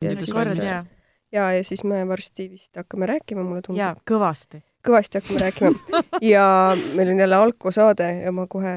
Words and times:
ja 0.00 0.16
siis- 0.16 0.64
jaa, 0.64 0.84
ja, 1.32 1.52
ja 1.52 1.64
siis 1.64 1.84
me 1.84 2.02
varsti 2.08 2.50
vist 2.50 2.76
hakkame 2.76 3.06
rääkima, 3.06 3.42
mulle 3.44 3.62
tundub 3.62 3.80
jaa, 3.80 3.94
kõvasti. 4.10 4.62
kõvasti 4.86 5.20
hakkame 5.20 5.40
rääkima 5.40 6.00
ja 6.34 6.76
meil 6.94 7.12
on 7.14 7.18
jälle 7.24 7.36
alkosaade 7.36 8.10
ja 8.24 8.32
ma 8.32 8.46
kohe, 8.46 8.74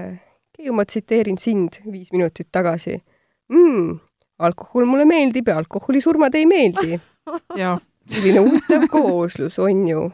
Keiu, 0.53 0.73
ma 0.77 0.85
tsiteerin 0.85 1.37
sind 1.41 1.79
viis 1.91 2.11
minutit 2.13 2.47
tagasi 2.51 2.99
mm,. 3.49 3.99
alkohol 4.39 4.85
mulle 4.85 5.05
meeldib 5.09 5.47
ja 5.49 5.57
alkoholisurmad 5.57 6.35
ei 6.35 6.45
meeldi. 6.45 6.99
ja 7.61 7.77
selline 8.09 8.43
huvitav 8.43 8.87
kooslus 8.91 9.59
on 9.59 9.87
ju. 9.87 10.11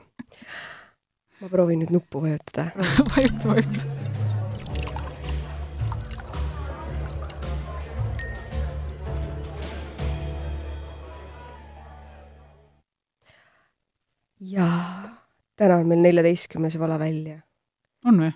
ma 1.42 1.50
proovin 1.50 1.84
nüüd 1.84 1.92
nuppu 1.96 2.22
vajutada. 2.24 2.70
vajuta, 3.16 3.52
vajuta. 3.52 4.19
Ja 14.40 14.68
täna 15.56 15.76
on 15.76 15.88
meil 15.88 16.00
neljateistkümnes 16.02 16.80
vala 16.80 17.00
välja. 17.00 17.40
on 18.06 18.20
või? 18.22 18.32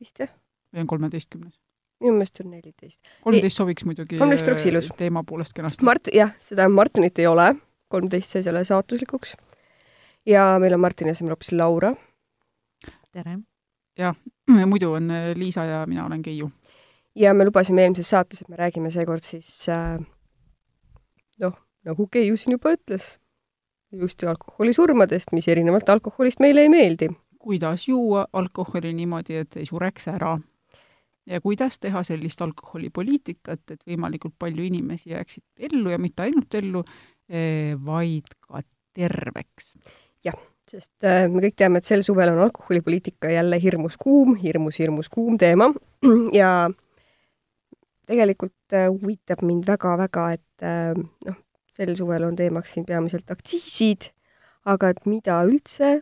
vist 0.00 0.18
jah? 0.18 0.32
või 0.72 0.84
on 0.84 0.86
kolmeteistkümnes? 0.86 1.58
minu 2.00 2.16
meelest 2.16 2.40
on 2.40 2.50
neliteist. 2.50 3.00
kolmteist 3.24 3.56
sobiks 3.56 3.84
muidugi 3.84 4.18
kolmteist 4.18 4.48
oleks 4.48 4.66
ilus. 4.66 4.90
äh, 4.90 4.96
teema 5.04 5.24
poolest 5.24 5.52
kenasti. 5.56 5.84
Mart, 5.84 6.10
jah, 6.14 6.34
seda 6.40 6.68
Martinit 6.68 7.18
ei 7.18 7.28
ole, 7.30 7.52
kolmteist 7.92 8.36
sai 8.36 8.42
selle 8.46 8.64
saatuslikuks. 8.64 9.36
ja 10.26 10.46
meil 10.62 10.74
on 10.74 10.80
Martini 10.80 11.12
asemel 11.12 11.36
hoopis 11.36 11.52
Laura. 11.52 11.94
tere. 13.12 13.38
muidu 14.66 14.92
on 14.92 15.10
äh, 15.10 15.32
Liisa 15.36 15.64
ja 15.64 15.86
mina 15.86 16.06
olen 16.06 16.22
Keiu. 16.22 16.50
ja 17.14 17.34
me 17.34 17.44
lubasime 17.44 17.82
eelmises 17.82 18.10
saates, 18.10 18.42
et 18.42 18.48
me 18.48 18.56
räägime 18.56 18.90
seekord 18.90 19.24
siis 19.24 19.68
äh, 19.68 20.00
noh, 21.40 21.58
nagu 21.84 22.06
Keiu 22.06 22.36
siin 22.36 22.56
juba 22.56 22.72
ütles, 22.78 23.18
just 24.00 24.24
alkoholisurmadest, 24.24 25.32
mis 25.32 25.48
erinevalt 25.48 25.88
alkoholist 25.88 26.40
meile 26.40 26.66
ei 26.66 26.68
meeldi. 26.72 27.10
kuidas 27.42 27.88
juua 27.88 28.26
alkoholi 28.32 28.92
niimoodi, 28.94 29.36
et 29.36 29.56
ei 29.56 29.66
sureks 29.66 30.08
ära 30.08 30.36
ja 31.26 31.40
kuidas 31.40 31.78
teha 31.78 32.02
sellist 32.06 32.40
alkoholipoliitikat, 32.42 33.70
et 33.70 33.80
võimalikult 33.86 34.34
palju 34.38 34.62
inimesi 34.64 35.10
jääksid 35.10 35.66
ellu 35.70 35.90
ja 35.90 35.98
mitte 35.98 36.22
ainult 36.22 36.54
ellu, 36.54 36.84
vaid 37.84 38.30
ka 38.40 38.62
terveks. 38.94 39.74
sest 40.72 41.04
äh, 41.04 41.26
me 41.28 41.42
kõik 41.42 41.56
teame, 41.58 41.80
et 41.82 41.84
sel 41.84 42.04
suvel 42.06 42.30
on 42.32 42.38
alkoholipoliitika 42.46 43.28
jälle 43.28 43.58
hirmus 43.60 43.96
kuum, 44.00 44.36
hirmus, 44.38 44.78
hirmus 44.78 45.08
kuum 45.12 45.34
teema 45.36 45.66
ja 46.40 46.70
tegelikult 48.06 48.72
äh, 48.72 48.86
huvitab 48.88 49.42
mind 49.42 49.66
väga-väga, 49.68 50.28
et 50.38 50.64
noh, 51.26 51.36
sel 51.72 51.94
suvel 51.96 52.26
on 52.28 52.36
teemaks 52.36 52.76
siin 52.76 52.86
peamiselt 52.88 53.30
aktsiisid, 53.32 54.10
aga 54.68 54.92
et 54.92 55.06
mida 55.08 55.40
üldse 55.48 56.00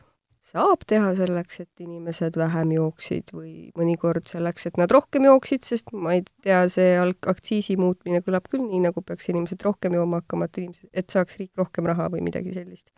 saab 0.50 0.82
teha 0.88 1.12
selleks, 1.18 1.60
et 1.62 1.82
inimesed 1.84 2.36
vähem 2.38 2.72
jooksid 2.74 3.30
või 3.34 3.52
mõnikord 3.78 4.26
selleks, 4.30 4.66
et 4.66 4.80
nad 4.80 4.90
rohkem 4.90 5.28
jooksid, 5.28 5.66
sest 5.66 5.92
ma 5.94 6.16
ei 6.16 6.24
tea, 6.42 6.64
see 6.72 6.96
alg-, 6.98 7.28
aktsiisi 7.30 7.76
muutmine 7.78 8.22
kõlab 8.26 8.48
küll 8.50 8.64
nii, 8.64 8.82
nagu 8.88 9.04
peaks 9.06 9.30
inimesed 9.30 9.62
rohkem 9.66 9.94
jooma 9.98 10.22
hakkama, 10.22 10.50
et 10.50 10.62
inimesed, 10.64 10.90
et 10.92 11.14
saaks 11.14 11.38
riik 11.38 11.52
rohkem 11.60 11.86
raha 11.90 12.08
või 12.10 12.24
midagi 12.26 12.54
sellist. 12.56 12.88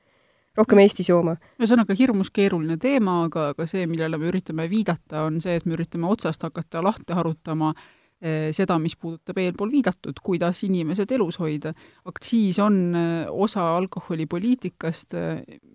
rohkem 0.57 0.81
Eestis 0.83 1.09
jooma. 1.09 1.37
ühesõnaga 1.61 1.97
hirmus 1.99 2.31
keeruline 2.33 2.79
teema, 2.81 3.23
aga, 3.27 3.51
aga 3.53 3.67
see, 3.69 3.85
millele 3.89 4.21
me 4.21 4.33
üritame 4.33 4.69
viidata, 4.73 5.27
on 5.27 5.41
see, 5.45 5.57
et 5.61 5.69
me 5.69 5.77
üritame 5.77 6.09
otsast 6.09 6.43
hakata 6.49 6.85
lahti 6.85 7.17
harutama 7.17 7.75
eh, 7.77 8.02
seda, 8.55 8.77
mis 8.79 8.95
puudutab 8.97 9.39
eelpool 9.43 9.73
viidatud, 9.73 10.21
kuidas 10.23 10.63
inimesed 10.63 11.11
elus 11.11 11.41
hoida. 11.43 11.73
aktsiis 12.07 12.59
on 12.63 12.77
eh, 12.95 13.27
osa 13.31 13.65
alkoholipoliitikast, 13.77 15.17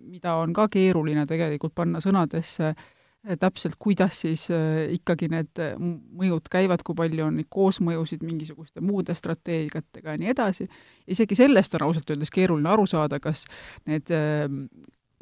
mida 0.08 0.34
on 0.40 0.54
ka 0.56 0.68
keeruline 0.72 1.26
tegelikult 1.28 1.74
panna 1.76 2.00
sõnadesse 2.00 2.70
eh, 2.70 3.36
täpselt, 3.40 3.76
kuidas 3.78 4.20
siis 4.24 4.48
eh, 4.54 4.88
ikkagi 4.96 5.28
need 5.32 5.62
eh, 5.62 5.74
mõjud 5.78 6.48
käivad, 6.50 6.84
kui 6.86 6.96
palju 6.98 7.26
on 7.26 7.38
neid 7.40 7.50
koosmõjusid 7.52 8.24
mingisuguste 8.26 8.84
muude 8.84 9.16
strateegiatega 9.18 10.14
ja 10.14 10.22
nii 10.22 10.32
edasi. 10.34 10.68
isegi 11.06 11.36
sellest 11.38 11.74
on 11.76 11.88
ausalt 11.88 12.10
öeldes 12.10 12.32
keeruline 12.34 12.70
aru 12.72 12.86
saada, 12.86 13.20
kas 13.20 13.44
need 13.86 14.10
eh, 14.14 14.46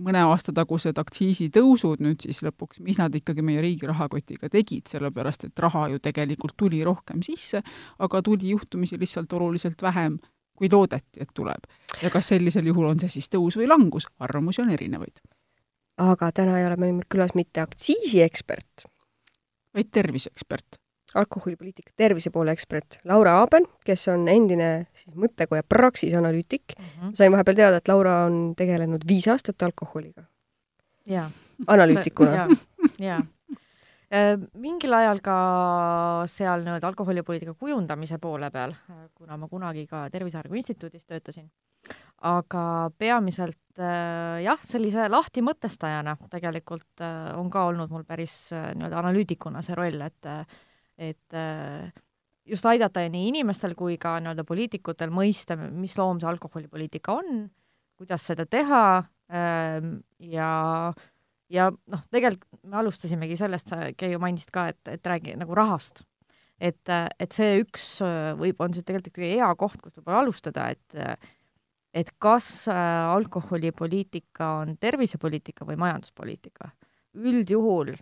mõne 0.02 0.22
aasta 0.28 0.52
tagused 0.56 0.98
aktsiisitõusud 1.00 2.02
nüüd 2.04 2.24
siis 2.26 2.42
lõpuks, 2.44 2.80
mis 2.84 2.98
nad 3.00 3.14
ikkagi 3.16 3.44
meie 3.44 3.60
riigi 3.62 3.88
rahakotiga 3.88 4.50
tegid, 4.52 4.86
sellepärast 4.90 5.48
et 5.48 5.62
raha 5.64 5.86
ju 5.92 6.00
tegelikult 6.02 6.56
tuli 6.56 6.82
rohkem 6.84 7.22
sisse, 7.24 7.62
aga 7.98 8.22
tuli 8.22 8.52
juhtumisi 8.52 8.98
lihtsalt 9.00 9.32
oluliselt 9.32 9.82
vähem, 9.82 10.18
kui 10.56 10.68
loodeti, 10.72 11.20
et 11.20 11.32
tuleb. 11.34 11.68
ja 12.02 12.10
kas 12.10 12.28
sellisel 12.32 12.66
juhul 12.66 12.90
on 12.90 13.00
see 13.00 13.16
siis 13.18 13.28
tõus 13.32 13.56
või 13.56 13.68
langus, 13.68 14.08
arvamusi 14.20 14.62
on 14.62 14.70
erinevaid. 14.70 15.20
aga 15.96 16.32
täna 16.32 16.58
ei 16.60 16.66
ole 16.66 16.76
meil 16.76 17.00
külas 17.08 17.34
mitte 17.34 17.60
aktsiisiekspert, 17.60 18.88
vaid 19.74 19.92
terviseekspert. 19.92 20.80
Alkoholipoliitika 21.16 21.93
tervise 21.97 22.31
poole 22.31 22.53
ekspert 22.56 22.99
Laura 23.04 23.37
Aaben, 23.41 23.66
kes 23.87 24.06
on 24.12 24.28
endine 24.28 24.71
siis 24.94 25.15
mõttekoja 25.16 25.65
Praxis 25.69 26.15
analüütik. 26.15 26.77
sain 27.15 27.32
vahepeal 27.32 27.56
teada, 27.56 27.81
et 27.81 27.88
Laura 27.88 28.19
on 28.27 28.54
tegelenud 28.56 29.06
viis 29.09 29.28
aastat 29.28 29.62
alkoholiga, 29.62 30.27
analüütikuna. 31.66 32.37
jaa, 32.37 32.49
jaa. 32.99 33.21
mingil 34.54 34.93
ajal 34.94 35.21
ka 35.25 35.37
seal 36.31 36.65
nii-öelda 36.65 36.88
alkoholipoliitika 36.93 37.54
kujundamise 37.54 38.19
poole 38.19 38.50
peal, 38.50 38.75
kuna 39.15 39.37
ma 39.37 39.48
kunagi 39.48 39.87
ka 39.87 40.09
Tervise 40.10 40.38
Arengu 40.38 40.60
Instituudis 40.60 41.06
töötasin, 41.06 41.48
aga 42.25 42.91
peamiselt 42.98 43.78
äh, 43.78 44.43
jah, 44.44 44.60
sellise 44.65 45.09
lahti 45.12 45.43
mõtestajana 45.44 46.16
tegelikult 46.33 47.04
äh, 47.04 47.34
on 47.37 47.50
ka 47.53 47.66
olnud 47.69 47.93
mul 47.93 48.06
päris 48.09 48.53
äh, 48.56 48.71
nii-öelda 48.75 49.03
analüütikuna 49.03 49.62
see 49.65 49.77
roll, 49.77 50.00
et 50.06 50.31
et 50.98 51.36
äh, 51.36 51.92
just 52.46 52.66
aidata 52.66 53.04
nii 53.10 53.30
inimestel 53.32 53.74
kui 53.78 53.98
ka 54.00 54.16
nii-öelda 54.22 54.46
poliitikutel 54.48 55.12
mõista, 55.14 55.56
mis 55.56 55.96
loom 55.98 56.20
see 56.22 56.30
alkoholipoliitika 56.30 57.18
on, 57.20 57.46
kuidas 57.98 58.26
seda 58.30 58.46
teha 58.48 58.82
ähm, 59.32 59.98
ja 60.18 60.50
ja 61.52 61.70
noh, 61.70 62.02
tegelikult 62.10 62.64
me 62.66 62.80
alustasimegi 62.80 63.38
sellest, 63.38 63.70
sa, 63.70 63.92
Keiu, 63.98 64.18
mainisid 64.22 64.50
ka, 64.54 64.68
et, 64.72 64.80
et 64.96 65.06
räägi 65.06 65.36
nagu 65.38 65.54
rahast. 65.54 66.02
et, 66.58 66.88
et 67.20 67.32
see 67.36 67.60
üks 67.60 68.00
äh, 68.00 68.32
võib, 68.38 68.60
on 68.64 68.72
see 68.74 68.82
tegelikult 68.86 69.12
ikkagi 69.12 69.34
hea 69.36 69.48
koht, 69.60 69.80
kust 69.82 69.98
võib-olla 70.00 70.24
alustada, 70.24 70.70
et 70.72 71.18
et 71.96 72.10
kas 72.20 72.66
äh, 72.68 72.76
alkoholipoliitika 73.14 74.48
on 74.62 74.76
tervisepoliitika 74.80 75.64
või 75.64 75.78
majanduspoliitika. 75.80 76.70
üldjuhul 77.16 77.94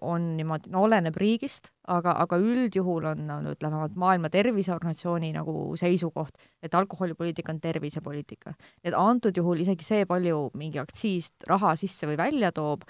on 0.00 0.30
niimoodi, 0.36 0.70
no 0.72 0.82
oleneb 0.86 1.16
riigist, 1.20 1.68
aga, 1.92 2.14
aga 2.24 2.38
üldjuhul 2.40 3.04
on 3.10 3.26
no, 3.28 3.36
ütleme 3.52 3.82
Maailma 4.00 4.30
Terviseorganisatsiooni 4.32 5.32
nagu 5.34 5.74
seisukoht, 5.76 6.38
et 6.62 6.74
alkoholipoliitika 6.74 7.52
on 7.52 7.60
tervisepoliitika. 7.60 8.54
et 8.84 8.94
antud 8.96 9.36
juhul 9.36 9.60
isegi 9.60 9.84
see, 9.84 10.06
palju 10.08 10.50
mingi 10.56 10.80
aktsiist 10.80 11.44
raha 11.48 11.74
sisse 11.76 12.08
või 12.08 12.16
välja 12.16 12.52
toob, 12.52 12.86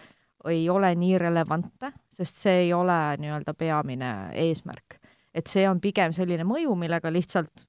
ei 0.50 0.68
ole 0.70 0.94
nii 0.98 1.18
relevantne, 1.18 1.92
sest 2.10 2.42
see 2.44 2.64
ei 2.66 2.72
ole 2.72 2.98
nii-öelda 3.18 3.54
peamine 3.54 4.12
eesmärk. 4.46 4.98
et 5.34 5.46
see 5.46 5.68
on 5.68 5.80
pigem 5.80 6.12
selline 6.12 6.44
mõju, 6.44 6.76
millega 6.78 7.10
lihtsalt 7.10 7.66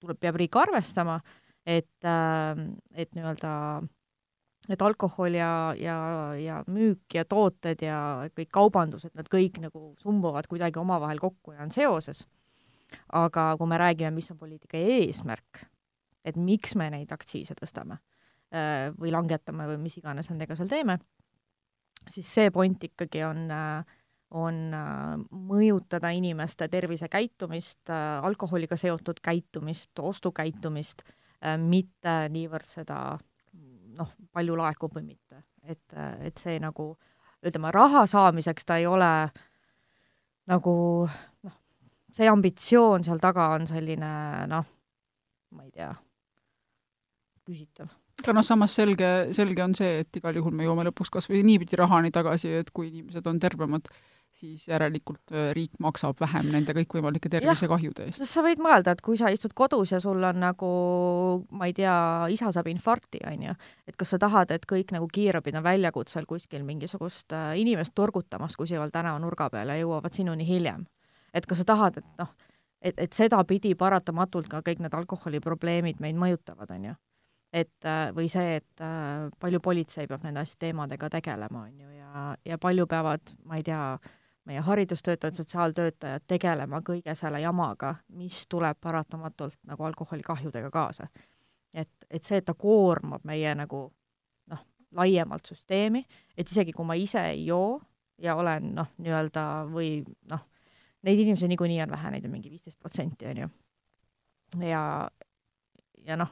tuleb, 0.00 0.18
peab 0.18 0.36
riik 0.40 0.56
arvestama, 0.56 1.20
et, 1.66 1.90
et 2.02 3.14
nii-öelda 3.14 3.52
et 4.72 4.82
alkohol 4.82 5.36
ja, 5.36 5.74
ja, 5.76 5.96
ja 6.40 6.60
müük 6.72 7.16
ja 7.16 7.24
tooted 7.28 7.82
ja 7.84 7.98
kõik 8.36 8.50
kaubandused, 8.54 9.12
nad 9.16 9.28
kõik 9.32 9.60
nagu 9.62 9.92
sumbuvad 10.00 10.48
kuidagi 10.48 10.80
omavahel 10.80 11.20
kokku 11.22 11.56
ja 11.56 11.64
on 11.64 11.74
seoses. 11.74 12.24
aga 13.12 13.56
kui 13.58 13.66
me 13.66 13.78
räägime, 13.80 14.12
mis 14.14 14.30
on 14.30 14.38
poliitika 14.38 14.78
eesmärk, 14.78 15.64
et 16.24 16.36
miks 16.36 16.76
me 16.78 16.86
neid 16.92 17.10
aktsiise 17.12 17.56
tõstame 17.58 17.96
äh, 18.54 18.92
või 18.94 19.10
langetame 19.10 19.66
või 19.66 19.80
mis 19.82 19.98
iganes 19.98 20.30
nendega 20.30 20.54
seal 20.56 20.70
teeme, 20.70 20.98
siis 22.08 22.28
see 22.28 22.52
point 22.54 22.84
ikkagi 22.86 23.24
on, 23.26 23.48
on 24.30 24.62
äh, 24.78 25.18
mõjutada 25.50 26.12
inimeste 26.14 26.68
tervisekäitumist, 26.70 27.90
alkoholiga 28.22 28.78
seotud 28.78 29.20
käitumist, 29.24 29.90
ostukäitumist, 29.98 31.02
mitte 31.60 32.12
niivõrd 32.32 32.64
seda 32.64 33.18
noh, 33.96 34.14
palju 34.32 34.56
laekub 34.58 34.94
või 34.96 35.08
mitte, 35.14 35.44
et, 35.62 35.82
et 36.24 36.38
see 36.40 36.58
nagu 36.62 36.92
ütleme, 37.44 37.72
raha 37.74 38.04
saamiseks 38.08 38.66
ta 38.68 38.78
ei 38.80 38.86
ole 38.88 39.10
nagu 40.50 40.76
noh, 41.08 41.58
see 42.14 42.28
ambitsioon 42.30 43.04
seal 43.06 43.20
taga 43.22 43.50
on 43.56 43.68
selline 43.68 44.12
noh, 44.50 44.66
ma 45.54 45.66
ei 45.66 45.72
tea, 45.74 45.90
küsitav. 47.46 47.92
aga 48.22 48.36
noh, 48.36 48.46
samas 48.46 48.74
selge, 48.76 49.10
selge 49.36 49.64
on 49.64 49.76
see, 49.78 50.00
et 50.04 50.20
igal 50.20 50.36
juhul 50.40 50.54
me 50.56 50.66
jõuame 50.66 50.88
lõpuks 50.88 51.12
kas 51.12 51.30
või 51.30 51.44
niipidi 51.46 51.78
rahani 51.80 52.12
tagasi, 52.14 52.52
et 52.62 52.72
kui 52.74 52.90
inimesed 52.90 53.26
on 53.30 53.40
tervemad, 53.42 53.90
siis 54.34 54.66
järelikult 54.68 55.32
äh, 55.32 55.50
riik 55.56 55.78
maksab 55.82 56.18
vähem 56.20 56.50
nende 56.52 56.74
kõikvõimalike 56.76 57.30
tervisekahjude 57.32 58.08
eest. 58.08 58.24
sa 58.28 58.42
võid 58.44 58.62
mõelda, 58.62 58.94
et 58.94 59.02
kui 59.04 59.18
sa 59.20 59.30
istud 59.32 59.54
kodus 59.56 59.94
ja 59.94 60.00
sul 60.02 60.22
on 60.26 60.40
nagu, 60.42 60.70
ma 61.54 61.68
ei 61.70 61.76
tea, 61.76 61.94
isa 62.34 62.50
saab 62.54 62.68
infarkti, 62.72 63.22
on 63.30 63.46
ju, 63.48 63.54
et 63.88 63.98
kas 64.00 64.14
sa 64.14 64.20
tahad, 64.22 64.50
et 64.54 64.66
kõik 64.70 64.90
nagu 64.96 65.08
kiirabid 65.12 65.58
on 65.60 65.66
väljakutsel 65.66 66.26
kuskil 66.30 66.66
mingisugust 66.66 67.34
äh, 67.36 67.54
inimest 67.62 67.94
turgutamas 67.94 68.58
kuskil 68.58 68.90
tänavanurga 68.92 69.50
peal 69.54 69.70
ja 69.72 69.78
jõuavad 69.80 70.16
sinuni 70.16 70.46
hiljem. 70.48 70.86
et 71.34 71.46
kas 71.46 71.62
sa 71.62 71.70
tahad, 71.70 71.98
et 71.98 72.10
noh, 72.18 72.34
et, 72.82 72.98
et 72.98 73.12
sedapidi 73.12 73.74
paratamatult 73.74 74.48
ka 74.50 74.62
kõik 74.66 74.82
need 74.82 74.94
alkoholiprobleemid 74.94 76.02
meid 76.02 76.18
mõjutavad, 76.18 76.70
on 76.70 76.90
ju 76.90 77.00
et 77.54 77.86
äh, 77.86 78.10
või 78.10 78.26
see, 78.26 78.56
et 78.58 78.82
palju 79.38 79.60
politsei 79.62 80.08
peab 80.10 80.24
nende 80.26 80.42
asjade 80.42 80.66
teemadega 80.66 81.06
tegelema, 81.12 81.68
on 81.68 81.80
ju, 81.84 81.90
ja, 81.94 82.22
ja 82.42 82.58
palju 82.58 82.86
peavad, 82.90 83.30
ma 83.46 83.60
ei 83.60 83.62
tea, 83.62 83.82
meie 84.44 84.60
haridustöötajad, 84.60 85.34
sotsiaaltöötajad 85.34 86.24
tegelema 86.28 86.80
kõige 86.84 87.14
selle 87.16 87.40
jamaga, 87.40 87.94
mis 88.08 88.44
tuleb 88.48 88.78
paratamatult 88.80 89.58
nagu 89.68 89.84
alkoholikahjudega 89.84 90.70
kaasa. 90.70 91.06
et, 91.74 91.90
et 92.10 92.22
see, 92.22 92.38
et 92.38 92.44
ta 92.44 92.54
koormab 92.54 93.24
meie 93.24 93.54
nagu 93.54 93.88
noh, 94.50 94.66
laiemalt 94.92 95.46
süsteemi, 95.46 96.04
et 96.36 96.50
isegi 96.50 96.72
kui 96.72 96.86
ma 96.86 96.94
ise 96.94 97.24
ei 97.32 97.46
joo 97.46 97.80
ja 98.18 98.36
olen 98.36 98.74
noh, 98.74 98.92
nii-öelda 98.98 99.66
või 99.72 100.04
noh, 100.30 100.44
neid 101.02 101.18
inimesi 101.18 101.48
niikuinii 101.48 101.82
on 101.82 101.96
vähe, 101.96 102.10
neid 102.14 102.24
on 102.24 102.34
mingi 102.36 102.50
viisteist 102.50 102.78
protsenti, 102.78 103.26
on 103.26 103.42
ju. 103.42 103.48
ja, 104.68 104.82
ja 106.06 106.18
noh, 106.20 106.30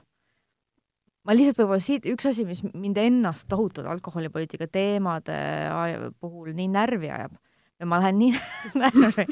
ma 1.24 1.34
lihtsalt 1.34 1.58
võib-olla 1.62 1.82
siit, 1.82 2.06
üks 2.12 2.28
asi, 2.28 2.44
mis 2.46 2.62
mind 2.72 3.00
ennast 3.02 3.48
tohutult 3.50 3.88
alkoholipoliitika 3.88 4.68
teemade 4.70 5.38
puhul 6.20 6.52
nii 6.54 6.68
närvi 6.70 7.10
ajab 7.10 7.40
ja 7.82 7.86
ma 7.86 7.98
lähen 7.98 8.18
nii 8.18 8.32
närvi, 8.78 9.26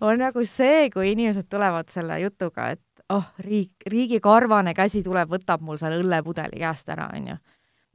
on 0.00 0.20
nagu 0.20 0.44
see, 0.44 0.90
kui 0.92 1.12
inimesed 1.14 1.48
tulevad 1.50 1.88
selle 1.92 2.18
jutuga, 2.20 2.68
et 2.76 3.04
oh, 3.14 3.30
riik, 3.40 3.86
riigi 3.90 4.20
karvane 4.24 4.74
käsi 4.76 5.02
tuleb, 5.04 5.30
võtab 5.32 5.64
mul 5.64 5.80
selle 5.80 6.02
õllepudeli 6.02 6.60
käest 6.60 6.90
ära, 6.92 7.08
onju. 7.16 7.36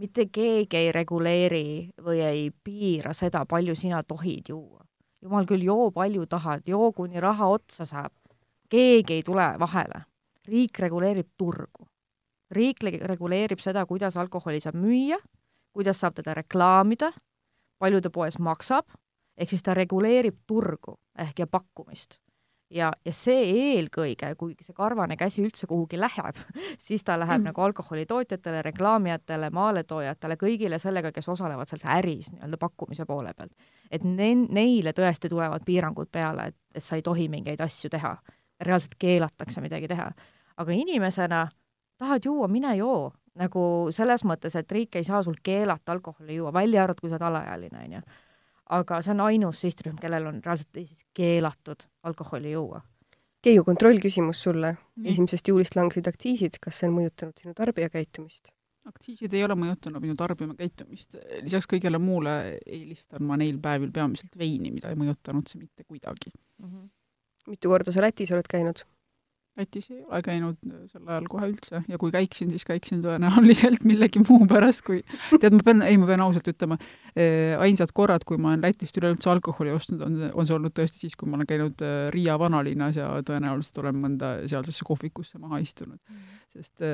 mitte 0.02 0.26
keegi 0.34 0.78
ei 0.80 0.92
reguleeri 0.96 1.66
või 2.06 2.24
ei 2.26 2.48
piira 2.64 3.14
seda, 3.14 3.46
palju 3.46 3.76
sina 3.76 4.02
tohid 4.04 4.50
juua. 4.50 4.82
jumal 5.22 5.46
küll, 5.46 5.64
joo 5.64 5.92
palju 5.92 6.26
tahad, 6.26 6.66
joo 6.68 6.92
kuni 6.94 7.20
raha 7.20 7.48
otsa 7.48 7.86
saab. 7.86 8.14
keegi 8.70 9.14
ei 9.20 9.24
tule 9.24 9.54
vahele. 9.60 10.06
riik 10.48 10.80
reguleerib 10.80 11.28
turgu. 11.38 11.86
riik 12.52 12.82
reguleerib 12.84 13.60
seda, 13.60 13.86
kuidas 13.86 14.18
alkoholi 14.18 14.62
saab 14.62 14.76
müüa, 14.76 15.22
kuidas 15.74 16.00
saab 16.00 16.16
teda 16.16 16.34
reklaamida, 16.34 17.12
palju 17.78 18.02
ta 18.02 18.10
poes 18.10 18.40
maksab 18.40 18.90
ehk 19.40 19.54
siis 19.54 19.64
ta 19.64 19.76
reguleerib 19.78 20.42
turgu 20.48 20.98
ehk 21.20 21.40
ja 21.40 21.48
pakkumist. 21.48 22.20
ja, 22.70 22.92
ja 23.06 23.14
see 23.14 23.46
eelkõige, 23.50 24.36
kui 24.38 24.54
see 24.62 24.76
karvane 24.78 25.16
käsi 25.18 25.42
üldse 25.42 25.66
kuhugi 25.68 25.98
läheb, 25.98 26.38
siis 26.88 27.04
ta 27.04 27.16
läheb 27.18 27.40
mm. 27.42 27.50
nagu 27.50 27.62
alkoholitootjatele, 27.66 28.62
reklaamijatele, 28.68 29.50
maaletoojatele, 29.50 30.38
kõigile 30.38 30.78
sellega, 30.80 31.12
kes 31.12 31.30
osalevad 31.34 31.72
selles 31.72 31.88
äris 31.96 32.30
nii-öelda 32.34 32.60
pakkumise 32.62 33.08
poole 33.10 33.34
pealt. 33.38 33.56
et 33.92 34.04
ne-, 34.04 34.36
neile 34.60 34.94
tõesti 34.94 35.30
tulevad 35.30 35.66
piirangud 35.66 36.12
peale, 36.12 36.52
et, 36.52 36.60
et 36.76 36.84
sa 36.84 37.00
ei 37.00 37.02
tohi 37.02 37.30
mingeid 37.30 37.62
asju 37.62 37.90
teha. 37.90 38.18
reaalselt 38.62 39.00
keelatakse 39.00 39.62
midagi 39.62 39.88
teha. 39.88 40.12
aga 40.58 40.72
inimesena 40.72 41.48
tahad 41.98 42.26
juua, 42.26 42.48
mine 42.48 42.76
joo 42.78 43.12
nagu 43.40 43.62
selles 43.96 44.26
mõttes, 44.28 44.56
et 44.56 44.72
riik 44.72 44.96
ei 45.00 45.04
saa 45.04 45.24
sul 45.24 45.38
keelata 45.44 45.92
alkoholi 45.92 46.36
juua, 46.36 46.54
välja 46.54 46.84
arvatud, 46.84 47.02
kui 47.02 47.10
sa 47.10 47.16
oled 47.16 47.28
alaealine, 47.30 47.86
on 47.86 47.94
ju 47.94 48.02
aga 48.70 49.02
see 49.02 49.16
on 49.16 49.26
ainus 49.26 49.64
sihtrühm, 49.66 49.98
kellel 50.02 50.30
on 50.30 50.40
reaalselt 50.46 50.78
siis 50.78 51.04
keelatud 51.18 51.88
alkoholi 52.04 52.52
juua. 52.52 52.82
Keiu, 53.42 53.64
kontrollküsimus 53.64 54.42
sulle. 54.44 54.78
esimesest 55.06 55.48
juulist 55.48 55.76
langesid 55.76 56.08
aktsiisid, 56.12 56.58
kas 56.62 56.82
see 56.82 56.90
on 56.90 56.98
mõjutanud 57.00 57.40
sinu 57.40 57.54
tarbijakäitumist? 57.58 58.52
aktsiisid 58.90 59.34
ei 59.38 59.44
ole 59.46 59.56
mõjutanud 59.60 60.02
minu 60.02 60.16
tarbijakäitumist, 60.18 61.18
lisaks 61.44 61.68
kõigele 61.70 62.00
muule 62.02 62.32
eelistan 62.66 63.26
ma 63.28 63.38
neil 63.38 63.60
päevil 63.62 63.92
peamiselt 63.94 64.38
veini, 64.40 64.72
mida 64.74 64.90
ei 64.90 64.98
mõjutanud 65.00 65.50
see 65.52 65.60
mitte 65.62 65.86
kuidagi 65.86 66.32
mm. 66.32 66.66
-hmm. 66.66 66.88
mitu 67.52 67.70
korda 67.70 67.94
sa 67.94 68.02
Lätis 68.02 68.32
oled 68.34 68.50
käinud? 68.50 68.82
Lätis 69.58 69.90
ei 69.92 70.04
ole 70.06 70.22
käinud 70.24 70.60
äh, 70.70 70.84
sel 70.92 71.08
ajal 71.10 71.26
kohe 71.32 71.50
üldse. 71.52 71.82
Ja 71.92 71.98
kui 72.00 72.14
käiksin, 72.14 72.52
siis 72.54 72.66
käiksin 72.68 73.02
tõenäoliselt 73.04 73.84
millegi 73.90 74.22
muu 74.24 74.46
pärast, 74.50 74.84
kui 74.88 75.02
tead, 75.42 75.56
ma 75.58 75.66
pean, 75.66 75.84
ei, 75.86 75.98
ma 76.00 76.08
pean 76.10 76.24
ausalt 76.24 76.48
ütlema, 76.52 76.78
äh, 77.12 77.56
ainsad 77.60 77.92
korrad, 77.96 78.24
kui 78.28 78.40
ma 78.40 78.54
olen 78.54 78.64
Lätist 78.64 79.00
üleüldse 79.02 79.32
alkoholi 79.34 79.74
ostnud, 79.76 80.06
on, 80.06 80.20
on 80.32 80.48
see 80.48 80.56
olnud 80.56 80.76
tõesti 80.78 81.04
siis, 81.04 81.18
kui 81.20 81.30
ma 81.30 81.40
olen 81.40 81.50
käinud 81.50 81.84
äh, 81.86 81.98
Riia 82.16 82.38
vanalinnas 82.40 83.00
ja 83.02 83.10
tõenäoliselt 83.26 83.82
olen 83.84 84.00
mõnda 84.06 84.32
sealsesse 84.52 84.88
kohvikusse 84.88 85.42
maha 85.42 85.62
istunud. 85.64 86.00
Mm.. 86.08 86.40
sest 86.56 86.90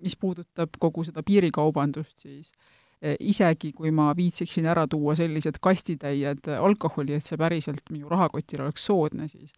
mis 0.00 0.16
puudutab 0.16 0.78
kogu 0.80 1.04
seda 1.04 1.22
piirikaubandust, 1.26 2.22
siis 2.22 2.48
isegi 3.20 3.70
kui 3.76 3.92
ma 3.96 4.10
viitsiksin 4.16 4.66
ära 4.68 4.86
tuua 4.88 5.12
sellised 5.16 5.56
kastitäied 5.60 6.48
alkoholi, 6.56 7.14
et 7.16 7.28
see 7.28 7.36
päriselt 7.40 7.92
minu 7.92 8.08
rahakotile 8.12 8.66
oleks 8.66 8.84
soodne, 8.88 9.28
siis 9.28 9.52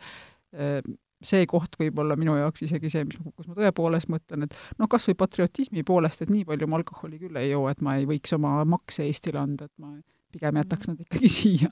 see 1.26 1.46
koht 1.50 1.76
võib 1.80 1.98
olla 2.02 2.16
minu 2.18 2.36
jaoks 2.38 2.64
isegi 2.66 2.90
see, 2.92 3.04
mis, 3.08 3.18
kus 3.36 3.48
ma 3.50 3.58
tõepoolest 3.58 4.10
mõtlen, 4.12 4.46
et 4.46 4.56
noh, 4.78 4.90
kas 4.90 5.06
või 5.08 5.18
patriotismi 5.22 5.84
poolest, 5.86 6.24
et 6.24 6.32
nii 6.32 6.46
palju 6.48 6.68
ma 6.70 6.80
alkoholi 6.80 7.20
küll 7.20 7.38
ei 7.40 7.52
joo, 7.52 7.68
et 7.70 7.82
ma 7.84 7.96
ei 7.98 8.08
võiks 8.08 8.34
oma 8.36 8.60
makse 8.68 9.06
Eestile 9.06 9.42
anda, 9.42 9.68
et 9.70 9.74
ma 9.82 9.94
pigem 10.32 10.60
jätaks 10.62 10.90
nad 10.90 11.00
ikkagi 11.02 11.30
siia. 11.38 11.70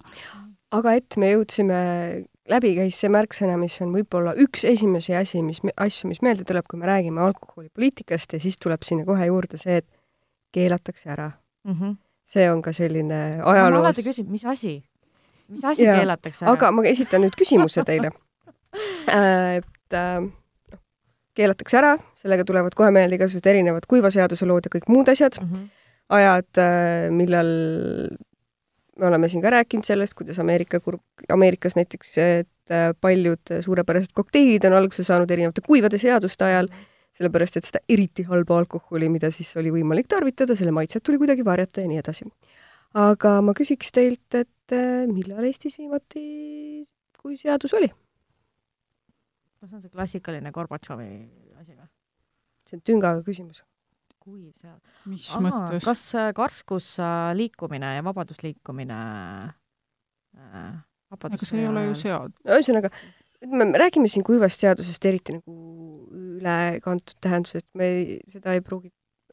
aga 0.76 0.94
et 0.98 1.16
me 1.20 1.32
jõudsime, 1.32 1.78
läbi 2.50 2.74
käis 2.76 2.98
see 3.00 3.10
märksõna, 3.12 3.56
mis 3.60 3.78
on 3.84 3.94
võib-olla 3.94 4.36
üks 4.38 4.64
esimesi 4.68 5.16
asi, 5.18 5.42
mis, 5.46 5.62
asju, 5.76 6.10
mis 6.12 6.22
meelde 6.26 6.46
tuleb, 6.48 6.68
kui 6.70 6.80
me 6.80 6.90
räägime 6.90 7.24
alkoholipoliitikast 7.24 8.36
ja 8.36 8.42
siis 8.42 8.60
tuleb 8.60 8.86
sinna 8.86 9.06
kohe 9.08 9.26
juurde 9.30 9.60
see, 9.60 9.80
et 9.82 9.88
keelatakse 10.54 11.10
ära 11.10 11.30
mm. 11.64 11.74
-hmm. 11.74 11.96
see 12.26 12.50
on 12.50 12.62
ka 12.62 12.72
selline 12.72 13.20
ajaloos 13.42 13.82
ma 13.82 13.86
alati 13.88 14.06
küsin, 14.06 14.30
mis 14.30 14.44
asi? 14.44 14.80
mis 15.48 15.64
asi 15.64 15.84
ja, 15.84 15.96
keelatakse 15.98 16.44
ära? 16.44 16.52
aga 16.52 16.72
ma 16.72 16.84
esitan 16.84 17.24
nüüd 17.24 17.38
küsimuse 17.38 17.84
teile 17.86 18.10
et 19.58 19.96
äh, 19.96 20.20
noh, 20.22 20.80
keelatakse 21.36 21.80
ära, 21.80 21.94
sellega 22.20 22.46
tulevad 22.46 22.76
kohe 22.78 22.90
meelde 22.94 23.18
igasugused 23.18 23.50
erinevad 23.50 23.86
kuivaseaduse 23.90 24.48
lood 24.48 24.68
ja 24.68 24.74
kõik 24.74 24.90
muud 24.92 25.10
asjad 25.12 25.38
mm, 25.40 25.48
-hmm. 25.50 25.68
ajad, 26.18 26.50
äh, 26.62 27.08
millal 27.14 27.50
me 29.00 29.08
oleme 29.08 29.28
siin 29.32 29.42
ka 29.42 29.50
rääkinud 29.50 29.86
sellest, 29.86 30.14
kuidas 30.14 30.38
Ameerika, 30.38 30.80
Ameerikas 31.32 31.76
näiteks, 31.76 32.18
et 32.18 32.74
paljud 33.00 33.52
suurepärased 33.64 34.12
kokteilid 34.14 34.64
on 34.68 34.76
alguse 34.78 35.04
saanud 35.04 35.30
erinevate 35.30 35.64
kuivade 35.66 35.98
seaduste 35.98 36.44
ajal, 36.44 36.68
sellepärast 37.16 37.56
et 37.56 37.66
seda 37.66 37.80
eriti 37.88 38.22
halba 38.28 38.58
alkoholi, 38.60 39.08
mida 39.08 39.30
siis 39.34 39.50
oli 39.56 39.72
võimalik 39.74 40.06
tarvitada, 40.10 40.54
selle 40.54 40.74
maitset 40.76 41.02
tuli 41.02 41.18
kuidagi 41.18 41.44
varjata 41.44 41.80
ja 41.80 41.88
nii 41.88 41.98
edasi. 42.02 42.28
aga 42.94 43.40
ma 43.40 43.54
küsiks 43.56 43.92
teilt, 43.94 44.34
et 44.34 44.76
millal 45.10 45.48
Eestis 45.48 45.78
viimati 45.78 46.84
kui 47.18 47.36
seadus 47.40 47.74
oli? 47.74 47.90
No 49.60 49.68
see 49.68 49.76
on 49.76 49.82
see 49.84 49.92
klassikaline 49.92 50.52
Gorbatšovi 50.54 51.08
asi 51.60 51.74
või? 51.74 51.88
see 52.68 52.78
on 52.78 52.84
tüngaga 52.86 53.24
küsimus. 53.26 53.62
kuiv 54.20 54.52
seal. 54.60 54.78
mis 55.10 55.28
Aha, 55.30 55.42
mõttes? 55.46 55.84
kas 55.84 56.04
äh, 56.18 56.30
karskus 56.36 56.92
liikumine 57.36 57.96
ja 57.96 58.04
vabadusliikumine 58.06 59.00
äh, 60.36 60.70
vabadus 61.10 61.40
aga 61.40 61.50
see 61.50 61.62
ei 61.62 61.68
ole 61.70 61.86
ju 61.88 61.96
sead-. 62.04 62.36
ühesõnaga, 62.48 62.92
me 63.50 63.70
räägime 63.80 64.10
siin 64.10 64.26
kuivast 64.26 64.62
seadusest 64.64 65.08
eriti 65.10 65.38
nagu 65.38 65.56
ülekantud 66.40 67.16
tähenduses, 67.20 67.64
et 67.64 67.80
me 67.80 67.88
ei, 67.94 68.18
seda 68.32 68.56
ei 68.56 68.64
pruugi, 68.64 68.92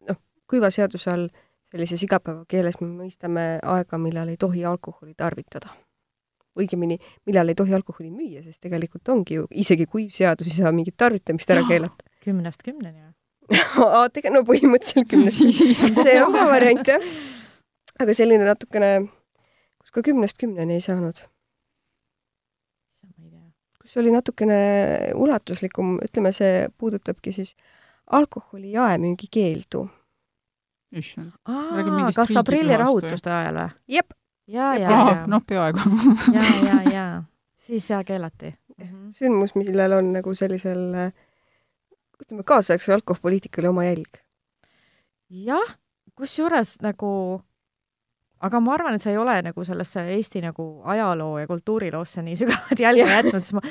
noh, 0.10 0.20
kuiva 0.50 0.72
seaduse 0.74 1.12
all 1.14 1.28
sellises 1.72 2.04
igapäevakeeles 2.08 2.80
me 2.80 2.88
mõistame 3.04 3.46
aega, 3.60 4.00
millal 4.00 4.32
ei 4.32 4.40
tohi 4.40 4.64
alkoholi 4.66 5.14
tarvitada 5.20 5.74
õigemini, 6.58 6.98
millal 7.28 7.52
ei 7.52 7.58
tohi 7.58 7.76
alkoholi 7.78 8.10
müüa, 8.12 8.44
sest 8.46 8.62
tegelikult 8.66 9.10
ongi 9.14 9.40
ju, 9.40 9.48
isegi 9.52 9.88
kuiv 9.90 10.12
seadus 10.16 10.50
ei 10.50 10.58
saa 10.60 10.74
mingit 10.76 10.98
tarvitamist 10.98 11.54
ära 11.54 11.64
keelata. 11.70 12.06
kümnest 12.26 12.64
kümneni 12.66 13.00
või? 13.00 13.14
tegelikult 14.04 14.34
no 14.34 14.44
põhimõtteliselt 14.48 15.08
kümnest 15.12 15.44
see 16.04 16.20
on 16.24 16.36
ka 16.36 16.46
variant 16.54 16.92
jah. 16.92 17.08
aga 18.02 18.16
selline 18.18 18.48
natukene, 18.48 18.92
kus 19.80 19.94
ka 19.96 20.04
kümnest 20.10 20.40
kümneni 20.42 20.78
ei 20.78 20.84
saanud. 20.84 21.24
kus 23.82 23.98
oli 24.02 24.12
natukene 24.12 24.60
ulatuslikum, 25.16 25.98
ütleme, 26.04 26.34
see 26.36 26.68
puudutabki 26.78 27.32
siis 27.32 27.56
alkoholi 28.12 28.74
jaemüügi 28.74 29.32
keeldu. 29.32 29.88
kas 30.92 32.36
aprillirahutuste 32.44 33.32
ajal 33.32 33.64
või? 33.64 33.70
jep 34.00 34.16
ja, 34.48 34.74
ja, 34.76 34.92
ja. 34.92 35.24
noh, 35.28 35.44
peaaegu 35.48 35.80
ja, 36.36 36.46
ja, 36.68 36.78
ja 36.92 37.08
siis 37.68 37.90
ja 37.90 38.04
keelati 38.04 38.54
mm. 38.78 38.86
-hmm. 38.86 39.10
sündmus, 39.12 39.56
millel 39.56 39.98
on 40.00 40.14
nagu 40.14 40.34
sellisel, 40.34 41.12
ütleme, 42.22 42.44
kaasaegsel 42.44 42.96
alkoholipoliitikal 43.00 43.70
oma 43.70 43.84
jälg. 43.84 44.22
jah, 45.30 45.78
kusjuures 46.16 46.78
nagu 46.82 47.42
aga 48.40 48.60
ma 48.62 48.74
arvan, 48.76 48.98
et 48.98 49.04
see 49.04 49.14
ei 49.16 49.18
ole 49.18 49.36
nagu 49.48 49.64
sellesse 49.66 50.04
Eesti 50.14 50.42
nagu 50.46 50.66
ajaloo 50.94 51.40
ja 51.42 51.48
kultuuriloosse 51.50 52.22
nii 52.26 52.38
sügavat 52.38 52.80
jälge 52.86 53.08
jätnud, 53.10 53.42
sest 53.42 53.58
ma, 53.58 53.64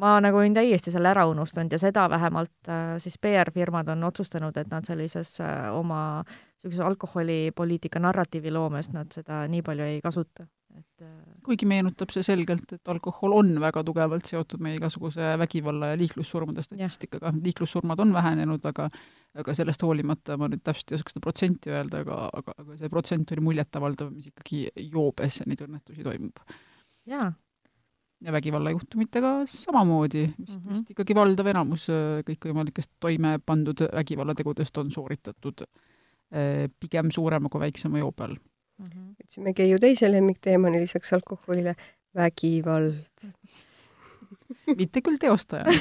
ma 0.00 0.14
nagu 0.24 0.40
olin 0.40 0.56
täiesti 0.56 0.94
selle 0.94 1.12
ära 1.12 1.26
unustanud 1.28 1.72
ja 1.72 1.80
seda 1.82 2.06
vähemalt 2.10 2.54
äh, 2.68 2.96
siis 2.98 3.18
PR-firmad 3.20 3.92
on 3.92 4.04
otsustanud, 4.08 4.56
et 4.56 4.72
nad 4.72 4.86
sellises 4.88 5.36
äh, 5.44 5.68
oma 5.74 6.24
niisuguses 6.64 6.86
alkoholipoliitika 6.86 8.00
narratiivi 8.00 8.52
loomes 8.52 8.90
nad 8.92 9.12
seda 9.12 9.44
nii 9.50 9.62
palju 9.62 9.84
ei 9.84 9.98
kasuta, 10.04 10.46
et 10.74 11.02
äh, 11.04 11.10
kuigi 11.44 11.66
meenutab 11.68 12.12
see 12.14 12.24
selgelt, 12.24 12.72
et 12.72 12.88
alkohol 12.88 13.36
on 13.36 13.52
väga 13.60 13.84
tugevalt 13.84 14.26
seotud 14.30 14.62
meie 14.64 14.78
igasuguse 14.78 15.34
vägivalla 15.38 15.92
ja 15.92 16.00
liiklussurmade 16.00 16.64
statistikaga. 16.64 17.34
liiklussurmad 17.42 18.00
on 18.00 18.12
vähenenud, 18.16 18.64
aga 18.64 18.88
aga 19.34 19.54
sellest 19.54 19.82
hoolimata 19.82 20.36
ma 20.38 20.48
nüüd 20.48 20.62
täpselt 20.64 20.92
ei 20.92 20.98
oska 21.00 21.10
seda 21.10 21.22
protsenti 21.24 21.72
öelda, 21.72 22.04
aga, 22.04 22.18
aga, 22.40 22.54
aga 22.62 22.76
see 22.78 22.90
protsent 22.92 23.32
oli 23.34 23.42
muljetavaldav, 23.48 24.12
mis 24.14 24.28
ikkagi 24.30 24.68
joobes 24.92 25.40
neid 25.44 25.64
õnnetusi 25.66 26.06
toimub. 26.06 26.38
jaa. 27.10 27.32
ja 28.24 28.32
vägivallajuhtumitega 28.32 29.32
samamoodi, 29.50 30.28
vist 30.38 30.54
mm, 30.54 30.60
-hmm. 30.60 30.72
vist 30.72 30.94
ikkagi 30.94 31.14
valdav 31.14 31.50
enamus 31.50 31.90
äh, 31.90 32.22
kõikvõimalikest 32.30 32.94
toime 33.00 33.38
pandud 33.46 33.82
vägivallategudest 33.92 34.78
on 34.78 34.90
sooritatud 34.94 35.66
äh, 35.66 35.93
pigem 36.80 37.10
suurema 37.14 37.48
kui 37.48 37.60
väiksema 37.62 37.98
joobe 38.02 38.24
all 38.24 38.36
mm. 38.36 38.86
-hmm. 38.86 39.10
ütlesimegi 39.22 39.70
ju 39.70 39.78
teise 39.78 40.10
lemmikteemani 40.10 40.80
lisaks 40.80 41.12
alkoholile 41.12 41.76
vägivald 42.14 42.94
mitte 44.80 45.00
küll 45.00 45.18
teostaja 45.20 45.64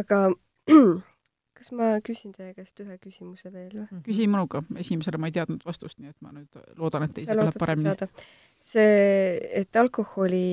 aga 0.00 0.20
kas 1.64 1.70
ma 1.76 1.94
küsin 2.04 2.34
teie 2.36 2.52
käest 2.56 2.80
ühe 2.82 2.98
küsimuse 3.00 3.52
veel 3.52 3.70
või? 3.72 3.86
Mhm. 3.86 4.02
küsi 4.06 4.26
minuga, 4.28 4.62
esimesele 4.80 5.20
ma 5.20 5.30
ei 5.30 5.36
teadnud 5.36 5.64
vastust, 5.66 6.00
nii 6.00 6.12
et 6.12 6.18
ma 6.24 6.34
nüüd 6.34 6.58
loodan, 6.80 7.06
et 7.06 7.14
teisega 7.16 7.38
läheb 7.40 7.58
paremini. 7.60 8.10
see, 8.64 9.38
et 9.62 9.76
alkoholi 9.80 10.44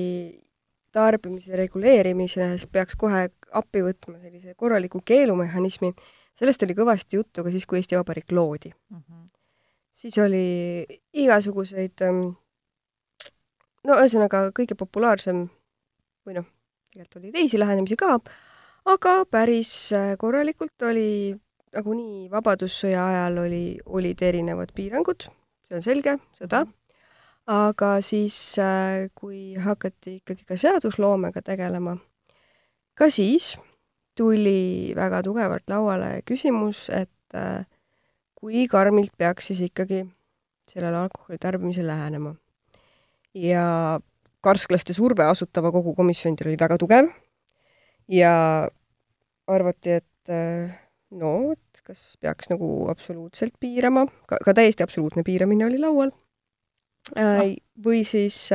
tarbimise 0.92 1.56
reguleerimises 1.56 2.66
peaks 2.72 2.96
kohe 3.00 3.26
appi 3.52 3.84
võtma 3.84 4.18
sellise 4.20 4.54
korraliku 4.56 5.00
keelumehhanismi, 5.04 5.92
sellest 6.38 6.64
oli 6.66 6.76
kõvasti 6.76 7.18
juttu 7.18 7.44
ka 7.44 7.52
siis, 7.52 7.66
kui 7.66 7.80
Eesti 7.80 7.98
Vabariik 7.98 8.32
loodi 8.32 8.72
mm. 8.72 8.98
-hmm. 8.98 9.28
siis 9.92 10.18
oli 10.18 10.86
igasuguseid 11.12 12.04
ähm, 12.08 12.24
no 13.86 13.98
ühesõnaga, 14.00 14.50
kõige 14.56 14.78
populaarsem 14.78 15.46
või 16.26 16.38
noh, 16.38 16.48
tegelikult 16.90 17.22
oli 17.22 17.32
teisi 17.32 17.58
lähenemisi 17.58 17.96
ka, 17.96 18.18
aga 18.84 19.14
päris 19.30 19.92
äh, 19.96 20.14
korralikult 20.18 20.88
oli 20.88 21.34
nagunii 21.72 22.28
Vabadussõja 22.30 23.06
ajal 23.08 23.42
oli, 23.46 23.64
olid 23.86 24.22
erinevad 24.22 24.72
piirangud, 24.76 25.26
see 25.68 25.78
on 25.78 25.84
selge, 25.84 26.16
sõda, 26.36 26.66
aga 27.50 27.94
siis, 28.04 28.36
äh, 28.60 29.08
kui 29.14 29.54
hakati 29.58 30.18
ikkagi 30.20 30.46
ka 30.48 30.58
seadusloomega 30.60 31.42
tegelema, 31.42 31.96
ka 32.94 33.08
siis 33.10 33.56
tuli 34.18 34.92
väga 34.96 35.22
tugevalt 35.24 35.68
lauale 35.72 36.20
küsimus, 36.28 36.86
et 36.92 37.36
äh, 37.36 37.64
kui 38.38 38.66
karmilt 38.70 39.14
peaks 39.18 39.50
siis 39.50 39.62
ikkagi 39.68 40.02
sellele 40.70 41.04
alkoholi 41.04 41.38
tarbimisele 41.40 41.88
lähenema. 41.88 42.34
ja 43.34 44.00
karsklaste 44.44 44.92
surve 44.92 45.24
Asutava 45.24 45.70
Kogu 45.72 45.94
komisjonidel 45.96 46.50
oli 46.50 46.58
väga 46.60 46.76
tugev 46.78 47.08
ja 48.12 48.34
arvati, 49.48 49.98
et 50.02 50.32
äh, 50.32 50.74
no 51.10 51.32
vot, 51.48 51.82
kas 51.86 52.16
peaks 52.20 52.50
nagu 52.52 52.68
absoluutselt 52.92 53.56
piirama, 53.60 54.06
ka, 54.28 54.38
ka 54.44 54.54
täiesti 54.56 54.84
absoluutne 54.84 55.24
piiramine 55.24 55.66
oli 55.66 55.80
laual 55.80 56.12
äh,. 57.16 57.56
või 57.84 58.04
siis 58.04 58.50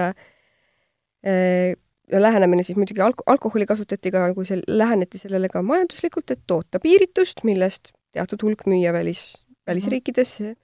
äh, 2.14 2.22
lähenemine 2.22 2.64
siis 2.64 2.78
muidugi 2.78 3.02
alko-, 3.02 3.26
alkoholi 3.26 3.66
kasutati 3.66 4.12
ka, 4.12 4.28
kui 4.36 4.46
seal 4.48 4.64
läheneti 4.68 5.20
sellele 5.22 5.50
ka 5.50 5.62
majanduslikult, 5.62 6.32
et 6.32 6.44
toota 6.48 6.80
piiritust, 6.84 7.44
millest 7.48 7.94
teatud 8.16 8.44
hulk 8.44 8.66
müüa 8.70 8.94
välis, 8.96 9.44
välisriikidesse 9.68 10.56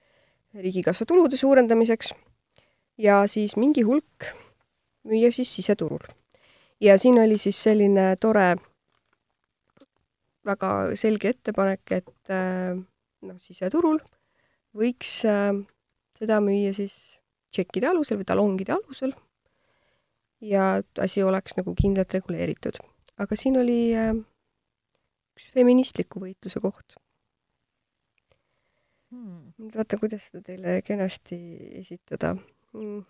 riigikassa 0.54 1.06
tulude 1.06 1.38
suurendamiseks. 1.38 2.14
Ja 2.98 3.24
siis 3.28 3.56
mingi 3.58 3.82
hulk 3.88 4.28
müüa 5.10 5.32
siis 5.32 5.56
siseturul. 5.56 6.06
ja 6.82 6.98
siin 6.98 7.20
oli 7.20 7.38
siis 7.38 7.64
selline 7.64 8.16
tore 8.20 8.56
väga 10.46 10.96
selge 11.00 11.30
ettepanek, 11.30 11.92
et 11.92 12.32
äh, 12.32 12.76
noh, 13.24 13.38
siseturul 13.40 14.00
võiks 14.76 15.22
äh, 15.30 15.54
seda 16.18 16.40
müüa 16.44 16.74
siis 16.76 17.20
tšekkide 17.54 17.92
alusel 17.92 18.20
või 18.20 18.28
talongide 18.28 18.76
alusel 18.76 19.14
ja 20.44 20.82
asi 21.00 21.24
oleks 21.24 21.58
nagu 21.58 21.74
kindlalt 21.80 22.14
reguleeritud. 22.14 22.80
aga 23.24 23.36
siin 23.38 23.58
oli 23.62 23.80
äh, 23.96 24.12
üks 25.38 25.50
feministliku 25.54 26.22
võitluse 26.24 26.62
koht. 26.64 26.98
Hmm.. 29.14 29.54
vaata, 29.76 30.00
kuidas 30.02 30.28
seda 30.30 30.42
teile 30.48 30.80
kenasti 30.86 31.38
esitada. 31.80 32.34
Hmm.. 32.74 33.04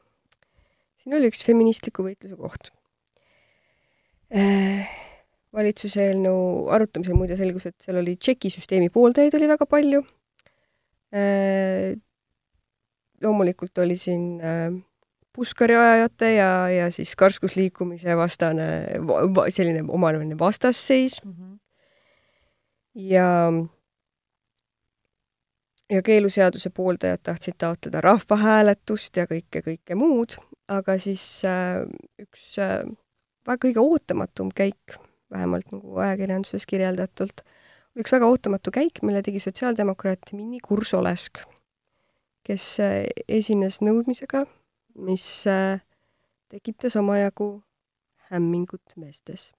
siin 1.00 1.18
oli 1.18 1.32
üks 1.32 1.44
feministliku 1.48 2.06
võitluse 2.06 2.38
koht. 2.40 2.72
Äh, 4.34 4.90
valitsuse 5.54 6.10
eelnõu 6.10 6.70
arutamisel 6.74 7.18
muide 7.18 7.38
selgus, 7.40 7.68
et 7.70 7.78
seal 7.86 8.00
oli 8.02 8.18
tšekisüsteemi 8.18 8.90
pooldajaid 8.94 9.36
oli 9.38 9.52
väga 9.52 9.68
palju. 9.70 10.02
Äh, 11.14 11.94
loomulikult 13.24 13.78
oli 13.80 13.96
siin 14.00 14.26
äh, 14.44 14.74
puskari 15.34 15.76
ajajate 15.76 16.34
ja, 16.36 16.70
ja 16.70 16.90
siis 16.92 17.16
karskusliikumise 17.16 18.18
vastane, 18.18 18.68
selline 19.50 19.84
omavaheline 19.88 20.38
vastasseis 20.40 21.22
mm. 21.26 21.32
-hmm. 21.32 21.60
ja, 22.96 23.30
ja 25.90 26.02
keeluseaduse 26.02 26.70
pooldajad 26.70 27.24
tahtsid 27.24 27.58
taotleda 27.58 28.02
rahvahääletust 28.02 29.18
ja 29.18 29.26
kõike, 29.26 29.64
kõike 29.66 29.96
muud, 29.96 30.38
aga 30.68 30.98
siis 31.00 31.26
äh, 31.46 31.82
üks 32.22 32.60
äh, 32.60 32.86
väga 33.48 33.68
kõige 33.68 33.80
ootamatum 33.82 34.52
käik 34.56 35.00
vähemalt 35.34 35.72
nagu 35.74 35.98
ajakirjanduses 36.06 36.66
kirjeldatult, 36.70 37.44
üks 38.00 38.14
väga 38.14 38.30
ootamatu 38.30 38.74
käik, 38.74 39.02
mille 39.02 39.24
tegi 39.26 39.42
sotsiaaldemokraat 39.44 40.34
Minni 40.38 40.62
Kurs-Olesk, 40.64 41.42
kes 42.48 42.68
äh, 42.84 43.00
esines 43.28 43.82
nõudmisega, 43.82 44.46
mis 44.96 45.48
äh, 45.48 45.82
tekitas 46.50 46.96
omajagu 46.96 47.64
hämmingut 48.30 48.96
meestes. 48.96 49.54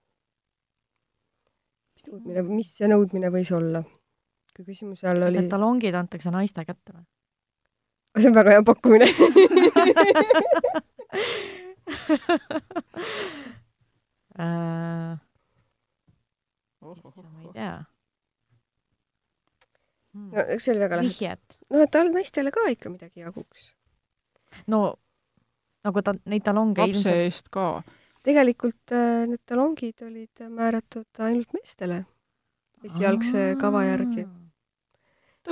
mis 1.95 2.05
nõudmine, 2.11 2.43
mis 2.49 2.77
see 2.79 2.89
nõudmine 2.91 3.31
võis 3.35 3.51
olla? 3.55 3.83
kui 4.55 4.65
küsimuse 4.69 5.09
all 5.11 5.23
oli 5.27 5.39
et 5.43 5.49
talongid 5.51 5.95
antakse 5.99 6.31
naiste 6.31 6.65
kätte 6.67 6.93
või? 6.95 7.05
see 8.23 8.29
on 8.31 8.37
väga 8.37 8.51
hea 8.55 8.63
pakkumine 8.67 9.09
äh, 14.39 15.19
ma 16.85 17.41
ei 17.43 17.51
tea 17.53 17.75
hmm.. 20.15 20.31
no 20.31 20.39
see 20.59 20.73
oli 20.75 20.85
väga 20.85 20.97
lahe. 21.01 21.09
vihjet. 21.11 21.59
noh, 21.71 21.81
et 21.83 21.91
tal 21.95 22.09
naistele 22.15 22.51
ka 22.55 22.61
ikka 22.71 22.89
midagi 22.95 23.25
jaguks. 23.25 23.61
no 24.71 24.81
nagu 25.85 26.03
ta, 26.05 26.15
neid 26.31 26.45
talonge 26.45 26.81
lapse 26.81 27.09
ilmselt... 27.09 27.21
eest 27.27 27.51
ka. 27.55 27.69
tegelikult 28.25 28.95
äh, 28.97 29.25
need 29.29 29.43
talongid 29.47 30.05
olid 30.07 30.47
määratud 30.49 31.25
ainult 31.27 31.53
meestele 31.57 32.05
esialgse 32.85 33.55
kava 33.61 33.85
järgi. 33.85 34.27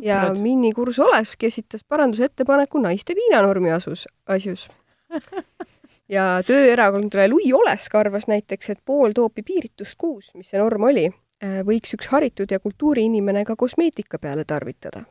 ja 0.03 0.23
Minni 0.39 0.73
Kurs-Olesk 0.77 1.45
esitas 1.49 1.85
parandusettepaneku 1.85 2.81
naiste 2.81 3.17
viinanormi 3.17 3.73
asus, 3.73 4.07
asjus 4.27 4.69
ja 6.17 6.27
Tööerakondade 6.47 7.29
Lui 7.29 7.53
Olesk 7.53 7.95
arvas 7.95 8.29
näiteks, 8.29 8.71
et 8.71 8.81
pool 8.85 9.13
toopi 9.17 9.43
piiritust 9.43 9.99
kuus, 9.99 10.33
mis 10.35 10.53
see 10.53 10.61
norm 10.61 10.89
oli, 10.89 11.09
äh, 11.45 11.61
võiks 11.67 11.97
üks 11.97 12.09
haritud 12.13 12.53
ja 12.53 12.61
kultuuriinimene 12.61 13.45
ka 13.49 13.57
kosmeetika 13.57 14.21
peale 14.23 14.49
tarvitada 14.49 15.05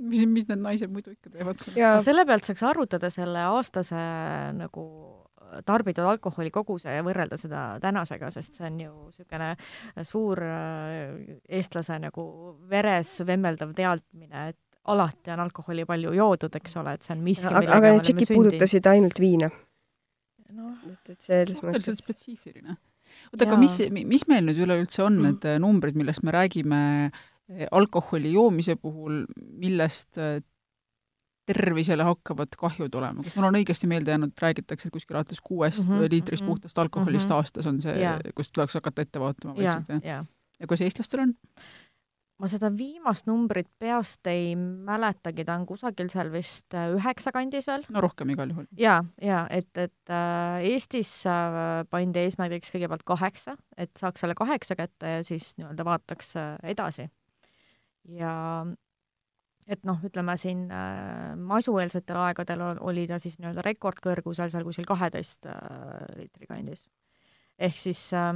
mis, 0.00 0.26
mis 0.26 0.48
need 0.48 0.62
naised 0.64 0.92
muidu 0.92 1.14
ikka 1.14 1.32
teevad 1.32 1.62
seal? 1.62 1.78
Ja... 1.78 1.94
selle 2.04 2.26
pealt 2.28 2.48
saaks 2.48 2.64
arvutada 2.66 3.10
selle 3.12 3.46
aastase 3.52 4.00
nagu 4.58 4.86
tarbitud 5.66 6.06
alkoholi 6.06 6.50
koguse 6.54 6.92
ja 6.94 7.04
võrrelda 7.06 7.36
seda 7.40 7.62
tänasega, 7.82 8.30
sest 8.34 8.58
see 8.58 8.66
on 8.68 8.80
ju 8.84 8.90
niisugune 9.08 9.48
suur 10.06 10.42
äh, 10.46 11.38
eestlase 11.58 11.98
nagu 12.02 12.26
veres 12.70 13.16
vemmeldav 13.26 13.72
teadmine, 13.76 14.50
et 14.52 14.60
alati 14.90 15.32
on 15.34 15.42
alkoholi 15.44 15.84
palju 15.88 16.14
joodud, 16.16 16.54
eks 16.60 16.78
ole, 16.80 16.94
et 16.96 17.06
see 17.06 17.16
on 17.16 17.24
miski, 17.24 17.50
aga, 17.50 17.74
aga 17.78 17.96
need 17.96 18.06
tšekid 18.06 18.32
puudutasid 18.34 18.92
ainult 18.92 19.20
viina 19.22 19.50
no,? 19.50 20.76
et, 20.92 21.12
et 21.14 21.28
selles 21.28 21.60
mõttes 21.64 22.00
spetsiifiline. 22.00 22.76
oota, 23.32 23.46
aga 23.46 23.58
mis, 23.60 23.76
mis 23.90 24.26
meil 24.30 24.46
nüüd 24.46 24.62
üleüldse 24.66 25.04
on 25.06 25.18
need 25.20 25.44
mm. 25.44 25.60
numbrid, 25.64 25.98
millest 25.98 26.24
me 26.26 26.34
räägime 26.36 26.80
eh, 27.10 27.20
alkoholi 27.70 28.32
joomise 28.32 28.76
puhul, 28.76 29.24
millest 29.36 30.18
eh, 30.18 30.40
tervisele 31.50 32.04
hakkavad 32.06 32.54
kahjud 32.58 32.94
olema, 32.94 33.24
kas 33.26 33.34
mul 33.36 33.48
on 33.48 33.58
õigesti 33.58 33.88
meelde 33.90 34.14
jäänud, 34.14 34.34
räägitakse, 34.42 34.88
et 34.88 34.94
kuskil 34.94 35.18
alates 35.18 35.40
kuuest 35.42 35.82
mm 35.82 35.88
-hmm, 35.88 36.10
liitrist 36.12 36.42
mm 36.42 36.46
-hmm, 36.46 36.60
puhtast 36.60 36.78
alkoholist 36.78 37.28
mm 37.28 37.32
-hmm. 37.32 37.36
aastas 37.36 37.66
on 37.66 37.80
see 37.82 37.96
yeah., 37.98 38.20
kust 38.34 38.52
tuleks 38.54 38.74
hakata 38.74 39.02
ette 39.02 39.20
vaatama 39.20 39.56
vaikselt, 39.56 39.88
jah 39.88 40.04
yeah.? 40.04 40.26
ja 40.60 40.66
kuidas 40.66 40.80
eestlastel 40.80 41.20
on? 41.20 41.34
ma 42.40 42.48
seda 42.48 42.70
viimast 42.72 43.28
numbrit 43.28 43.68
peast 43.78 44.26
ei 44.30 44.54
mäletagi, 44.56 45.44
ta 45.44 45.56
on 45.58 45.66
kusagil 45.68 46.08
seal 46.12 46.30
vist 46.32 46.74
äh, 46.76 46.88
üheksa 46.96 47.32
kandis 47.36 47.68
veel. 47.68 47.84
no 47.92 48.00
rohkem 48.04 48.32
igal 48.32 48.52
juhul. 48.54 48.66
ja, 48.78 49.00
ja 49.22 49.44
et, 49.50 49.70
et 49.76 50.12
äh, 50.12 50.64
Eestis 50.72 51.12
äh, 51.28 51.84
pandi 51.90 52.24
eesmärgiks 52.24 52.72
kõigepealt 52.74 53.04
kaheksa, 53.08 53.56
et 53.76 53.92
saaks 54.00 54.24
selle 54.24 54.36
kaheksa 54.38 54.76
kätte 54.78 55.16
ja 55.18 55.24
siis 55.26 55.52
nii-öelda 55.58 55.84
vaataks 55.84 56.36
äh, 56.40 56.54
edasi. 56.74 57.10
Ja 58.08 58.34
et 59.70 59.84
noh, 59.86 59.98
ütleme 60.06 60.36
siin 60.40 60.64
äh, 60.74 61.34
masueelsetel 61.38 62.18
aegadel 62.24 62.62
oli 62.80 63.06
ta 63.10 63.20
siis 63.22 63.38
nii-öelda 63.38 63.64
rekordkõrgusel 63.66 64.50
seal 64.52 64.64
kuskil 64.66 64.88
kaheteist 64.88 65.46
äh, 65.50 65.60
liitri 66.18 66.48
kandis. 66.50 66.82
ehk 67.58 67.78
siis 67.78 68.02
äh, 68.16 68.32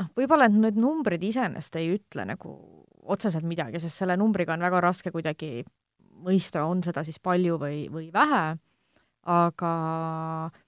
noh, 0.00 0.10
võib-olla 0.16 0.48
need 0.52 0.78
numbrid 0.80 1.22
iseenesest 1.24 1.80
ei 1.80 1.94
ütle 1.96 2.26
nagu 2.28 2.54
otseselt 3.04 3.44
midagi, 3.44 3.80
sest 3.82 4.00
selle 4.00 4.16
numbriga 4.16 4.54
on 4.54 4.64
väga 4.64 4.80
raske 4.80 5.12
kuidagi 5.12 5.64
mõista, 6.24 6.64
on 6.64 6.82
seda 6.84 7.04
siis 7.04 7.18
palju 7.20 7.58
või, 7.60 7.84
või 7.92 8.08
vähe, 8.14 8.44
aga 9.28 9.72
noh, 10.48 10.63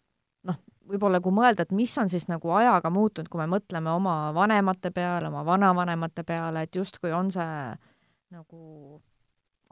võib-olla 0.86 1.20
kui 1.22 1.34
mõelda, 1.34 1.66
et 1.66 1.74
mis 1.76 1.92
on 1.98 2.10
siis 2.12 2.28
nagu 2.30 2.52
ajaga 2.54 2.90
muutunud, 2.92 3.28
kui 3.32 3.40
me 3.42 3.48
mõtleme 3.50 3.90
oma 3.92 4.16
vanemate 4.36 4.92
peale, 4.94 5.28
oma 5.28 5.44
vanavanemate 5.46 6.24
peale, 6.26 6.66
et 6.66 6.78
justkui 6.78 7.12
on 7.14 7.30
see 7.34 7.58
nagu 8.34 9.00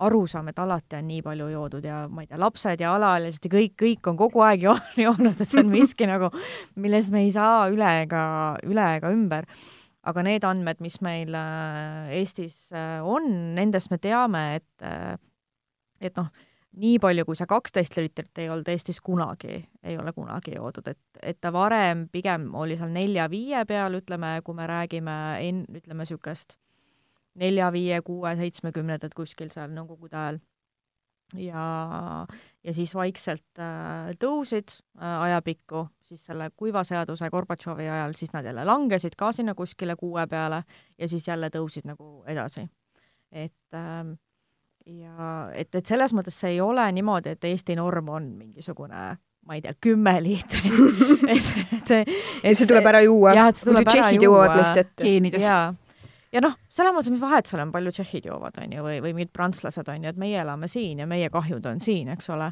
arusaam, 0.04 0.48
et 0.50 0.58
alati 0.58 0.98
on 0.98 1.06
nii 1.06 1.22
palju 1.22 1.46
joodud 1.52 1.84
ja 1.86 2.04
ma 2.10 2.24
ei 2.24 2.28
tea, 2.30 2.38
lapsed 2.40 2.82
ja 2.82 2.94
alaealised 2.96 3.46
ja 3.46 3.52
kõik, 3.52 3.76
kõik 3.78 4.10
on 4.10 4.18
kogu 4.18 4.42
aeg 4.46 4.64
jo 4.66 4.74
joonud, 4.98 5.38
et 5.38 5.48
see 5.48 5.62
on 5.62 5.70
miski 5.70 6.08
nagu, 6.10 6.32
millest 6.80 7.14
me 7.14 7.24
ei 7.26 7.32
saa 7.34 7.68
üle 7.72 7.90
ega, 8.02 8.24
üle 8.66 8.88
ega 8.98 9.12
ümber. 9.14 9.48
aga 10.04 10.22
need 10.22 10.44
andmed, 10.44 10.82
mis 10.84 10.98
meil 11.00 11.32
äh, 11.32 12.10
Eestis 12.18 12.72
äh, 12.76 13.00
on, 13.00 13.54
nendest 13.56 13.90
me 13.90 13.96
teame, 13.98 14.42
et 14.58 14.84
äh, 14.84 15.14
et 16.04 16.16
noh, 16.18 16.28
nii 16.80 16.98
palju, 17.02 17.24
kui 17.26 17.38
see 17.38 17.46
kaksteist 17.50 17.96
liitrit 17.98 18.42
ei 18.42 18.48
olnud 18.50 18.68
Eestis 18.72 19.00
kunagi, 19.04 19.60
ei 19.82 19.98
ole 19.98 20.12
kunagi 20.16 20.56
joodud, 20.56 20.88
et, 20.90 21.00
et 21.22 21.38
ta 21.40 21.52
varem 21.54 22.08
pigem 22.12 22.48
oli 22.58 22.78
seal 22.80 22.92
nelja-viie 22.94 23.64
peal, 23.68 24.00
ütleme, 24.00 24.36
kui 24.44 24.58
me 24.58 24.66
räägime 24.70 25.16
en-, 25.44 25.64
ütleme 25.70 26.02
niisugust 26.02 26.58
nelja, 27.40 27.70
viie, 27.74 28.00
kuue, 28.06 28.34
seitsmekümnendad 28.38 29.14
kuskil 29.16 29.50
seal 29.54 29.72
Nõukogude 29.74 30.18
ajal. 30.18 30.40
ja, 31.40 31.64
ja 32.62 32.74
siis 32.76 32.94
vaikselt 32.94 33.62
äh, 33.62 34.12
tõusid 34.20 34.76
äh, 35.00 35.22
ajapikku, 35.28 35.86
siis 36.06 36.26
selle 36.26 36.50
kuiva 36.56 36.84
seaduse 36.86 37.30
Gorbatšovi 37.30 37.88
ajal, 37.88 38.14
siis 38.18 38.34
nad 38.34 38.46
jälle 38.46 38.66
langesid 38.66 39.16
ka 39.18 39.32
sinna 39.32 39.54
kuskile 39.58 39.96
kuue 39.96 40.26
peale 40.30 40.62
ja 40.98 41.08
siis 41.08 41.28
jälle 41.28 41.50
tõusid 41.54 41.88
nagu 41.90 42.22
edasi. 42.30 42.68
et 43.32 43.74
äh, 43.74 44.14
ja 44.86 45.28
et, 45.54 45.74
et 45.74 45.86
selles 45.86 46.12
mõttes 46.12 46.36
see 46.40 46.56
ei 46.56 46.60
ole 46.60 46.84
niimoodi, 46.92 47.36
et 47.36 47.44
Eesti 47.44 47.76
norm 47.78 48.08
on 48.08 48.34
mingisugune 48.38 49.04
ma 49.44 49.56
ei 49.56 49.62
tea, 49.64 49.74
kümme 49.80 50.16
liitrit 50.24 50.72
et, 51.34 51.48
et, 51.72 51.94
et, 52.00 52.12
et 52.42 52.58
see 52.58 52.68
tuleb 52.68 52.86
ära 52.88 53.04
juua. 53.04 53.34
jah, 53.36 53.48
et 53.52 53.60
see 53.60 53.70
tuleb 53.70 53.88
ära 53.94 54.12
juua. 54.16 54.50
geenides. 55.00 55.42
jaa 55.44 55.72
ja 56.34 56.42
noh, 56.42 56.54
selles 56.72 56.94
mõttes, 56.94 57.12
mis 57.14 57.22
vahet 57.22 57.48
seal 57.48 57.62
on, 57.62 57.72
palju 57.74 57.92
tšehhid 57.94 58.28
joovad, 58.30 58.58
on 58.62 58.72
ju, 58.74 58.84
või, 58.84 59.00
või 59.04 59.14
mingid 59.16 59.32
prantslased, 59.34 59.88
on 59.90 60.06
ju, 60.06 60.12
et 60.12 60.20
meie 60.20 60.40
elame 60.42 60.68
siin 60.70 61.02
ja 61.02 61.08
meie 61.10 61.30
kahjud 61.32 61.66
on 61.70 61.82
siin, 61.82 62.10
eks 62.14 62.30
ole. 62.34 62.50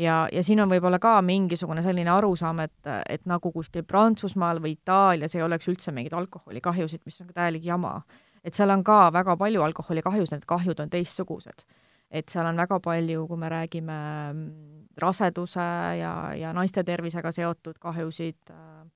ja, 0.00 0.22
ja 0.32 0.44
siin 0.46 0.62
on 0.64 0.70
võib-olla 0.72 1.00
ka 1.02 1.18
mingisugune 1.24 1.84
selline 1.84 2.12
arusaam, 2.14 2.62
et, 2.64 2.92
et 3.08 3.26
nagu 3.28 3.52
kuskil 3.52 3.84
Prantsusmaal 3.84 4.62
või 4.62 4.76
Itaalias 4.78 5.36
ei 5.36 5.44
oleks 5.44 5.68
üldse 5.68 5.92
mingeid 5.92 6.16
alkoholikahjusid, 6.16 7.04
mis 7.04 7.20
on 7.20 7.30
ka 7.30 7.40
täielik 7.42 7.66
jama. 7.66 7.98
Et 8.44 8.56
seal 8.56 8.70
on 8.70 8.84
ka 8.84 9.10
väga 9.12 9.36
palju 9.36 9.62
alkoholikahjusid, 9.62 10.38
need 10.38 10.48
kahjud 10.48 10.80
on 10.80 10.90
teistsugused. 10.90 11.64
et 12.10 12.28
seal 12.28 12.46
on 12.46 12.56
väga 12.56 12.80
palju, 12.82 13.26
kui 13.28 13.38
me 13.38 13.48
räägime 13.48 13.96
mm, 14.32 14.86
raseduse 14.98 15.66
ja, 16.00 16.14
ja 16.34 16.52
naiste 16.52 16.82
tervisega 16.84 17.30
seotud 17.32 17.78
kahjusid 17.78 18.50
äh,, 18.50 18.86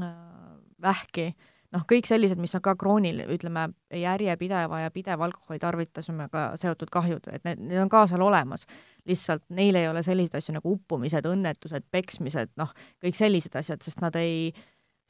äh, 0.00 0.54
vähki 0.80 1.26
äh,, 1.26 1.50
noh, 1.72 1.84
kõik 1.88 2.08
sellised, 2.08 2.40
mis 2.40 2.54
on 2.56 2.62
ka 2.64 2.74
kroonil, 2.78 3.22
ütleme, 3.32 3.66
järjepideva 3.96 4.82
ja 4.84 4.92
pideva 4.94 5.26
alkoholi 5.28 5.60
tarvitusega 5.62 6.44
seotud 6.60 6.92
kahjud, 6.92 7.28
et 7.32 7.44
need, 7.48 7.62
need 7.70 7.82
on 7.82 7.92
ka 7.92 8.04
seal 8.10 8.24
olemas. 8.24 8.66
lihtsalt 9.08 9.42
neil 9.50 9.74
ei 9.74 9.88
ole 9.90 9.98
selliseid 10.06 10.36
asju 10.38 10.52
nagu 10.54 10.76
uppumised, 10.76 11.26
õnnetused, 11.26 11.88
peksmised, 11.90 12.52
noh, 12.60 12.70
kõik 13.02 13.16
sellised 13.18 13.56
asjad, 13.58 13.82
sest 13.82 13.98
nad 14.04 14.14
ei, 14.20 14.52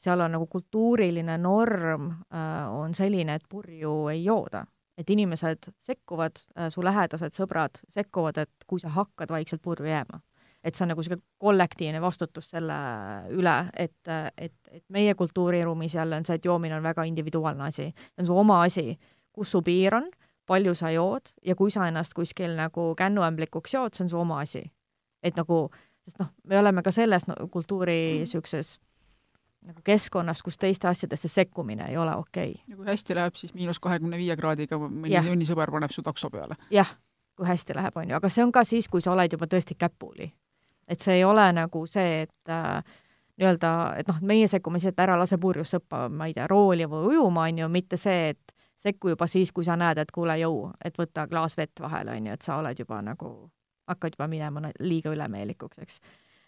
seal 0.03 0.21
on 0.25 0.35
nagu 0.35 0.47
kultuuriline 0.51 1.37
norm 1.39 2.09
äh, 2.11 2.69
on 2.71 2.93
selline, 2.93 3.37
et 3.39 3.49
purju 3.49 4.07
ei 4.11 4.23
jooda. 4.23 4.65
et 4.97 5.09
inimesed 5.09 5.71
sekkuvad 5.81 6.37
äh,, 6.59 6.69
su 6.69 6.83
lähedased 6.85 7.33
sõbrad 7.33 7.79
sekkuvad, 7.89 8.37
et 8.37 8.67
kui 8.67 8.79
sa 8.79 8.91
hakkad 8.93 9.31
vaikselt 9.33 9.61
purju 9.61 9.89
jääma 9.89 10.19
et 10.63 10.75
see 10.75 10.85
on 10.85 10.93
nagu 10.93 11.01
niisugune 11.01 11.23
kollektiivne 11.43 12.01
vastutus 12.01 12.49
selle 12.53 12.75
üle, 13.35 13.55
et, 13.75 14.11
et, 14.37 14.53
et 14.71 14.83
meie 14.95 15.15
kultuuriruumis 15.19 15.95
jälle 15.95 16.15
on 16.15 16.25
see, 16.25 16.37
et 16.39 16.45
joomine 16.45 16.77
on 16.77 16.83
väga 16.83 17.03
individuaalne 17.09 17.67
asi. 17.67 17.89
see 17.91 18.23
on 18.23 18.29
su 18.29 18.37
oma 18.37 18.61
asi, 18.63 18.99
kus 19.33 19.51
su 19.51 19.61
piir 19.61 19.95
on, 19.95 20.07
palju 20.47 20.75
sa 20.75 20.91
jood 20.91 21.33
ja 21.45 21.55
kui 21.55 21.71
sa 21.71 21.87
ennast 21.87 22.13
kuskil 22.13 22.55
nagu 22.55 22.93
kännuämblikuks 22.99 23.73
jood, 23.73 23.93
see 23.93 24.05
on 24.05 24.09
su 24.09 24.19
oma 24.19 24.39
asi. 24.39 24.63
et 25.23 25.35
nagu, 25.35 25.67
sest 26.03 26.19
noh, 26.19 26.31
me 26.47 26.59
oleme 26.59 26.83
ka 26.83 26.91
selles 26.91 27.27
no, 27.27 27.35
kultuuri 27.51 28.23
niisuguses 28.23 28.77
nagu 29.63 29.81
keskkonnas, 29.85 30.43
kus 30.43 30.57
teiste 30.59 30.87
asjadesse 30.87 31.31
sekkumine 31.31 31.87
ei 31.89 31.97
ole 31.97 32.15
okei 32.15 32.51
okay.. 32.51 32.61
ja 32.67 32.77
kui 32.77 32.85
hästi 32.91 33.15
läheb, 33.15 33.39
siis 33.39 33.53
miinus 33.53 33.79
kahekümne 33.79 34.17
viie 34.19 34.37
kraadiga 34.37 34.79
mõni 34.83 35.15
junnisõber 35.15 35.71
paneb 35.71 35.91
su 35.95 36.03
takso 36.05 36.29
peale. 36.33 36.59
jah, 36.71 36.95
kui 37.37 37.47
hästi 37.47 37.75
läheb, 37.79 37.97
on 37.97 38.09
ju, 38.09 38.17
aga 38.19 38.29
see 38.29 38.45
on 38.45 38.51
ka 38.51 38.63
siis, 38.67 38.89
kui 38.89 39.01
sa 39.01 39.15
oled 39.15 39.33
juba 39.33 39.49
tõesti 39.49 39.77
käpuli 39.79 40.31
et 40.87 41.01
see 41.01 41.19
ei 41.19 41.23
ole 41.23 41.45
nagu 41.55 41.85
see, 41.87 42.23
et 42.25 42.51
äh, 42.51 42.83
nii-öelda, 43.39 43.71
et 43.99 44.09
noh, 44.09 44.19
meie 44.21 44.47
sekkume 44.47 44.79
siis, 44.79 44.93
et 44.93 45.03
ära 45.03 45.17
lase 45.19 45.39
purjus 45.41 45.73
sõppa, 45.75 46.07
ma 46.09 46.27
ei 46.29 46.35
tea, 46.37 46.47
rooli 46.49 46.87
või 46.89 47.13
ujuma, 47.13 47.47
on 47.49 47.63
ju, 47.63 47.69
mitte 47.71 47.99
see, 47.99 48.33
et 48.33 48.55
sekku 48.83 49.13
juba 49.13 49.27
siis, 49.31 49.51
kui 49.55 49.65
sa 49.65 49.77
näed, 49.79 50.01
et 50.01 50.11
kuule, 50.11 50.35
jõu, 50.41 50.67
et 50.83 50.97
võta 50.99 51.25
klaas 51.31 51.57
vett 51.57 51.79
vahele, 51.81 52.17
on 52.17 52.27
ju, 52.29 52.37
et 52.37 52.45
sa 52.45 52.59
oled 52.61 52.79
juba 52.79 52.99
nagu, 53.05 53.31
hakkad 53.89 54.17
juba 54.17 54.27
minema 54.31 54.71
liiga 54.79 55.13
ülemeelikuks, 55.15 55.81
eks. 55.83 56.01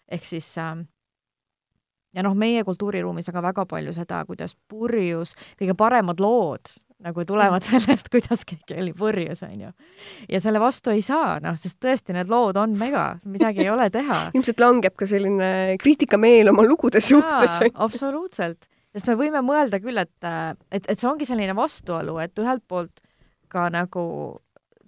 ehk 0.08 0.28
siis 0.28 0.52
äh, 0.62 0.76
ja 2.16 2.24
noh, 2.24 2.34
meie 2.38 2.64
kultuuriruumis 2.64 3.28
on 3.30 3.36
ka 3.36 3.44
väga 3.44 3.66
palju 3.68 3.94
seda, 3.96 4.24
kuidas 4.28 4.56
purjus 4.68 5.36
kõige 5.60 5.76
paremad 5.78 6.22
lood 6.22 6.72
nagu 7.04 7.24
tulevad 7.28 7.60
mm. 7.60 7.80
sellest, 7.80 8.08
kuidas 8.14 8.44
keegi 8.48 8.78
oli 8.80 8.94
purjus, 8.96 9.42
onju. 9.44 9.72
ja 10.32 10.40
selle 10.40 10.60
vastu 10.62 10.94
ei 10.94 11.02
saa, 11.04 11.36
noh, 11.44 11.58
sest 11.60 11.78
tõesti, 11.82 12.14
need 12.16 12.30
lood 12.32 12.56
on 12.60 12.76
mega, 12.78 13.08
midagi 13.28 13.66
ei 13.66 13.70
ole 13.72 13.90
teha 13.92 14.22
ilmselt 14.36 14.62
langeb 14.62 14.96
ka 14.96 15.08
selline 15.08 15.76
kriitikameel 15.82 16.52
oma 16.54 16.64
lugude 16.66 17.02
suhtes. 17.04 17.60
absoluutselt, 17.74 18.70
sest 18.96 19.12
me 19.12 19.18
võime 19.20 19.44
mõelda 19.44 19.80
küll, 19.82 20.00
et, 20.00 20.16
et, 20.72 20.88
et 20.88 20.96
see 20.96 21.10
ongi 21.10 21.28
selline 21.28 21.56
vastuolu, 21.56 22.16
et 22.24 22.42
ühelt 22.42 22.64
poolt 22.68 23.04
ka 23.52 23.68
nagu 23.70 24.06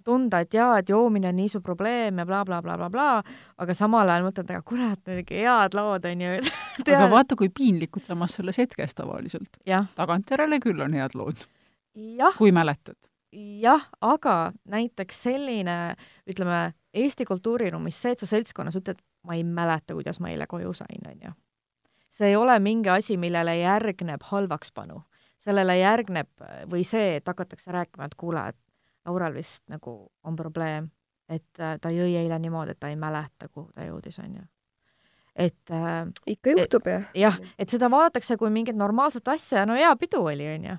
tunda, 0.09 0.41
et 0.43 0.57
jaa, 0.57 0.79
et 0.81 0.89
joomine 0.89 1.29
on 1.29 1.37
nii 1.37 1.51
suur 1.53 1.63
probleem 1.65 2.19
ja 2.21 2.25
blablabla 2.25 2.77
bla, 2.77 2.89
bla, 2.89 2.89
bla, 2.89 3.21
bla, 3.23 3.45
aga 3.61 3.77
samal 3.77 4.09
ajal 4.09 4.25
mõtled, 4.25 4.49
aga 4.49 4.65
kurat, 4.65 5.13
head 5.29 5.77
lood 5.77 6.09
on 6.09 6.25
ju 6.25 6.33
aga 6.97 7.05
vaata, 7.13 7.37
kui 7.39 7.53
piinlikud 7.53 8.07
samas 8.07 8.39
selles 8.39 8.57
hetkes 8.61 8.97
tavaliselt. 8.97 9.61
tagantjärele 9.99 10.59
küll 10.63 10.81
on 10.83 10.97
head 10.97 11.15
lood 11.19 11.45
kui 12.37 12.51
mäletad? 12.51 12.97
jah, 13.61 13.83
aga 14.01 14.51
näiteks 14.65 15.23
selline, 15.23 15.95
ütleme, 16.29 16.71
Eesti 16.93 17.25
kultuuriruumis 17.29 17.99
see, 18.01 18.15
et 18.15 18.21
sa 18.21 18.25
seltskonnas 18.25 18.79
ütled, 18.79 18.97
ma 19.27 19.35
ei 19.37 19.43
mäleta, 19.45 19.93
kuidas 19.93 20.17
ma 20.23 20.31
eile 20.31 20.47
koju 20.49 20.73
sain, 20.73 21.03
on 21.05 21.27
ju. 21.27 21.33
see 22.09 22.31
ei 22.31 22.35
ole 22.35 22.55
mingi 22.59 22.89
asi, 22.89 23.17
millele 23.17 23.59
järgneb 23.59 24.25
halvakspanu. 24.31 25.03
sellele 25.37 25.77
järgneb 25.77 26.27
või 26.71 26.83
see, 26.83 27.15
et 27.15 27.27
hakatakse 27.27 27.71
rääkima, 27.71 28.09
et 28.09 28.15
kuule, 28.17 28.47
et 28.49 28.57
Laural 29.09 29.33
vist 29.33 29.63
nagu 29.73 29.95
on 30.23 30.37
probleem, 30.37 30.91
et 31.29 31.61
äh, 31.61 31.75
ta 31.81 31.91
jõi 31.93 32.13
eile 32.21 32.39
niimoodi, 32.39 32.77
et 32.77 32.79
ta 32.79 32.93
ei 32.93 32.97
mäleta, 32.99 33.49
kuhu 33.49 33.71
ta 33.73 33.87
jõudis, 33.89 34.21
on 34.23 34.39
ju 34.39 34.45
et 35.39 35.71
äh, 35.71 36.05
ikka 36.27 36.51
juhtub 36.51 36.87
jah? 36.89 37.09
jah, 37.15 37.41
et 37.57 37.71
seda 37.71 37.87
vaadatakse 37.91 38.37
kui 38.37 38.49
mingit 38.53 38.75
normaalset 38.75 39.27
asja, 39.31 39.65
no 39.65 39.77
hea 39.77 39.91
pidu 39.99 40.23
oli, 40.27 40.47
on 40.55 40.69
ju 40.71 40.77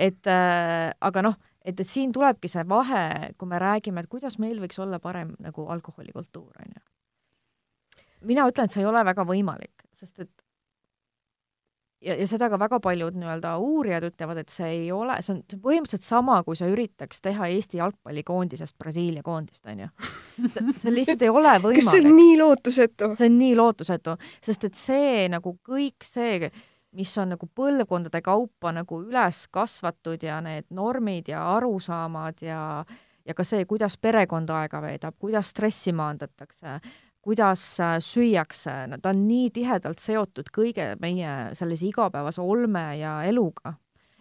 et 0.00 0.26
äh, 0.30 0.90
aga 1.00 1.24
noh, 1.24 1.36
et, 1.60 1.74
et 1.74 1.86
siin 1.86 2.12
tulebki 2.14 2.50
see 2.50 2.64
vahe, 2.68 3.32
kui 3.38 3.48
me 3.50 3.60
räägime, 3.60 4.02
et 4.02 4.10
kuidas 4.10 4.38
meil 4.42 4.60
võiks 4.62 4.80
olla 4.82 5.00
parem 5.02 5.34
nagu 5.42 5.66
alkoholikultuur, 5.74 6.52
on 6.64 6.76
ju. 6.76 6.84
mina 8.32 8.46
ütlen, 8.48 8.68
et 8.68 8.76
see 8.76 8.84
ei 8.84 8.90
ole 8.90 9.04
väga 9.06 9.26
võimalik, 9.28 9.86
sest 9.96 10.24
et 10.24 10.32
ja, 12.04 12.14
ja 12.16 12.26
seda 12.28 12.48
ka 12.50 12.58
väga 12.60 12.80
paljud 12.82 13.16
nii-öelda 13.18 13.54
uurijad 13.62 14.06
ütlevad, 14.10 14.40
et 14.42 14.52
see 14.52 14.68
ei 14.78 14.88
ole, 14.94 15.16
see 15.24 15.34
on, 15.36 15.42
põhimõtteliselt 15.52 16.06
sama, 16.06 16.40
kui 16.46 16.58
sa 16.58 16.68
üritaks 16.70 17.22
teha 17.24 17.50
Eesti 17.54 17.80
jalgpallikoondisest 17.80 18.76
Brasiilia 18.80 19.24
koondist, 19.26 19.62
on 19.68 19.84
ju. 19.84 19.90
see, 20.46 20.74
see 20.80 20.94
lihtsalt 20.94 21.26
ei 21.26 21.32
ole 21.32 21.54
võimalik. 21.58 21.78
kas 21.82 21.92
see 21.94 22.02
on 22.04 22.16
nii 22.16 22.38
lootusetu? 22.40 23.12
see 23.18 23.30
on 23.30 23.38
nii 23.42 23.54
lootusetu, 23.60 24.16
sest 24.48 24.66
et 24.70 24.80
see 24.80 25.28
nagu 25.32 25.54
kõik 25.66 26.06
see, 26.06 26.50
mis 26.96 27.12
on 27.22 27.36
nagu 27.36 27.46
põlvkondade 27.46 28.22
kaupa 28.26 28.72
nagu 28.74 29.04
üles 29.04 29.44
kasvatud 29.54 30.24
ja 30.26 30.40
need 30.44 30.66
normid 30.74 31.30
ja 31.30 31.44
arusaamad 31.56 32.42
ja 32.44 32.60
ja 33.26 33.34
ka 33.36 33.44
see, 33.46 33.66
kuidas 33.68 33.98
perekond 34.00 34.50
aega 34.50 34.80
veedab, 34.82 35.14
kuidas 35.20 35.52
stressi 35.52 35.92
maandatakse, 35.94 36.78
kuidas 37.24 37.62
äh, 37.80 37.96
süüakse, 38.04 38.74
ta 39.02 39.12
on 39.12 39.24
nii 39.28 39.50
tihedalt 39.54 40.00
seotud 40.02 40.50
kõige 40.54 40.94
meie 41.02 41.54
sellise 41.58 41.88
igapäevase 41.90 42.42
olme 42.42 42.84
ja 43.00 43.20
eluga, 43.28 43.74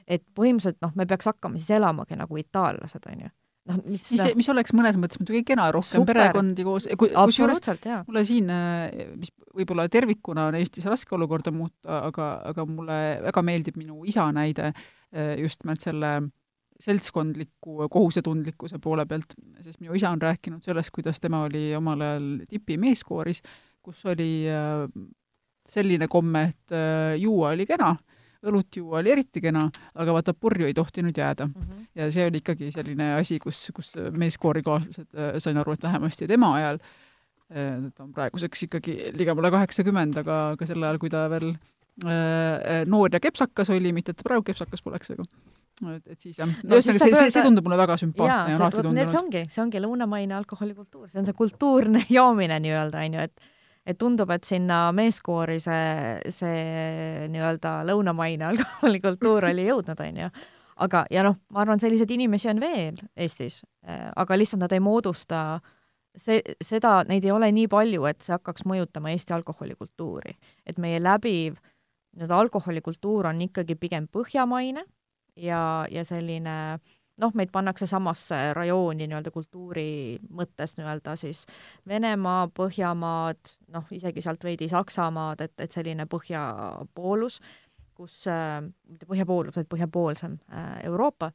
et 0.07 0.25
põhimõtteliselt 0.35 0.81
noh, 0.83 0.95
me 0.99 1.07
peaks 1.09 1.29
hakkama 1.31 1.59
siis 1.59 1.77
elamagi 1.77 2.17
nagu 2.19 2.39
itaallased, 2.41 3.05
on 3.11 3.27
ju. 3.27 3.31
Noh, 3.69 3.77
mis 3.85 4.07
mis, 4.15 4.23
mis 4.39 4.47
oleks 4.49 4.73
mõnes 4.73 4.97
mõttes 4.97 5.19
muidugi 5.21 5.43
kena, 5.51 5.67
rohkem 5.75 6.01
Super. 6.01 6.17
perekondi 6.17 6.63
koos, 6.65 6.87
kusjuures 6.97 7.61
mulle 8.07 8.23
siin, 8.25 8.49
äh, 8.49 9.11
mis 9.19 9.31
võib-olla 9.55 9.85
tervikuna 9.91 10.47
on 10.49 10.57
Eestis 10.57 10.87
raske 10.89 11.13
olukorda 11.15 11.53
muuta, 11.53 12.01
aga, 12.07 12.31
aga 12.49 12.65
mulle 12.65 12.99
väga 13.27 13.43
meeldib 13.45 13.77
minu 13.77 14.01
isa 14.09 14.25
näide 14.35 14.71
äh, 14.71 15.35
just 15.43 15.63
nimelt 15.63 15.85
selle 15.85 16.13
seltskondliku 16.79 17.89
kohusetundlikkuse 17.91 18.79
poole 18.83 19.05
pealt, 19.05 19.35
sest 19.61 19.81
minu 19.83 19.95
isa 19.97 20.11
on 20.13 20.21
rääkinud 20.21 20.63
sellest, 20.63 20.93
kuidas 20.95 21.19
tema 21.19 21.43
oli 21.47 21.73
omal 21.75 22.01
ajal 22.05 22.29
tipi 22.49 22.77
meeskooris, 22.79 23.41
kus 23.83 24.05
oli 24.07 24.45
äh, 24.47 24.85
selline 25.69 26.07
komme, 26.07 26.43
et 26.53 26.75
äh, 26.75 27.17
juua 27.19 27.51
oli 27.55 27.67
kena, 27.67 27.91
õlut 28.47 28.79
juua 28.79 29.01
oli 29.01 29.11
eriti 29.11 29.43
kena, 29.43 29.65
aga 29.99 30.15
vaata, 30.15 30.33
purju 30.33 30.69
ei 30.69 30.73
tohtinud 30.73 31.17
jääda 31.17 31.49
mm. 31.49 31.53
-hmm. 31.59 31.85
ja 31.99 32.11
see 32.11 32.27
oli 32.29 32.39
ikkagi 32.39 32.71
selline 32.71 33.13
asi, 33.17 33.39
kus, 33.43 33.65
kus 33.75 33.93
meeskoorikaaslased, 34.15 35.11
äh, 35.17 35.35
sain 35.37 35.59
aru, 35.59 35.75
et 35.75 35.83
vähemasti 35.83 36.27
tema 36.27 36.53
ajal, 36.55 36.79
ta 37.49 38.03
on 38.03 38.11
praeguseks 38.13 38.63
ikkagi 38.63 38.93
ligemale 39.17 39.49
kaheksakümmend, 39.51 40.17
aga, 40.21 40.51
aga 40.53 40.65
sel 40.69 40.83
ajal, 40.83 40.99
kui 41.01 41.09
ta 41.09 41.23
veel 41.31 41.55
noor 42.85 43.09
ja 43.11 43.19
kepsakas 43.19 43.71
oli, 43.73 43.89
mitte 43.91 44.13
et 44.13 44.19
ta 44.19 44.27
praegu 44.27 44.45
kepsakas 44.45 44.83
poleks, 44.85 45.09
aga 45.15 45.25
et, 45.95 46.03
et 46.13 46.19
siis 46.19 46.39
jah 46.39 46.49
no,, 46.49 46.75
ühesõnaga 46.75 47.05
see, 47.05 47.15
see, 47.15 47.31
see 47.35 47.45
tundub 47.45 47.67
mulle 47.67 47.79
väga 47.79 47.95
sümpaatne 48.01 48.53
ja 48.53 48.59
alati 48.59 48.83
tundunud. 48.83 49.11
see 49.11 49.21
ongi, 49.21 49.45
see 49.53 49.63
ongi 49.63 49.81
lõunamaine 49.83 50.35
alkoholikultuur, 50.39 51.07
see 51.11 51.21
on 51.21 51.29
see 51.29 51.37
kultuurne 51.37 52.03
joomine 52.17 52.59
nii-öelda, 52.65 53.05
on 53.07 53.17
ju, 53.19 53.29
et 53.29 53.49
et 53.89 53.97
tundub, 53.97 54.29
et 54.29 54.45
sinna 54.45 54.89
meeskoori 54.93 55.57
see, 55.63 56.31
see 56.35 57.25
nii-öelda 57.31 57.79
lõunamaine 57.89 58.45
alkoholikultuur 58.51 59.49
oli 59.49 59.65
jõudnud, 59.69 60.03
on 60.05 60.21
ju. 60.25 60.29
aga, 60.85 61.05
ja 61.11 61.25
noh, 61.25 61.39
ma 61.55 61.63
arvan, 61.63 61.81
selliseid 61.81 62.11
inimesi 62.13 62.51
on 62.51 62.61
veel 62.61 62.99
Eestis, 63.17 63.63
aga 63.87 64.37
lihtsalt 64.37 64.65
nad 64.65 64.75
ei 64.75 64.83
moodusta 64.83 65.43
see, 66.17 66.41
seda, 66.63 66.99
neid 67.09 67.25
ei 67.25 67.33
ole 67.33 67.49
nii 67.55 67.67
palju, 67.71 68.05
et 68.09 68.21
see 68.25 68.35
hakkaks 68.35 68.67
mõjutama 68.69 69.13
Eesti 69.15 69.35
alkoholikultuuri. 69.39 70.35
et 70.65 70.77
meie 70.77 71.01
läbiv 71.01 71.57
nii-öelda 72.15 72.39
alkoholikultuur 72.45 73.29
on 73.29 73.41
ikkagi 73.45 73.75
pigem 73.75 74.07
põhjamaine 74.11 74.83
ja, 75.39 75.61
ja 75.91 76.03
selline 76.05 76.79
noh, 77.19 77.35
meid 77.35 77.51
pannakse 77.51 77.87
samasse 77.89 78.37
rajooni 78.55 79.07
nii-öelda 79.07 79.31
kultuuri 79.31 80.19
mõttes 80.35 80.75
nii-öelda 80.77 81.15
siis 81.19 81.45
Venemaa, 81.87 82.47
Põhjamaad, 82.55 83.55
noh, 83.75 83.87
isegi 83.95 84.23
sealt 84.23 84.43
veidi 84.43 84.69
Saksamaad, 84.71 85.43
et, 85.45 85.55
et 85.59 85.75
selline 85.75 86.07
põhjapoolus, 86.09 87.39
kus 87.97 88.21
äh,, 88.31 88.61
mitte 88.87 89.07
põhjapoolus, 89.09 89.59
vaid 89.59 89.69
põhjapoolsem 89.71 90.37
äh, 90.53 90.71
Euroopa, 90.89 91.31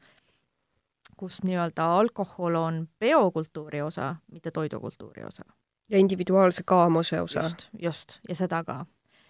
kus 1.20 1.42
nii-öelda 1.44 1.86
alkohol 1.98 2.58
on 2.58 2.84
peokultuuri 2.98 3.82
osa, 3.84 4.14
mitte 4.32 4.50
toidukultuuri 4.50 5.24
osa. 5.24 5.44
ja 5.88 5.98
individuaalse 5.98 6.62
kaamuse 6.66 7.20
osa. 7.20 7.42
just, 7.42 7.68
just, 7.78 8.20
ja 8.28 8.36
seda 8.36 8.64
ka. 8.64 8.84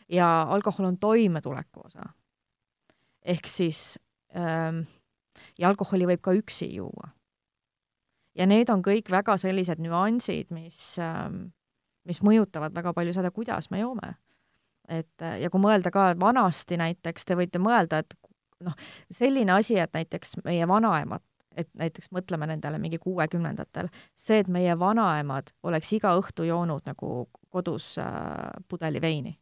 ja 0.09 0.43
alkohol 0.43 0.85
on 0.85 0.99
toimetuleku 0.99 1.81
osa. 1.85 2.13
ehk 3.25 3.47
siis 3.47 3.99
ja 4.35 5.69
alkoholi 5.69 6.09
võib 6.09 6.23
ka 6.23 6.35
üksi 6.37 6.69
juua. 6.75 7.11
ja 8.35 8.47
need 8.51 8.71
on 8.71 8.83
kõik 8.83 9.11
väga 9.11 9.37
sellised 9.39 9.79
nüansid, 9.79 10.51
mis, 10.51 10.97
mis 12.05 12.23
mõjutavad 12.23 12.75
väga 12.75 12.93
palju 12.93 13.15
seda, 13.15 13.31
kuidas 13.31 13.71
me 13.71 13.81
joome. 13.81 14.15
et 14.89 15.27
ja 15.41 15.51
kui 15.51 15.61
mõelda 15.61 15.91
ka 15.91 16.13
vanasti 16.21 16.77
näiteks, 16.77 17.25
te 17.25 17.37
võite 17.39 17.59
mõelda, 17.59 18.03
et 18.03 18.15
noh, 18.65 18.75
selline 19.11 19.53
asi, 19.53 19.79
et 19.79 19.95
näiteks 19.95 20.37
meie 20.45 20.69
vanaemad, 20.69 21.23
et 21.57 21.71
näiteks 21.79 22.11
mõtleme 22.11 22.49
nendele 22.51 22.79
mingi 22.83 22.99
kuuekümnendatel, 22.99 23.89
see, 24.19 24.41
et 24.43 24.49
meie 24.49 24.75
vanaemad 24.79 25.55
oleks 25.63 25.93
iga 25.95 26.17
õhtu 26.19 26.47
joonud 26.49 26.87
nagu 26.91 27.29
kodus 27.55 27.95
äh, 28.03 28.51
pudeli 28.69 29.01
veini 29.01 29.39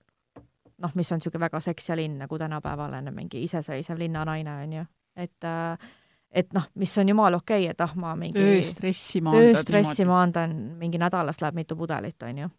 noh, 0.82 0.92
mis 0.98 1.12
on 1.12 1.20
niisugune 1.20 1.46
väga 1.46 1.60
seks 1.62 1.90
ja 1.92 1.96
linn, 1.98 2.18
nagu 2.24 2.38
tänapäevane 2.38 3.10
mingi 3.14 3.42
iseseisev 3.46 3.98
linnanaine, 3.98 4.56
on 4.64 4.72
ju. 4.80 4.86
et 5.16 5.44
äh, 5.44 5.90
et 6.32 6.52
noh, 6.56 6.66
mis 6.80 6.92
on 6.98 7.08
jumala 7.08 7.38
okei 7.42 7.66
okay,, 7.66 7.70
et 7.74 7.84
ah, 7.84 7.92
ma 8.00 8.14
mingi 8.18 8.40
tööstressi 8.40 9.20
maandad 9.24 9.52
tööstressi 9.52 10.06
maandan, 10.08 10.56
mingi 10.80 11.00
nädalas 11.00 11.40
läheb 11.44 11.60
mitu 11.60 11.76
pudelit, 11.76 12.22
on 12.26 12.44
ju. 12.44 12.50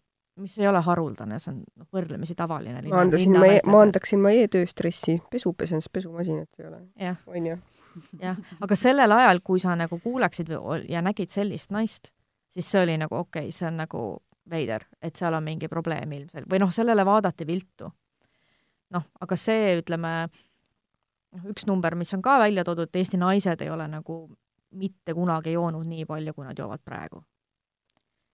mis 0.42 0.58
ei 0.58 0.68
ole 0.70 0.82
haruldane, 0.86 1.40
see 1.42 1.52
on 1.54 1.62
noh, 1.66 1.88
võrdlemisi 1.94 2.36
tavaline. 2.38 2.82
maandasin 2.90 3.38
ma 3.38 3.50
e, 3.50 3.62
maandaksin 3.70 4.22
ma 4.22 4.34
e-tööstressi, 4.38 5.20
pesu 5.32 5.54
pesen, 5.58 5.82
sest 5.82 5.94
pesumasinat 5.94 6.62
ei 6.62 6.68
ole. 6.70 6.84
on 7.28 7.50
ju? 7.52 7.58
jah, 8.22 8.38
aga 8.62 8.78
sellel 8.80 9.18
ajal, 9.18 9.42
kui 9.46 9.62
sa 9.62 9.78
nagu 9.78 10.00
kuuleksid 10.02 10.54
või, 10.54 10.84
ja 10.90 11.02
nägid 11.06 11.34
sellist 11.34 11.74
naist, 11.74 12.14
siis 12.54 12.70
see 12.70 12.86
oli 12.86 13.00
nagu 13.02 13.18
okei 13.18 13.50
okay,, 13.50 13.58
see 13.58 13.68
on 13.70 13.82
nagu 13.84 14.06
veider, 14.50 14.86
et 15.02 15.16
seal 15.16 15.34
on 15.34 15.46
mingi 15.46 15.70
probleem 15.72 16.12
ilmselt 16.18 16.50
või 16.52 16.62
noh, 16.62 16.72
sellele 16.74 17.06
vaadati 17.08 17.48
viltu 17.48 17.90
noh, 18.94 19.06
aga 19.22 19.38
see, 19.40 19.78
ütleme, 19.82 20.14
noh, 21.34 21.50
üks 21.54 21.68
number, 21.70 21.98
mis 22.00 22.14
on 22.16 22.24
ka 22.26 22.38
välja 22.42 22.66
toodud, 22.68 22.90
et 22.90 23.02
Eesti 23.02 23.20
naised 23.22 23.62
ei 23.66 23.72
ole 23.74 23.88
nagu 23.90 24.24
mitte 24.74 25.14
kunagi 25.14 25.54
joonud 25.54 25.86
nii 25.88 26.06
palju, 26.10 26.34
kui 26.34 26.48
nad 26.48 26.58
joovad 26.58 26.82
praegu. 26.86 27.24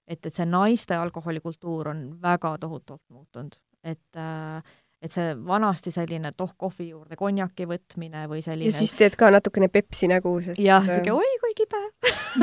et, 0.10 0.26
et 0.26 0.34
see 0.34 0.46
naiste 0.50 0.96
alkoholikultuur 0.98 1.92
on 1.92 2.00
väga 2.22 2.56
tohutult 2.58 3.04
muutunud, 3.14 3.60
et 3.84 4.18
äh, 4.18 4.64
et 5.02 5.14
see 5.14 5.32
vanasti 5.48 5.94
selline 5.96 6.32
toh 6.36 6.50
kohvi 6.60 6.90
juurde 6.90 7.16
konjaki 7.16 7.68
võtmine 7.70 8.26
või 8.28 8.42
selline 8.44 8.68
ja 8.68 8.76
siis 8.76 8.92
teed 9.00 9.16
ka 9.20 9.30
natukene 9.32 9.70
Pepsi 9.72 10.10
nägu, 10.12 10.34
jah, 10.60 10.84
siuke 10.90 11.14
oi 11.16 11.38
kui 11.44 11.56
kibe! 11.56 11.84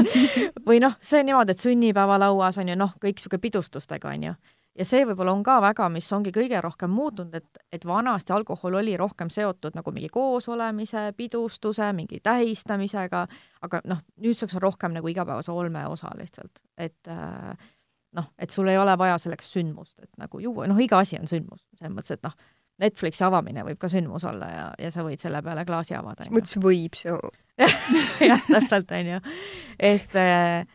Või 0.68 0.81
noh, 0.83 0.96
see 1.05 1.20
niimoodi, 1.26 1.52
et 1.52 1.62
sünnipäevalauas 1.62 2.57
on 2.62 2.72
ju 2.72 2.79
noh, 2.79 2.94
kõik 3.02 3.20
sihuke 3.20 3.38
pidustustega 3.42 4.09
on 4.14 4.31
ju 4.31 4.33
ja 4.78 4.84
see 4.86 5.04
võib-olla 5.08 5.32
on 5.36 5.42
ka 5.46 5.56
väga, 5.64 5.88
mis 5.92 6.08
ongi 6.12 6.32
kõige 6.34 6.60
rohkem 6.64 6.92
muutunud, 6.92 7.34
et, 7.38 7.60
et 7.72 7.86
vanasti 7.86 8.34
alkohol 8.36 8.78
oli 8.80 8.96
rohkem 9.00 9.30
seotud 9.32 9.76
nagu 9.78 9.92
mingi 9.94 10.10
koosolemise, 10.12 11.08
pidustuse, 11.16 11.88
mingi 11.96 12.20
tähistamisega, 12.24 13.22
aga 13.66 13.80
noh, 13.88 14.02
nüüdseks 14.22 14.58
on 14.58 14.66
rohkem 14.66 14.96
nagu 14.96 15.08
igapäevase 15.12 15.52
olme 15.52 15.86
osa 15.88 16.12
lihtsalt, 16.18 16.60
et 16.76 17.12
äh, 17.12 17.70
noh, 18.16 18.28
et 18.38 18.52
sul 18.52 18.68
ei 18.72 18.78
ole 18.80 18.96
vaja 18.98 19.18
selleks 19.22 19.50
sündmust, 19.56 19.98
et 20.02 20.20
nagu 20.20 20.40
juua, 20.42 20.68
noh, 20.70 20.78
iga 20.82 21.00
asi 21.04 21.18
on 21.20 21.30
sündmus, 21.30 21.64
selles 21.78 21.96
mõttes, 21.96 22.18
et 22.18 22.26
noh, 22.26 22.36
Netflixi 22.76 23.24
avamine 23.24 23.62
võib 23.64 23.78
ka 23.80 23.88
sündmus 23.88 24.26
olla 24.28 24.46
ja, 24.52 24.64
ja 24.76 24.90
sa 24.92 25.00
võid 25.06 25.22
selle 25.22 25.40
peale 25.40 25.62
klaasi 25.64 25.94
avada. 25.96 26.26
mõttes 26.28 26.58
võib 26.60 26.98
see 26.98 27.14
jah, 28.28 28.42
täpselt, 28.50 28.90
on 28.92 29.12
ju. 29.14 29.20
et 29.80 30.16
äh, 30.20 30.66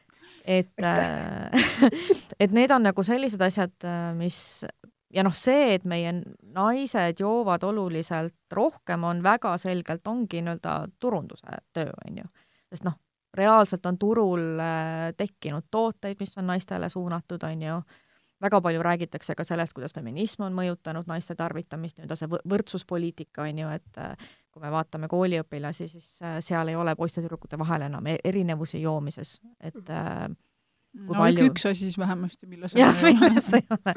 et, 0.46 0.74
äh, 0.84 1.52
et 2.40 2.52
need 2.52 2.72
on 2.72 2.84
nagu 2.90 3.04
sellised 3.04 3.42
asjad, 3.42 3.74
äh, 3.86 4.12
mis 4.18 4.66
ja 5.14 5.24
noh, 5.24 5.36
see, 5.36 5.76
et 5.76 5.86
meie 5.88 6.14
naised 6.56 7.20
joovad 7.20 7.64
oluliselt 7.68 8.54
rohkem, 8.54 9.04
on 9.04 9.24
väga 9.24 9.56
selgelt, 9.62 10.08
ongi 10.08 10.42
nii-öelda 10.42 10.76
turunduse 11.00 11.62
töö, 11.74 11.92
on 12.08 12.22
ju. 12.24 12.30
sest 12.72 12.88
noh, 12.88 12.98
reaalselt 13.38 13.86
on 13.86 13.98
turul 14.00 14.60
äh, 14.60 15.12
tekkinud 15.18 15.68
tooteid, 15.72 16.20
mis 16.20 16.38
on 16.38 16.48
naistele 16.52 16.90
suunatud, 16.90 17.44
on 17.48 17.68
ju, 17.68 17.82
väga 18.42 18.62
palju 18.62 18.84
räägitakse 18.84 19.36
ka 19.38 19.46
sellest, 19.48 19.74
kuidas 19.78 19.94
feminism 19.94 20.48
on 20.48 20.56
mõjutanud 20.58 21.10
naiste 21.10 21.36
tarvitamist, 21.40 21.98
nii-öelda 21.98 22.18
see 22.20 22.30
võrdsuspoliitika, 22.32 23.48
on 23.48 23.64
ju, 23.64 23.74
et 23.78 24.06
kui 24.52 24.64
me 24.64 24.72
vaatame 24.72 25.08
kooliõpilasi, 25.12 25.88
siis 25.88 26.14
äh, 26.24 26.38
seal 26.44 26.72
ei 26.72 26.78
ole 26.78 26.96
poiste-tüdrukute 27.00 27.60
vahel 27.62 27.88
enam 27.88 28.08
e-, 28.12 28.20
erinevusi 28.28 28.82
joomises, 28.84 29.38
et 29.64 29.92
äh, 29.96 30.28
no 31.00 31.16
palju... 31.16 31.48
üks 31.52 31.66
asi 31.70 31.86
siis 31.86 31.98
vähemasti, 32.00 32.50
milles 32.52 32.76
jah, 32.76 32.92
milles 33.06 33.48
ei 33.56 33.64
ole. 33.78 33.96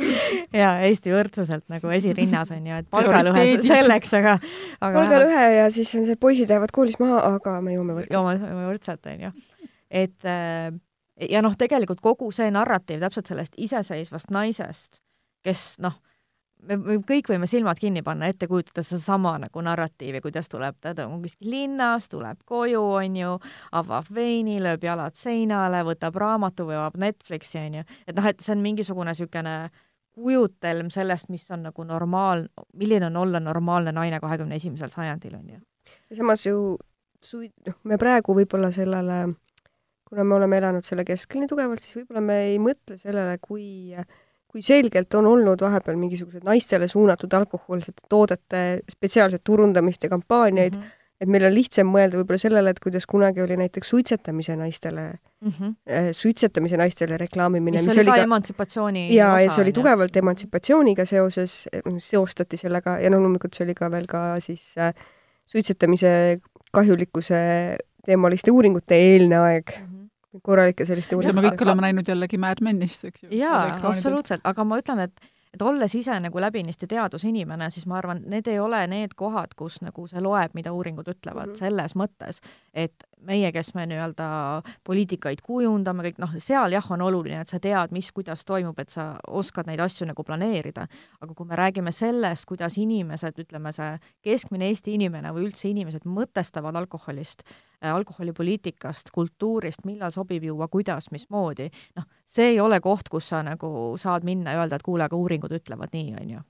jaa, 0.60 0.76
Eesti 0.86 1.14
võrdsuselt 1.14 1.66
nagu 1.72 1.90
esirinnas 1.96 2.54
on 2.54 2.70
ju, 2.70 2.80
et 2.84 2.90
palgalõhe 2.92 3.44
selleks, 3.66 4.14
aga, 4.20 4.38
aga 4.78 4.94
palgalõhe 5.00 5.44
ja 5.58 5.68
siis 5.74 5.90
on 5.98 6.06
see, 6.06 6.18
poisid 6.20 6.54
jäävad 6.54 6.74
koolis 6.74 7.00
maha, 7.02 7.24
aga 7.34 7.58
me 7.64 7.74
joome 7.74 7.98
võrdselt. 7.98 8.14
joome, 8.14 8.38
joome 8.38 8.68
võrdselt, 8.70 9.10
on 9.10 9.26
ju. 9.26 9.34
et 10.04 10.30
äh, 10.30 10.70
ja 11.20 11.42
noh, 11.42 11.54
tegelikult 11.58 12.00
kogu 12.02 12.30
see 12.34 12.50
narratiiv 12.54 13.02
täpselt 13.04 13.30
sellest 13.30 13.54
iseseisvast 13.60 14.32
naisest, 14.34 15.00
kes 15.44 15.76
noh, 15.84 15.96
me, 16.68 16.76
me 16.76 16.96
kõik 17.06 17.28
võime 17.32 17.46
silmad 17.50 17.78
kinni 17.80 18.02
panna, 18.06 18.28
ette 18.30 18.48
kujutada 18.50 18.84
sedasama 18.86 19.36
nagu 19.44 19.64
narratiivi, 19.64 20.20
kuidas 20.24 20.50
tuleb, 20.52 20.78
ta 20.82 20.94
on 21.06 21.22
kuskil 21.22 21.50
linnas, 21.52 22.08
tuleb 22.12 22.40
koju, 22.48 22.82
on 23.00 23.18
ju, 23.20 23.32
avab 23.80 24.10
veini, 24.14 24.58
lööb 24.62 24.86
jalad 24.86 25.16
seinale, 25.18 25.84
võtab 25.86 26.18
raamatu 26.20 26.68
või 26.68 26.78
avab 26.80 26.98
Netflixi, 27.00 27.60
on 27.62 27.80
ju. 27.80 27.88
et 28.06 28.16
noh, 28.16 28.30
et 28.30 28.40
see 28.44 28.54
on 28.56 28.64
mingisugune 28.64 29.12
niisugune 29.14 29.58
kujutelm 30.14 30.90
sellest, 30.94 31.28
mis 31.34 31.44
on 31.50 31.64
nagu 31.66 31.84
normaal, 31.84 32.46
milline 32.78 33.08
on 33.10 33.16
olla 33.24 33.40
normaalne 33.42 33.92
naine 33.92 34.20
kahekümne 34.22 34.58
esimesel 34.60 34.92
sajandil, 34.92 35.38
on 35.40 35.56
ju. 35.56 35.62
samas 36.16 36.46
ju 36.46 36.76
sui-, 37.24 37.52
noh, 37.66 37.78
me 37.84 37.98
praegu 38.00 38.36
võib-olla 38.36 38.70
sellele, 38.74 39.24
kuna 40.14 40.26
me 40.28 40.38
oleme 40.38 40.60
elanud 40.62 40.86
selle 40.86 41.04
keskel 41.06 41.42
nii 41.42 41.50
tugevalt, 41.50 41.82
siis 41.82 41.98
võib-olla 42.00 42.22
me 42.24 42.40
ei 42.48 42.60
mõtle 42.62 42.98
sellele, 43.00 43.38
kui 43.42 43.94
kui 44.54 44.62
selgelt 44.62 45.10
on 45.18 45.26
olnud 45.26 45.58
vahepeal 45.64 45.96
mingisugused 45.98 46.44
naistele 46.46 46.86
suunatud 46.86 47.32
alkohoolsete 47.34 48.04
toodete 48.08 48.60
spetsiaalset 48.86 49.42
turundamist 49.42 50.06
ja 50.06 50.12
kampaaniaid 50.12 50.76
mm, 50.76 50.84
-hmm 50.84 51.00
et 51.22 51.30
meil 51.30 51.46
on 51.46 51.54
lihtsam 51.54 51.88
mõelda 51.88 52.18
võib-olla 52.18 52.40
sellele, 52.42 52.72
et 52.74 52.80
kuidas 52.82 53.06
kunagi 53.08 53.42
oli 53.44 53.56
näiteks 53.56 53.88
suitsetamise 53.92 54.56
naistele 54.58 55.04
mm, 55.14 55.52
-hmm. 55.52 56.12
suitsetamise 56.12 56.76
naistele 56.76 57.16
reklaamimine. 57.20 57.82
mis 57.82 57.98
oli 57.98 58.10
ka, 58.10 58.18
ka 58.18 58.26
emantsipatsiooni 58.28 59.06
jaa, 59.14 59.40
ja 59.40 59.50
see 59.50 59.62
oli 59.62 59.72
tugevalt 59.72 60.16
emantsipatsiooniga 60.16 61.06
seoses, 61.08 61.56
seostati 61.98 62.60
sellega 62.60 62.98
ja 63.00 63.10
noh, 63.10 63.22
loomulikult 63.22 63.54
see 63.54 63.64
oli 63.64 63.74
ka 63.78 63.90
veel 63.90 64.06
ka 64.10 64.24
siis 64.44 64.74
äh, 64.78 64.92
suitsetamise 65.46 66.40
kahjulikkuse 66.74 67.40
teemaliste 68.04 68.50
uuringute 68.50 68.98
eelne 68.98 69.38
aeg 69.38 69.76
mm. 69.78 69.93
Korralikke 70.42 70.86
selliste 70.88 71.16
mida 71.16 71.32
me 71.36 71.44
kõik 71.48 71.62
oleme 71.66 71.86
näinud 71.88 72.08
jällegi 72.08 72.40
Mad 72.40 72.62
Menist, 72.64 73.04
eks 73.04 73.26
ju. 73.26 73.30
jaa, 73.38 73.78
absoluutselt, 73.82 74.44
aga 74.44 74.64
ma 74.64 74.80
ütlen, 74.82 75.06
et 75.08 75.30
et 75.54 75.62
olles 75.62 75.94
ise 75.94 76.16
nagu 76.18 76.40
läbinisti 76.42 76.88
teadusinimene, 76.90 77.68
siis 77.70 77.86
ma 77.86 78.00
arvan, 78.00 78.24
need 78.30 78.48
ei 78.50 78.58
ole 78.58 78.80
need 78.90 79.14
kohad, 79.14 79.54
kus 79.54 79.80
nagu 79.86 80.06
see 80.10 80.22
loeb, 80.22 80.54
mida 80.58 80.72
uuringud 80.74 81.06
ütlevad 81.12 81.46
mm, 81.46 81.52
-hmm. 81.52 81.58
selles 81.62 81.94
mõttes, 81.94 82.40
et 82.74 83.06
meie, 83.26 83.50
kes 83.52 83.72
me 83.74 83.86
nii-öelda 83.90 84.28
poliitikaid 84.86 85.42
kujundame, 85.44 86.06
kõik 86.08 86.22
noh, 86.22 86.34
seal 86.42 86.76
jah, 86.76 86.90
on 86.94 87.04
oluline, 87.06 87.40
et 87.44 87.50
sa 87.50 87.60
tead, 87.62 87.92
mis, 87.96 88.10
kuidas 88.14 88.44
toimub, 88.44 88.78
et 88.80 88.92
sa 88.94 89.12
oskad 89.28 89.68
neid 89.70 89.82
asju 89.84 90.08
nagu 90.10 90.24
planeerida. 90.24 90.86
aga 91.20 91.34
kui 91.34 91.46
me 91.46 91.56
räägime 91.56 91.92
sellest, 91.92 92.46
kuidas 92.46 92.78
inimesed, 92.78 93.38
ütleme 93.38 93.72
see 93.72 93.92
keskmine 94.22 94.68
Eesti 94.68 94.94
inimene 94.94 95.32
või 95.32 95.48
üldse 95.48 95.68
inimesed 95.68 96.04
mõtestavad 96.04 96.76
alkoholist, 96.76 97.44
Äh, 97.84 97.94
alkoholipoliitikast, 97.94 99.10
kultuurist, 99.12 99.82
millal 99.84 100.12
sobib 100.14 100.44
juua, 100.46 100.68
kuidas, 100.72 101.10
mismoodi, 101.12 101.66
noh, 101.98 102.06
see 102.24 102.54
ei 102.54 102.60
ole 102.60 102.78
koht, 102.80 103.10
kus 103.12 103.28
sa 103.28 103.42
nagu 103.44 103.68
saad 104.00 104.24
minna 104.24 104.54
ja 104.54 104.62
öelda, 104.62 104.78
et 104.78 104.86
kuule, 104.86 105.04
aga 105.04 105.18
uuringud 105.18 105.52
ütlevad 105.52 105.92
nii, 105.92 106.14
on 106.20 106.30
ju. 106.36 106.40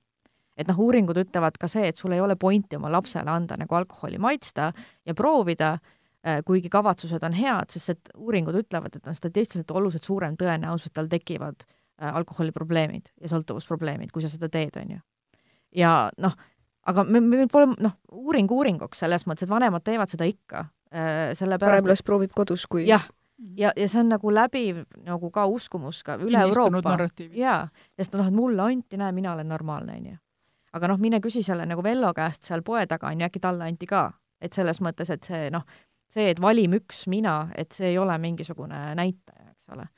et 0.55 0.69
noh, 0.71 0.79
uuringud 0.79 1.19
ütlevad 1.19 1.57
ka 1.59 1.67
see, 1.67 1.89
et 1.91 1.99
sul 1.99 2.15
ei 2.15 2.21
ole 2.23 2.37
pointi 2.39 2.77
oma 2.79 2.93
lapsele 2.93 3.31
anda 3.31 3.57
nagu 3.59 3.75
alkoholi 3.75 4.21
maitsta 4.23 4.71
ja 5.07 5.15
proovida, 5.15 5.79
kuigi 6.47 6.71
kavatsused 6.73 7.23
on 7.27 7.35
head, 7.37 7.73
sest 7.75 7.91
et 7.93 8.15
uuringud 8.17 8.57
ütlevad, 8.57 8.97
et 8.97 9.07
on 9.07 9.17
statistiliselt 9.17 9.71
oluliselt 9.71 10.07
suurem 10.07 10.39
tõenäosus, 10.41 10.89
et 10.89 10.97
tal 10.97 11.11
tekivad 11.13 11.67
äh, 11.67 12.15
alkoholiprobleemid 12.15 13.11
ja 13.21 13.33
sõltuvusprobleemid, 13.35 14.13
kui 14.13 14.25
sa 14.25 14.33
seda 14.33 14.49
teed, 14.49 14.79
on 14.81 14.97
ju. 14.97 15.03
ja 15.77 15.93
noh, 16.19 16.37
aga 16.87 17.05
me, 17.05 17.21
meil 17.21 17.51
pole 17.53 17.75
noh, 17.77 17.99
uuring 18.13 18.51
uuringuks 18.51 19.05
selles 19.05 19.27
mõttes, 19.29 19.45
et 19.45 19.53
vanemad 19.53 19.85
teevad 19.85 20.13
seda 20.13 20.29
ikka, 20.29 20.65
Äh, 20.95 21.35
sellepärast 21.35 21.83
parem 21.83 21.91
las 21.91 22.03
proovib 22.07 22.31
kodus, 22.39 22.69
kui 22.71 22.85
jah, 22.87 23.03
ja, 23.59 23.73
ja 23.75 23.87
see 23.91 23.99
on 24.05 24.13
nagu 24.13 24.31
läbiv 24.31 24.85
nagu 25.03 25.31
ka 25.35 25.49
uskumus 25.51 26.05
ka 26.07 26.15
üle 26.23 26.39
Euroopa. 26.39 27.09
jaa, 27.35 27.65
sest 27.99 28.15
noh, 28.15 28.29
et 28.31 28.35
mulle 28.35 28.63
anti, 28.63 29.01
näe, 29.01 29.11
mina 29.17 29.33
olen 29.33 29.49
normaalne, 29.51 29.97
onju. 29.99 30.15
aga 30.79 30.93
noh, 30.93 31.01
mine 31.03 31.19
küsi 31.25 31.43
selle 31.43 31.67
nagu 31.67 31.83
Vello 31.83 32.13
käest 32.15 32.47
seal 32.47 32.63
poe 32.63 32.85
taga, 32.87 33.11
onju, 33.11 33.27
äkki 33.27 33.43
talle 33.43 33.67
anti 33.67 33.91
ka. 33.91 34.13
et 34.39 34.53
selles 34.53 34.79
mõttes, 34.85 35.11
et 35.11 35.27
see 35.27 35.51
noh, 35.51 35.67
see, 36.15 36.31
et 36.31 36.41
valim 36.43 36.77
üks 36.79 37.05
mina, 37.11 37.49
et 37.59 37.75
see 37.75 37.93
ei 37.93 37.99
ole 37.99 38.17
mingisugune 38.23 38.81
näitaja, 38.99 39.51
eks 39.53 39.73
ole. 39.75 39.89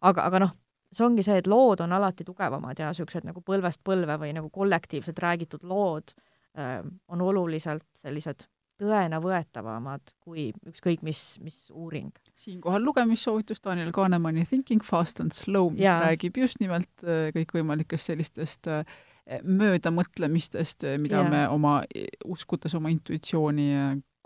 aga, 0.00 0.26
aga 0.30 0.42
noh, 0.46 0.54
see 0.92 1.06
ongi 1.06 1.24
see, 1.26 1.38
et 1.42 1.50
lood 1.50 1.82
on 1.84 1.92
alati 1.92 2.24
tugevamad 2.24 2.78
ja 2.80 2.90
niisugused 2.90 3.26
nagu 3.28 3.42
põlvest 3.44 3.82
põlve 3.84 4.18
või 4.22 4.32
nagu 4.36 4.50
kollektiivselt 4.50 5.18
räägitud 5.22 5.66
lood 5.66 6.14
öö, 6.56 6.82
on 7.12 7.24
oluliselt 7.26 7.86
sellised 7.98 8.46
tõenavõetavamad 8.80 10.12
kui 10.20 10.50
ükskõik 10.68 11.02
mis, 11.06 11.20
mis 11.44 11.56
uuring. 11.72 12.12
siinkohal 12.36 12.84
lugemissoovitus 12.84 13.62
Daniel 13.64 13.92
Kahnemani 13.96 14.44
Thinking 14.44 14.84
fast 14.84 15.20
and 15.20 15.32
slow, 15.32 15.70
mis 15.72 15.86
ja. 15.86 15.98
räägib 16.04 16.36
just 16.42 16.60
nimelt 16.60 16.90
äh, 17.04 17.30
kõikvõimalikest 17.36 18.12
sellistest 18.12 18.68
äh, 18.68 18.84
möödamõtlemistest, 19.42 20.84
äh, 20.84 20.98
mida 21.00 21.22
ja. 21.24 21.30
me 21.30 21.46
oma, 21.48 21.78
uskudes 22.24 22.76
oma 22.76 22.92
intuitsiooni 22.92 23.70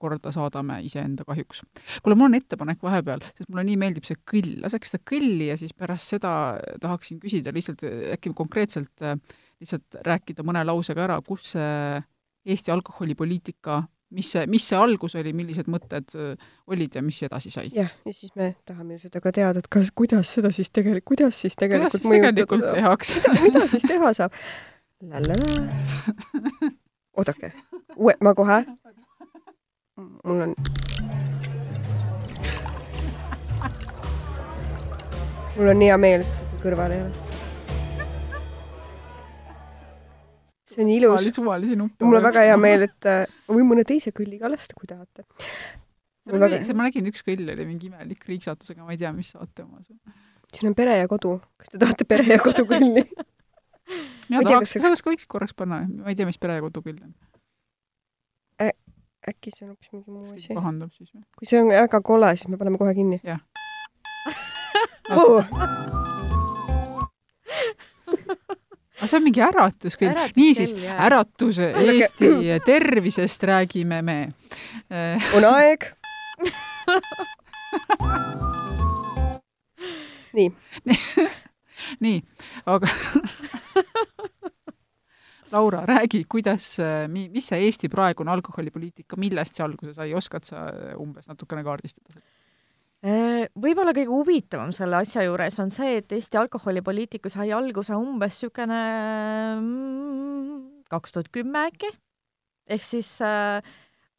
korda 0.01 0.33
saadame 0.35 0.81
iseenda 0.87 1.27
kahjuks. 1.29 1.63
kuule, 2.03 2.17
mul 2.17 2.31
on 2.31 2.39
ettepanek 2.41 2.83
vahepeal, 2.85 3.23
sest 3.37 3.51
mulle 3.51 3.67
nii 3.69 3.79
meeldib 3.81 4.09
see 4.09 4.19
kõll, 4.33 4.57
laseks 4.65 4.95
seda 4.95 5.05
kõlli 5.13 5.51
ja 5.53 5.61
siis 5.61 5.77
pärast 5.77 6.17
seda 6.17 6.33
tahaksin 6.83 7.21
küsida 7.23 7.55
lihtsalt 7.55 7.85
äkki 8.17 8.35
konkreetselt 8.37 9.07
lihtsalt 9.61 10.01
rääkida 10.07 10.45
mõne 10.47 10.65
lausega 10.65 11.09
ära, 11.09 11.21
kus 11.25 11.53
see 11.55 12.01
Eesti 12.51 12.73
alkoholipoliitika 12.73 13.83
mis 14.17 14.31
see, 14.33 14.47
mis 14.51 14.65
see 14.67 14.79
algus 14.79 15.15
oli, 15.19 15.33
millised 15.37 15.69
mõtted 15.71 16.15
olid 16.71 16.97
ja 16.99 17.03
mis 17.05 17.21
edasi 17.27 17.51
sai? 17.53 17.69
jah, 17.75 17.91
ja 18.07 18.13
siis 18.15 18.33
me 18.39 18.55
tahame 18.67 18.97
ju 18.97 19.01
seda 19.05 19.19
ka 19.23 19.33
teada, 19.35 19.59
et 19.63 19.69
kas, 19.71 19.93
kuidas 19.95 20.33
seda 20.35 20.51
siis 20.55 20.71
tegelikult, 20.75 21.07
kuidas 21.13 21.35
siis 21.45 21.55
tegelikult 21.59 21.95
kuidas 21.95 22.01
siis 22.01 22.15
tegelikult 22.17 22.67
tehakse? 22.75 23.21
mida, 23.21 23.31
mida 23.45 23.61
siis 23.71 23.85
teha 23.87 24.09
saab? 24.17 24.33
oodake, 27.21 27.53
uue, 27.97 28.15
ma 28.25 28.35
kohe, 28.37 28.59
mul 30.25 30.45
on 30.49 30.55
mul 35.57 35.75
on 35.75 35.89
hea 35.89 35.99
meel, 36.01 36.25
et 36.25 36.31
sa 36.31 36.47
siin 36.47 36.63
kõrval 36.63 36.97
ei 36.97 37.03
ole 37.09 37.29
see 40.71 40.85
on 40.85 40.91
ilus. 40.91 41.35
suvalisi 41.35 41.77
nuppe. 41.77 42.05
mul 42.05 42.17
on 42.17 42.23
väga 42.23 42.47
hea 42.49 42.57
meel, 42.57 42.87
et 42.89 43.09
äh, 43.09 43.25
ma 43.49 43.57
võin 43.57 43.69
mõne 43.73 43.85
teise 43.87 44.13
kõlliga 44.17 44.51
lasta, 44.51 44.77
kui 44.79 44.89
tahate. 44.91 45.27
Väga... 46.31 46.61
see, 46.67 46.77
ma 46.77 46.87
nägin, 46.87 47.09
üks 47.11 47.25
kõll 47.27 47.49
oli 47.55 47.67
mingi 47.67 47.91
imelik 47.91 48.27
riiksatusega, 48.29 48.85
ma 48.85 48.95
ei 48.95 49.01
tea, 49.01 49.13
mis 49.17 49.33
saate 49.35 49.65
omas 49.65 49.91
on. 49.91 49.99
siin 50.55 50.71
on 50.71 50.77
pere 50.79 50.99
ja 51.01 51.09
kodu. 51.11 51.39
kas 51.61 51.73
te 51.73 51.81
tahate 51.83 52.07
pere 52.09 52.29
ja 52.29 52.39
kodu 52.43 52.67
kõlli? 52.71 53.07
mina 54.31 54.45
tahaks, 54.47 54.77
kas 54.83 55.05
võiks 55.07 55.27
korraks 55.31 55.57
panna, 55.57 55.83
ma 55.89 56.13
ei 56.13 56.19
tea, 56.19 56.29
mis 56.29 56.39
pere 56.41 56.61
ja 56.61 56.67
kodu 56.67 56.85
kõll 56.87 57.01
on. 57.01 57.15
Äkki 59.29 59.51
see 59.53 59.67
on 59.67 59.71
hoopis 59.75 59.93
mingi 59.93 60.11
muu 60.11 60.33
asi. 60.33 60.55
pahandab 60.55 60.91
siis 60.97 61.11
või? 61.13 61.23
kui 61.39 61.47
see 61.51 61.61
on 61.61 61.69
väga 61.73 62.01
kole, 62.05 62.37
siis 62.37 62.49
me 62.49 62.57
paneme 62.61 62.79
kohe 62.81 62.95
kinni. 62.97 63.21
jah 63.25 63.41
aga 69.01 69.09
see 69.09 69.19
on 69.19 69.25
mingi 69.25 69.41
äratus 69.45 69.97
küll. 70.01 70.13
niisiis, 70.37 70.73
äratuse 70.77 71.67
Eesti 71.85 72.27
tervisest 72.67 73.43
räägime 73.51 73.99
me. 74.07 74.19
on 75.37 75.45
aeg 75.55 75.81
nii 80.37 80.49
nii, 82.05 82.19
aga 82.67 82.87
Laura, 85.51 85.83
räägi, 85.89 86.25
kuidas, 86.31 86.77
mis 87.11 87.49
see 87.51 87.65
Eesti 87.67 87.91
praegune 87.91 88.31
alkoholipoliitika, 88.31 89.19
millest 89.21 89.59
see 89.59 89.65
alguse 89.67 89.95
sai, 89.97 90.13
oskad 90.15 90.47
sa 90.47 90.69
umbes 91.01 91.27
natukene 91.31 91.65
kaardistada? 91.67 92.23
Äh, 93.01 93.47
võib-olla 93.57 93.95
kõige 93.97 94.13
huvitavam 94.13 94.75
selle 94.77 94.99
asja 94.99 95.25
juures 95.25 95.57
on 95.63 95.71
see, 95.73 95.97
et 96.03 96.13
Eesti 96.13 96.37
alkoholipoliitika 96.37 97.33
sai 97.33 97.49
alguse 97.57 97.97
umbes 97.97 98.37
niisugune 98.37 98.81
mm, 99.57 100.59
kaks 100.93 101.17
tuhat 101.17 101.31
kümme 101.33 101.63
äkki, 101.71 101.89
ehk 102.69 102.85
siis 102.85 103.15
äh, 103.25 103.65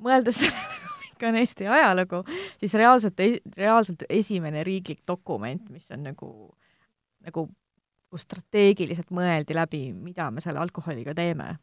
mõeldes 0.02 0.40
sellele, 0.42 0.82
milline 0.98 1.30
on 1.30 1.40
Eesti 1.44 1.70
ajalugu, 1.70 2.24
siis 2.58 2.74
reaalselt, 2.82 3.22
reaalselt 3.58 4.08
esimene 4.10 4.66
riiklik 4.66 5.06
dokument, 5.08 5.70
mis 5.70 5.86
on 5.94 6.08
nagu, 6.10 6.32
nagu 7.22 7.46
kus 8.12 8.26
strateegiliselt 8.28 9.12
mõeldi 9.16 9.56
läbi, 9.56 9.86
mida 9.96 10.30
me 10.32 10.44
selle 10.44 10.60
alkoholiga 10.60 11.16
teeme. 11.16 11.58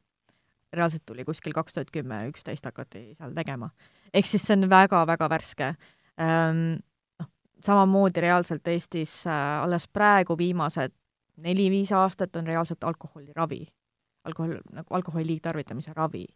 reaalselt 0.72 1.06
tuli 1.06 1.24
kuskil 1.24 1.52
kaks 1.56 1.74
tuhat 1.74 1.90
kümme, 1.90 2.26
üksteist 2.28 2.64
hakati 2.64 3.14
seal 3.14 3.32
tegema. 3.34 3.70
ehk 4.14 4.26
siis 4.26 4.42
see 4.42 4.56
on 4.56 4.70
väga-väga 4.70 5.28
värske 5.28 5.74
ähm, 6.20 6.80
samamoodi 7.64 8.20
reaalselt 8.20 8.68
Eestis 8.68 9.26
äh, 9.26 9.62
alles 9.62 9.88
praegu 9.88 10.38
viimased 10.38 10.92
neli-viis 11.36 11.92
aastat 11.92 12.36
on 12.36 12.46
reaalselt 12.46 12.84
alkoholiravi, 12.84 13.66
alkohol, 14.24 14.58
nagu 14.72 14.94
alkoholi 14.94 15.26
liigtarvitamise 15.26 15.92
ravi, 15.96 16.26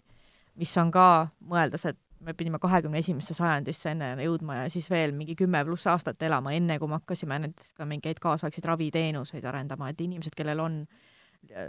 mis 0.54 0.76
on 0.78 0.90
ka, 0.94 1.28
mõeldes, 1.48 1.86
et 1.90 1.98
me 2.22 2.34
pidime 2.38 2.58
kahekümne 2.62 3.00
esimesse 3.02 3.34
sajandisse 3.34 3.92
enne 3.92 4.12
jõudma 4.22 4.62
ja 4.62 4.66
siis 4.72 4.88
veel 4.90 5.14
mingi 5.16 5.34
kümme 5.38 5.64
pluss 5.66 5.88
aastat 5.90 6.22
elama, 6.22 6.52
enne 6.56 6.78
kui 6.78 6.90
me 6.90 7.00
hakkasime 7.00 7.38
näiteks 7.46 7.74
ka 7.78 7.86
mingeid 7.88 8.20
kaasaegseid 8.22 8.68
raviteenuseid 8.70 9.44
arendama, 9.48 9.90
et 9.90 10.00
inimesed, 10.00 10.36
kellel 10.38 10.62
on 10.62 10.82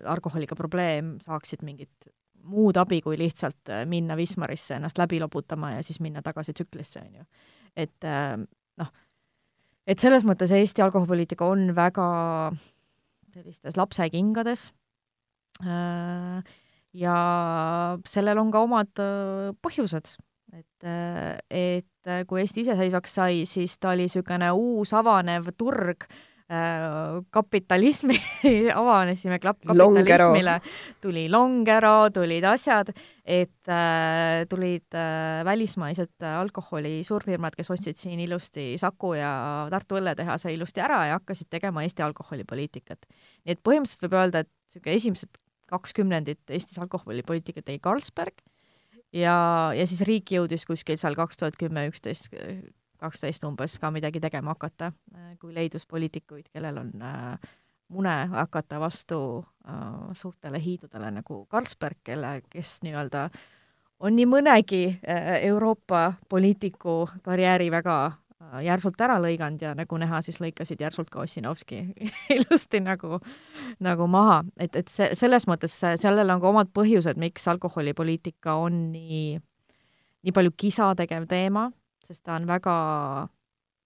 alkoholiga 0.06 0.56
probleem, 0.56 1.16
saaksid 1.24 1.64
mingit 1.66 2.12
muud 2.44 2.78
abi, 2.80 3.00
kui 3.04 3.18
lihtsalt 3.20 3.72
äh, 3.72 3.84
minna 3.90 4.18
Wismarisse 4.20 4.78
ennast 4.78 5.00
läbi 5.00 5.20
loputama 5.24 5.74
ja 5.78 5.84
siis 5.86 6.00
minna 6.04 6.22
tagasi 6.26 6.54
tsüklisse, 6.54 7.04
on 7.06 7.22
ju. 7.22 7.26
et 7.76 8.08
äh, 8.08 8.36
noh, 8.82 8.92
et 9.88 10.00
selles 10.00 10.26
mõttes 10.28 10.52
Eesti 10.52 10.84
alkoholipoliitika 10.84 11.48
on 11.48 11.72
väga 11.76 12.08
sellistes 13.34 13.80
lapsekingades 13.80 14.68
äh, 15.64 16.54
ja 16.94 17.18
sellel 18.06 18.44
on 18.44 18.52
ka 18.54 18.62
omad 18.68 19.04
põhjused, 19.66 20.14
et, 20.54 20.90
et 21.50 22.14
kui 22.28 22.44
Eesti 22.44 22.62
iseseisvaks 22.68 23.18
sai, 23.20 23.44
siis 23.50 23.78
ta 23.80 23.94
oli 23.94 24.08
niisugune 24.08 24.52
uus 24.54 24.94
avanev 24.94 25.50
turg 25.58 26.06
äh, 26.06 26.22
Äh, 26.54 27.24
kapitalismi 27.30 28.18
avanesime 28.82 29.40
kapitalismile, 29.40 30.58
tuli 31.02 31.24
Longero, 31.32 32.10
tulid 32.14 32.44
asjad, 32.44 32.92
et 33.26 33.72
äh, 33.72 34.44
tulid 34.52 34.92
äh, 34.92 35.40
välismaised 35.48 36.26
alkoholi 36.28 36.98
suurfirmad, 37.08 37.56
kes 37.56 37.72
ostsid 37.72 37.98
siin 37.98 38.20
ilusti 38.20 38.74
Saku 38.78 39.14
ja 39.16 39.32
Tartu 39.72 39.98
õlletehase 40.02 40.52
ilusti 40.54 40.84
ära 40.84 41.00
ja 41.08 41.18
hakkasid 41.22 41.48
tegema 41.50 41.88
Eesti 41.88 42.04
alkoholipoliitikat. 42.06 43.08
nii 43.08 43.56
et 43.56 43.64
põhimõtteliselt 43.64 44.06
võib 44.10 44.20
öelda, 44.20 44.44
et 44.44 44.52
niisugune 44.52 45.00
esimesed 45.00 45.42
kaks 45.74 45.96
kümnendit 45.96 46.54
Eestis 46.54 46.78
alkoholipoliitikat 46.84 47.72
tegi 47.72 47.80
Carlsberg 47.80 48.44
ja, 49.14 49.36
ja 49.78 49.88
siis 49.88 50.02
riik 50.08 50.32
jõudis 50.36 50.66
kuskil 50.66 50.98
seal 50.98 51.16
kaks 51.16 51.38
tuhat 51.38 51.60
kümme, 51.60 51.88
üksteist 51.92 52.34
kaksteist 53.04 53.44
umbes 53.48 53.76
ka 53.82 53.92
midagi 53.92 54.22
tegema 54.24 54.54
hakata, 54.56 54.94
äh, 55.16 55.34
kui 55.42 55.54
leidus 55.56 55.86
poliitikuid, 55.90 56.48
kellel 56.54 56.80
on 56.80 56.94
äh, 57.04 57.50
mune 57.94 58.14
hakata 58.32 58.80
vastu 58.80 59.20
äh, 59.68 60.14
suurtele 60.20 60.62
hiidudele 60.62 61.12
nagu 61.20 61.44
Carlsberg, 61.52 62.00
kelle, 62.04 62.40
kes 62.50 62.80
nii-öelda 62.86 63.28
on 64.04 64.16
nii 64.18 64.26
mõnegi 64.28 64.84
Euroopa 65.48 66.14
poliitiku 66.30 67.04
karjääri 67.24 67.70
väga 67.72 67.98
järsult 68.64 69.00
ära 69.02 69.20
lõiganud 69.22 69.62
ja 69.62 69.74
nagu 69.78 69.98
näha, 69.98 70.22
siis 70.26 70.40
lõikasid 70.44 70.82
järsult 70.82 71.10
ka 71.14 71.22
Ossinovski 71.24 71.84
ilusti 72.36 72.82
nagu, 72.84 73.20
nagu 73.84 74.08
maha, 74.08 74.42
et, 74.58 74.76
et 74.76 74.92
see, 74.92 75.12
selles 75.18 75.48
mõttes 75.50 75.78
sellel 75.80 76.34
on 76.34 76.42
ka 76.44 76.52
omad 76.52 76.74
põhjused, 76.76 77.20
miks 77.22 77.48
alkoholipoliitika 77.52 78.58
on 78.62 78.92
nii, 78.96 79.40
nii 80.24 80.36
palju 80.36 80.54
kisa 80.58 80.94
tegev 81.00 81.30
teema 81.32 81.70
sest 82.08 82.24
ta 82.26 82.36
on 82.36 82.48
väga 82.48 82.76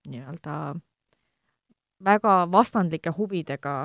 nii-öelda, 0.08 0.56
väga 2.06 2.34
vastandlike 2.52 3.14
huvidega, 3.18 3.76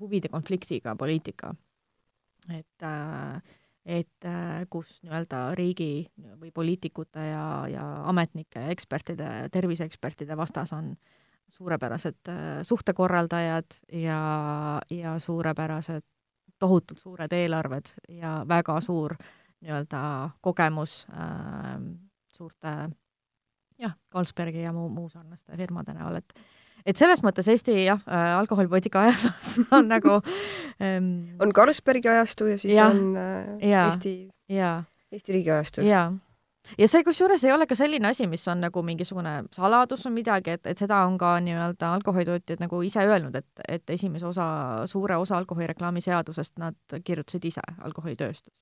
huvide 0.00 0.28
konfliktiga 0.32 0.96
poliitika. 0.96 1.54
et, 2.48 2.84
et 3.88 4.26
kus 4.68 4.98
nii-öelda 5.00 5.38
riigi 5.56 6.04
või 6.36 6.50
poliitikute 6.52 7.22
ja, 7.30 7.44
ja 7.72 7.84
ametnike 8.10 8.66
ekspertide, 8.74 9.48
terviseekspertide 9.54 10.36
vastas 10.36 10.74
on 10.76 10.90
suurepärased 11.48 12.28
suhtekorraldajad 12.68 13.78
ja, 14.02 14.20
ja 14.92 15.14
suurepärased 15.18 16.04
tohutult 16.58 17.00
suured 17.00 17.32
eelarved 17.32 17.94
ja 18.20 18.42
väga 18.48 18.80
suur 18.84 19.14
nii-öelda 19.62 20.00
kogemus 20.44 21.06
äh, 21.10 21.78
suurte 22.34 22.74
jah, 23.78 23.94
Carlsbergi 24.12 24.62
ja 24.62 24.72
muu, 24.72 24.88
muu 24.88 25.08
sarnaste 25.08 25.56
firmade 25.56 25.94
näol, 25.94 26.20
et 26.20 26.34
et 26.88 27.00
selles 27.00 27.22
mõttes 27.24 27.48
Eesti 27.52 27.74
jah 27.84 28.00
äh,, 28.06 28.30
alkoholipoliitika 28.38 29.06
ajaloos 29.06 29.50
on 29.78 29.90
nagu 29.90 30.20
ähm, 30.82 31.10
on 31.42 31.52
Carlsbergi 31.54 32.10
ajastu 32.12 32.48
ja 32.52 32.56
siis 32.58 32.76
ja, 32.76 32.88
on 32.92 33.12
äh, 33.16 33.68
ja, 33.70 33.84
Eesti, 33.90 34.14
Eesti 35.12 35.36
riigi 35.36 35.52
ajastu. 35.54 35.84
jaa 35.86 36.10
ja 36.78 36.88
see 36.88 37.04
kusjuures 37.04 37.44
ei 37.44 37.52
ole 37.52 37.66
ka 37.68 37.76
selline 37.78 38.10
asi, 38.10 38.26
mis 38.28 38.42
on 38.48 38.60
nagu 38.66 38.82
mingisugune 38.84 39.34
saladus 39.56 40.04
või 40.08 40.18
midagi, 40.18 40.56
et, 40.58 40.66
et 40.68 40.80
seda 40.80 41.00
on 41.08 41.16
ka 41.20 41.36
nii-öelda 41.44 41.92
alkoholitootjad 41.98 42.60
nagu 42.60 42.82
ise 42.84 43.04
öelnud, 43.08 43.38
et, 43.40 43.62
et 43.68 43.94
esimese 43.96 44.26
osa, 44.28 44.48
suure 44.90 45.16
osa 45.16 45.38
alkoholireklaami 45.40 46.04
seadusest 46.04 46.58
nad 46.60 46.98
kirjutasid 47.04 47.48
ise, 47.48 47.64
alkoholitööstus. 47.88 48.52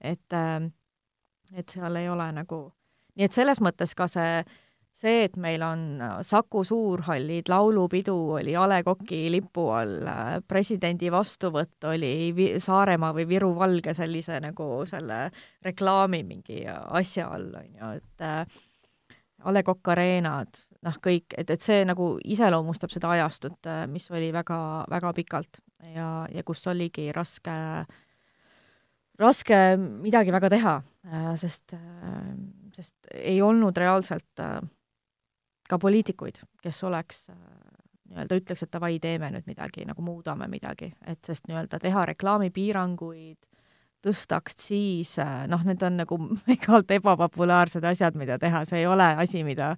et, 0.00 0.38
äh, 0.38 0.70
et 1.54 1.68
seal 1.68 1.96
ei 1.96 2.08
ole 2.08 2.30
nagu 2.32 2.62
nii 3.16 3.28
et 3.28 3.36
selles 3.36 3.60
mõttes 3.64 3.94
ka 3.96 4.08
see, 4.10 4.42
see, 4.92 5.24
et 5.26 5.36
meil 5.40 5.62
on 5.64 5.84
äh, 6.00 6.18
Saku 6.26 6.62
Suurhallid, 6.64 7.48
laulupidu 7.48 8.14
oli 8.38 8.56
A 8.56 8.66
Le 8.68 8.82
Coq'i 8.84 9.24
lipu 9.32 9.68
all, 9.72 10.02
äh, 10.08 10.34
presidendi 10.48 11.10
vastuvõtt 11.12 11.88
oli 11.88 12.32
Saaremaa 12.60 13.14
või 13.16 13.26
Viru 13.30 13.52
Valge 13.56 13.94
sellise 13.96 14.38
nagu 14.44 14.84
selle 14.88 15.24
reklaami 15.64 16.22
mingi 16.28 16.62
asja 16.68 17.30
all, 17.32 17.48
on 17.62 17.80
ju, 17.80 17.94
et 18.02 18.28
äh, 18.28 18.60
A 19.42 19.50
Le 19.50 19.64
Coq 19.66 19.92
areenad, 19.94 20.60
noh, 20.86 21.00
kõik, 21.02 21.34
et, 21.38 21.50
et 21.50 21.64
see 21.64 21.82
nagu 21.88 22.14
iseloomustab 22.22 22.92
seda 22.94 23.16
ajastut, 23.16 23.58
äh, 23.66 23.84
mis 23.90 24.10
oli 24.12 24.30
väga, 24.34 24.60
väga 24.92 25.16
pikalt 25.16 25.62
ja, 25.94 26.28
ja 26.30 26.44
kus 26.46 26.62
oligi 26.70 27.08
raske, 27.16 27.56
raske 29.18 29.58
midagi 29.80 30.32
väga 30.34 30.48
teha, 30.52 30.78
sest 31.36 31.74
sest 32.76 33.10
ei 33.14 33.40
olnud 33.44 33.76
reaalselt 33.76 34.40
äh, 34.40 34.60
ka 35.72 35.78
poliitikuid, 35.80 36.42
kes 36.62 36.82
oleks 36.88 37.24
äh, 37.32 37.38
nii-öelda 38.12 38.40
ütleks, 38.42 38.66
et 38.66 38.72
davai, 38.74 38.98
teeme 39.02 39.30
nüüd 39.32 39.48
midagi, 39.48 39.86
nagu 39.88 40.04
muudame 40.04 40.48
midagi, 40.52 40.92
et 41.08 41.24
sest 41.24 41.48
nii-öelda 41.48 41.80
teha 41.82 42.04
reklaamipiiranguid, 42.12 43.40
tõsta 44.02 44.40
aktsiise, 44.42 45.26
noh, 45.50 45.62
need 45.66 45.82
on 45.86 46.00
nagu 46.02 46.18
igalt 46.56 46.90
ebapopulaarsed 46.96 47.84
asjad, 47.92 48.18
mida 48.18 48.38
teha, 48.42 48.64
see 48.68 48.82
ei 48.82 48.88
ole 48.90 49.06
asi, 49.22 49.44
mida 49.46 49.72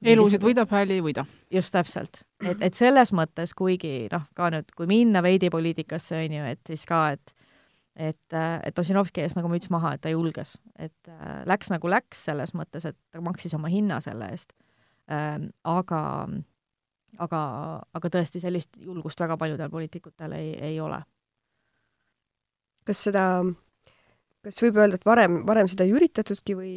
elusid 0.00 0.44
võidab, 0.44 0.70
hääli 0.72 0.96
ei 0.98 1.04
võida. 1.04 1.26
just 1.52 1.74
täpselt. 1.74 2.22
et, 2.42 2.62
et 2.70 2.74
selles 2.74 3.12
mõttes, 3.12 3.52
kuigi 3.56 4.08
noh, 4.12 4.24
ka 4.34 4.48
nüüd, 4.54 4.72
kui 4.76 4.88
minna 4.90 5.22
veidi 5.22 5.52
poliitikasse, 5.52 6.24
on 6.24 6.40
ju, 6.40 6.48
et 6.54 6.72
siis 6.72 6.86
ka, 6.88 7.10
et 7.16 7.36
et, 8.00 8.36
et 8.64 8.78
Ossinovski 8.78 9.20
ees 9.20 9.34
nagu 9.36 9.50
müts 9.50 9.68
maha, 9.68 9.94
et 9.96 10.00
ta 10.00 10.12
julges, 10.12 10.54
et 10.78 11.10
äh, 11.10 11.42
läks 11.50 11.68
nagu 11.72 11.90
läks 11.90 12.24
selles 12.30 12.54
mõttes, 12.56 12.86
et 12.88 12.96
ta 13.12 13.20
maksis 13.20 13.52
oma 13.58 13.68
hinna 13.68 13.98
selle 14.00 14.30
eest. 14.32 14.54
Aga, 15.10 16.02
aga, 17.18 17.40
aga 17.98 18.12
tõesti 18.16 18.42
sellist 18.42 18.78
julgust 18.78 19.20
väga 19.20 19.36
paljudel 19.40 19.70
poliitikutel 19.70 20.36
ei, 20.38 20.54
ei 20.70 20.80
ole. 20.80 21.00
kas 22.86 23.02
seda, 23.08 23.24
kas 24.44 24.62
võib 24.64 24.80
öelda, 24.80 24.98
et 24.98 25.06
varem, 25.06 25.42
varem 25.46 25.68
seda 25.70 25.86
ei 25.86 25.92
üritatudki 25.94 26.56
või, 26.58 26.72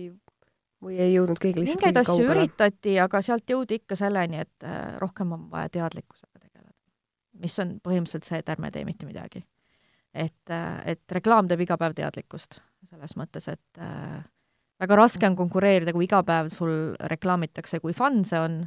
või 0.84 1.00
ei 1.00 1.14
jõudnud 1.16 1.40
keegi 1.42 1.64
lihtsalt 1.64 1.82
mingeid 1.82 2.02
asju 2.04 2.28
üritati, 2.36 2.98
aga 3.02 3.22
sealt 3.26 3.50
jõudi 3.50 3.82
ikka 3.82 3.98
selleni, 3.98 4.44
et 4.44 4.68
äh, 4.68 4.98
rohkem 5.02 5.32
on 5.38 5.50
vaja 5.52 5.72
teadlikkusega 5.80 6.40
tegeleda. 6.40 6.78
mis 7.46 7.60
on 7.60 7.80
põhimõtteliselt 7.84 8.30
see, 8.30 8.44
et 8.44 8.54
ärme 8.56 8.72
tee 8.72 8.86
mitte 8.86 9.10
midagi 9.10 9.46
et, 10.14 10.54
et 10.86 11.18
reklaam 11.18 11.50
teeb 11.50 11.64
iga 11.66 11.78
päev 11.82 11.96
teadlikkust, 11.98 12.60
selles 12.90 13.16
mõttes, 13.20 13.50
et 13.52 13.82
äh, 13.82 14.22
väga 14.82 14.96
raske 15.00 15.28
on 15.28 15.36
konkureerida, 15.40 15.94
kui 15.96 16.08
iga 16.08 16.24
päev 16.26 16.54
sul 16.54 16.96
reklaamitakse, 17.12 17.80
kui 17.84 17.94
fun 17.98 18.24
see 18.28 18.40
on 18.40 18.58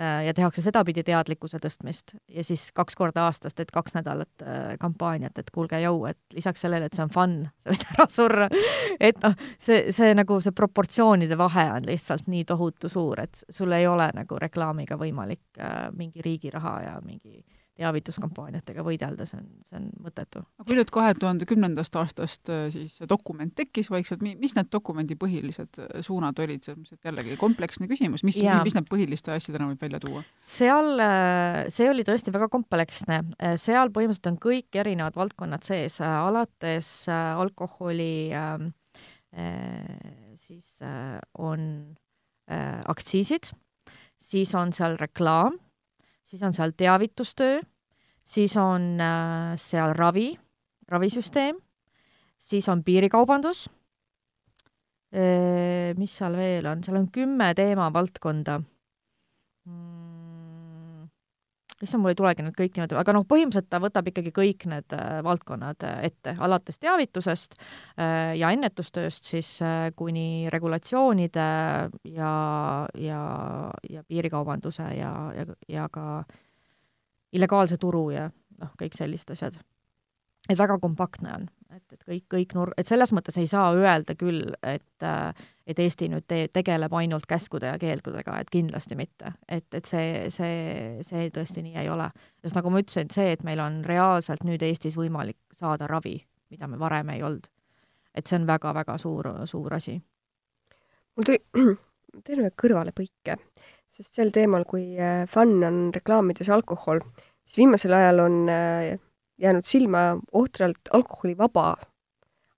äh, 0.00 0.24
ja 0.26 0.34
tehakse 0.36 0.64
sedapidi 0.64 1.04
teadlikkuse 1.06 1.60
tõstmist. 1.62 2.16
Ja 2.28 2.44
siis 2.46 2.68
kaks 2.76 2.98
korda 2.98 3.26
aastas 3.28 3.56
teed 3.58 3.72
kaks 3.74 3.94
nädalat 3.98 4.44
äh, 4.44 4.74
kampaaniat, 4.80 5.38
et 5.38 5.52
kuulge, 5.54 5.80
jõu, 5.84 6.04
et 6.10 6.18
lisaks 6.36 6.64
sellele, 6.66 6.88
et 6.88 6.96
see 6.96 7.04
on 7.06 7.14
fun, 7.14 7.38
sa 7.62 7.72
võid 7.74 7.86
ära 7.94 8.08
surra, 8.10 8.50
et 8.98 9.22
noh, 9.24 9.38
see, 9.58 9.94
see 9.96 10.12
nagu 10.16 10.40
see 10.42 10.56
proportsioonide 10.56 11.38
vahe 11.40 11.68
on 11.76 11.88
lihtsalt 11.90 12.30
nii 12.30 12.44
tohutu 12.48 12.92
suur, 12.92 13.24
et 13.26 13.44
sul 13.50 13.72
ei 13.76 13.88
ole 13.90 14.10
nagu 14.16 14.42
reklaamiga 14.42 14.98
võimalik 15.00 15.44
äh, 15.60 15.88
mingi 15.96 16.24
riigi 16.24 16.52
raha 16.54 16.76
ja 16.88 17.00
mingi 17.04 17.38
äh, 17.38 17.59
teavituskampaaniatega 17.80 18.84
võidelda, 18.84 19.26
see 19.28 19.38
on, 19.40 19.46
see 19.68 19.78
on 19.78 19.86
mõttetu. 20.04 20.42
aga 20.60 20.68
kui 20.68 20.76
nüüd 20.78 20.92
kahe 20.94 21.14
tuhande 21.18 21.46
kümnendast 21.48 21.96
aastast 22.00 22.50
äh, 22.52 22.66
siis 22.74 22.98
see 23.00 23.08
dokument 23.10 23.54
tekkis 23.56 23.90
vaikselt, 23.92 24.24
mis 24.24 24.54
need 24.56 24.70
dokumendi 24.72 25.16
põhilised 25.20 25.80
äh, 25.80 26.00
suunad 26.06 26.38
olid, 26.42 26.64
selles 26.64 26.80
mõttes, 26.82 26.98
et 26.98 27.10
jällegi 27.10 27.38
kompleksne 27.40 27.88
küsimus, 27.90 28.24
mis, 28.26 28.40
mis 28.40 28.76
need 28.76 28.90
põhiliste 28.90 29.32
asjadena 29.34 29.70
võib 29.70 29.86
välja 29.86 30.02
tuua? 30.02 30.24
seal, 30.56 30.92
äh, 31.04 31.62
see 31.72 31.88
oli 31.90 32.04
tõesti 32.08 32.34
väga 32.34 32.50
kompleksne, 32.52 33.22
seal 33.60 33.92
põhimõtteliselt 33.94 34.32
on 34.32 34.40
kõik 34.42 34.80
erinevad 34.82 35.16
valdkonnad 35.18 35.64
sees, 35.66 36.00
alates 36.04 36.92
alkoholi 37.10 38.12
äh, 38.36 38.68
siis 40.40 40.78
on 41.38 41.66
aktsiisid, 42.90 43.52
siis 44.18 44.50
on 44.58 44.72
seal 44.74 44.96
reklaam 44.98 45.54
siis 46.30 46.42
on 46.42 46.54
seal 46.54 46.72
teavitustöö, 46.76 47.60
siis 48.30 48.54
on 48.60 48.94
äh, 49.02 49.52
seal 49.58 49.94
ravi, 49.98 50.30
ravisüsteem, 50.90 51.58
siis 52.38 52.68
on 52.70 52.84
piirikaubandus, 52.86 53.68
mis 55.98 56.12
seal 56.14 56.36
veel 56.38 56.68
on, 56.70 56.84
seal 56.86 57.00
on 57.00 57.08
kümme 57.10 57.48
teemavaldkonda. 57.58 58.60
Mm,. 59.66 61.08
issand, 61.82 62.02
mul 62.02 62.12
ei 62.12 62.18
tulegi 62.18 62.44
nüüd 62.44 62.56
kõik 62.56 62.76
niimoodi, 62.76 62.96
aga 63.00 63.12
noh, 63.16 63.24
põhimõtteliselt 63.28 63.68
ta 63.72 63.80
võtab 63.82 64.08
ikkagi 64.10 64.32
kõik 64.36 64.66
need 64.68 64.94
äh, 64.96 65.20
valdkonnad 65.24 65.86
äh, 65.88 66.02
ette, 66.10 66.34
alates 66.44 66.80
teavitusest 66.80 67.56
äh, 67.56 68.36
ja 68.36 68.50
ennetustööst 68.52 69.28
siis 69.28 69.54
äh, 69.64 69.88
kuni 69.96 70.50
regulatsioonide 70.52 71.46
ja, 72.12 72.34
ja, 73.00 73.22
ja 73.88 74.04
piirikaubanduse 74.04 74.90
ja, 74.98 75.12
ja, 75.36 75.48
ja 75.72 75.88
ka 75.92 76.06
illegaalse 77.32 77.78
turu 77.80 78.10
ja 78.14 78.28
noh, 78.60 78.74
kõik 78.80 78.96
sellised 78.96 79.32
asjad. 79.36 79.56
et 80.48 80.58
väga 80.58 80.78
kompaktne 80.82 81.32
on, 81.34 81.48
et, 81.76 81.84
et 81.92 82.04
kõik, 82.04 82.24
kõik 82.34 82.54
nur-, 82.54 82.74
et 82.76 82.86
selles 82.86 83.12
mõttes 83.12 83.38
ei 83.38 83.46
saa 83.46 83.72
öelda 83.76 84.14
küll, 84.18 84.54
et 84.62 85.06
et 85.70 85.78
Eesti 85.78 86.08
nüüd 86.10 86.26
te-, 86.28 86.48
tegeleb 86.52 86.94
ainult 86.98 87.26
käskude 87.30 87.68
ja 87.70 87.78
keeldudega, 87.78 88.38
et 88.40 88.50
kindlasti 88.50 88.96
mitte. 88.98 89.32
et, 89.48 89.66
et 89.74 89.86
see, 89.86 90.26
see, 90.34 90.98
see 91.06 91.30
tõesti 91.34 91.62
nii 91.62 91.76
ei 91.84 91.90
ole. 91.90 92.10
sest 92.42 92.58
nagu 92.58 92.72
ma 92.72 92.82
ütlesin, 92.82 93.10
see, 93.14 93.32
et 93.32 93.44
meil 93.46 93.62
on 93.62 93.80
reaalselt 93.86 94.44
nüüd 94.44 94.62
Eestis 94.66 94.98
võimalik 94.98 95.38
saada 95.56 95.86
ravi, 95.86 96.16
mida 96.50 96.66
me 96.66 96.78
varem 96.78 97.14
ei 97.14 97.22
olnud, 97.22 97.46
et 98.14 98.26
see 98.26 98.40
on 98.40 98.48
väga-väga 98.48 98.98
suur, 98.98 99.30
suur 99.46 99.74
asi. 99.74 100.00
mul 101.16 101.28
tuli, 101.28 101.42
ühe 102.40 102.50
kõrvalepõike, 102.62 103.38
sest 103.90 104.14
sel 104.20 104.30
teemal, 104.34 104.64
kui 104.68 104.94
äh, 104.98 105.24
fun 105.30 105.58
on 105.66 105.78
reklaamides 105.94 106.50
alkohol, 106.52 107.02
siis 107.44 107.60
viimasel 107.62 107.94
ajal 107.96 108.24
on 108.26 108.42
äh, 108.52 108.98
jäänud 109.40 109.66
silma 109.66 110.04
ohtralt 110.32 110.92
alkoholivaba 110.92 111.76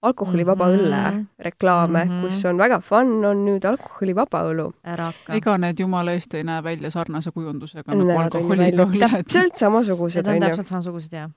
alkoholivaba 0.02 0.66
mm 0.66 0.72
-hmm. 0.72 0.78
õlle 0.78 1.24
reklaame 1.38 2.04
mm, 2.04 2.10
-hmm. 2.10 2.26
kus 2.26 2.44
on 2.44 2.58
väga 2.58 2.80
fun, 2.80 3.24
on 3.24 3.44
nüüd 3.46 3.64
alkoholivaba 3.68 4.42
õlu. 4.50 4.72
ära 4.84 5.04
hakka. 5.04 5.34
ega 5.34 5.58
need 5.58 5.78
jumala 5.78 6.12
eest 6.12 6.34
ei 6.34 6.44
näe 6.44 6.64
välja 6.64 6.90
sarnase 6.90 7.30
kujundusega 7.30 7.94
nagu 7.94 8.18
alkoholiga 8.18 8.84
õlled. 8.84 8.98
täpselt 9.10 9.56
samasugused, 9.64 10.26
on 10.26 10.34
ju. 10.34 10.40
täpselt 10.40 10.66
samasugused, 10.66 11.12
jah. 11.12 11.30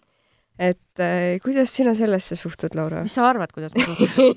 et 0.59 0.99
äh, 0.99 1.37
kuidas 1.43 1.75
sina 1.75 1.93
sellesse 1.95 2.35
suhtud, 2.35 2.75
Laura? 2.75 3.01
mis 3.01 3.15
sa 3.15 3.29
arvad, 3.29 3.53
kuidas 3.53 3.75
ma 3.75 3.83
suhtun 3.83 4.35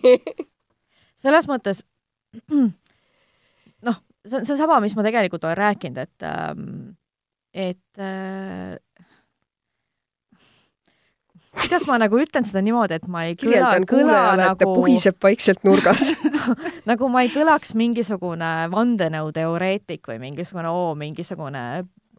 selles 1.24 1.48
mõttes 1.48 1.84
see 4.26 4.40
on 4.40 4.46
seesama, 4.48 4.80
mis 4.84 4.96
ma 4.96 5.04
tegelikult 5.06 5.44
olen 5.44 5.60
rääkinud, 5.60 5.98
et 6.02 6.26
ähm, 6.26 6.96
et 7.54 8.02
äh, 8.02 8.76
kuidas 11.58 11.86
ma 11.88 11.98
nagu 12.00 12.18
ütlen 12.20 12.46
seda 12.46 12.62
niimoodi, 12.64 12.98
et 12.98 13.06
ma 13.10 13.24
ei 13.28 13.36
kõla, 13.38 13.70
kõla 13.88 14.22
nagu 14.38 14.68
puhiseb 14.76 15.18
vaikselt 15.22 15.64
nurgas 15.66 16.12
nagu 16.90 17.08
ma 17.12 17.24
ei 17.24 17.32
kõlaks 17.32 17.74
mingisugune 17.78 18.50
vandenõuteoreetik 18.72 20.10
või 20.10 20.20
mingisugune 20.28 20.70
oo, 20.72 20.92
mingisugune, 20.98 21.64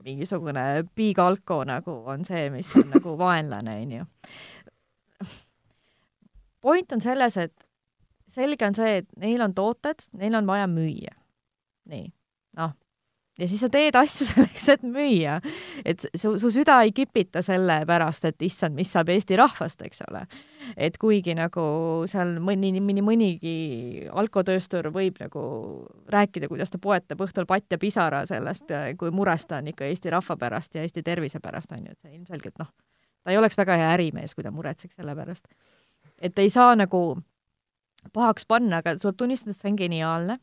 mingisugune 0.06 0.66
big 0.98 1.22
alko 1.24 1.62
nagu 1.68 2.00
on 2.12 2.26
see, 2.28 2.50
mis 2.54 2.72
on 2.80 2.90
nagu 2.96 3.16
vaenlane, 3.20 3.78
onju. 3.86 4.10
point 6.62 6.98
on 6.98 7.04
selles, 7.04 7.38
et 7.38 7.56
selge 8.30 8.68
on 8.68 8.78
see, 8.78 9.00
et 9.04 9.10
neil 9.22 9.42
on 9.46 9.56
tooted, 9.56 10.10
neil 10.20 10.36
on 10.42 10.50
vaja 10.50 10.68
müüa. 10.70 11.16
Nii, 11.90 12.08
noh 12.60 12.76
ja 13.40 13.48
siis 13.48 13.62
sa 13.64 13.70
teed 13.72 13.96
asju 13.96 14.28
selleks, 14.30 14.68
et 14.74 14.84
müüa. 14.84 15.40
et 15.88 16.04
su, 16.18 16.34
su 16.40 16.52
süda 16.54 16.80
ei 16.86 16.92
kipita 16.96 17.42
selle 17.46 17.82
pärast, 17.88 18.26
et 18.28 18.42
issand, 18.46 18.76
mis 18.78 18.92
saab 18.92 19.12
Eesti 19.14 19.38
rahvast, 19.40 19.82
eks 19.86 20.04
ole. 20.08 20.26
et 20.78 20.98
kuigi 21.02 21.36
nagu 21.38 21.64
seal 22.10 22.36
mõni, 22.44 22.74
mõni, 22.84 23.04
mõnigi 23.06 23.56
alkotööstur 24.12 24.92
võib 24.96 25.20
nagu 25.24 25.44
rääkida, 26.12 26.52
kuidas 26.52 26.74
ta 26.74 26.82
poetab 26.82 27.24
õhtul 27.26 27.48
patt 27.50 27.72
ja 27.72 27.80
pisara 27.82 28.26
sellest, 28.30 28.72
kui 29.00 29.12
mures 29.16 29.48
ta 29.48 29.64
on 29.64 29.72
ikka 29.72 29.88
Eesti 29.88 30.14
rahva 30.14 30.38
pärast 30.38 30.76
ja 30.76 30.86
Eesti 30.86 31.04
tervise 31.04 31.40
pärast, 31.40 31.72
on 31.76 31.88
ju, 31.88 31.96
et 31.96 32.02
see 32.02 32.16
ilmselgelt 32.18 32.60
noh, 32.60 32.72
ta 33.24 33.34
ei 33.34 33.40
oleks 33.40 33.58
väga 33.58 33.80
hea 33.80 33.96
ärimees, 33.96 34.36
kui 34.36 34.46
ta 34.46 34.52
muretseks 34.52 35.00
selle 35.00 35.16
pärast. 35.16 35.48
et 36.20 36.40
ei 36.40 36.50
saa 36.50 36.76
nagu 36.76 37.22
pahaks 38.14 38.46
panna, 38.48 38.84
aga 38.84 38.96
tuleb 39.00 39.18
tunnistada, 39.18 39.56
et 39.56 39.62
see 39.62 39.72
on 39.72 39.80
geniaalne 39.80 40.40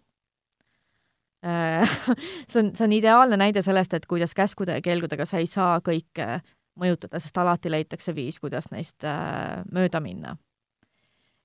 see 2.51 2.61
on, 2.63 2.73
see 2.77 2.85
on 2.85 2.93
ideaalne 2.93 3.37
näide 3.39 3.63
sellest, 3.63 3.95
et 3.95 4.07
kuidas 4.07 4.35
käskude 4.35 4.79
ja 4.79 4.83
keelgudega 4.83 5.27
sa 5.29 5.39
ei 5.39 5.47
saa 5.51 5.79
kõike 5.85 6.41
mõjutada, 6.81 7.21
sest 7.23 7.39
alati 7.39 7.71
leitakse 7.71 8.15
viis, 8.15 8.41
kuidas 8.41 8.71
neist 8.73 9.05
äh, 9.05 9.63
mööda 9.73 10.01
minna. 10.01 10.37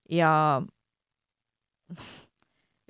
ja 0.10 0.32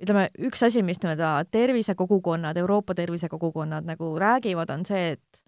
ütleme, 0.02 0.28
üks 0.48 0.62
asi, 0.66 0.82
mis 0.82 1.02
nii-öelda 1.02 1.44
tervisekogukonnad, 1.50 2.56
Euroopa 2.56 2.94
tervisekogukonnad 2.94 3.86
nagu 3.86 4.14
räägivad, 4.18 4.70
on 4.70 4.86
see, 4.86 5.12
et 5.12 5.42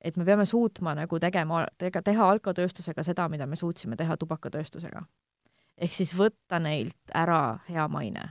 et 0.00 0.16
me 0.16 0.24
peame 0.24 0.46
suutma 0.48 0.94
nagu 0.96 1.18
tegema, 1.20 1.66
tega, 1.78 2.00
teha 2.02 2.30
alkotööstusega 2.32 3.02
seda, 3.04 3.28
mida 3.28 3.46
me 3.46 3.56
suutsime 3.56 3.96
teha 4.00 4.16
tubakatööstusega. 4.16 5.02
ehk 5.76 5.92
siis 5.92 6.14
võtta 6.16 6.58
neilt 6.58 7.12
ära 7.14 7.58
hea 7.68 7.88
maine 7.88 8.30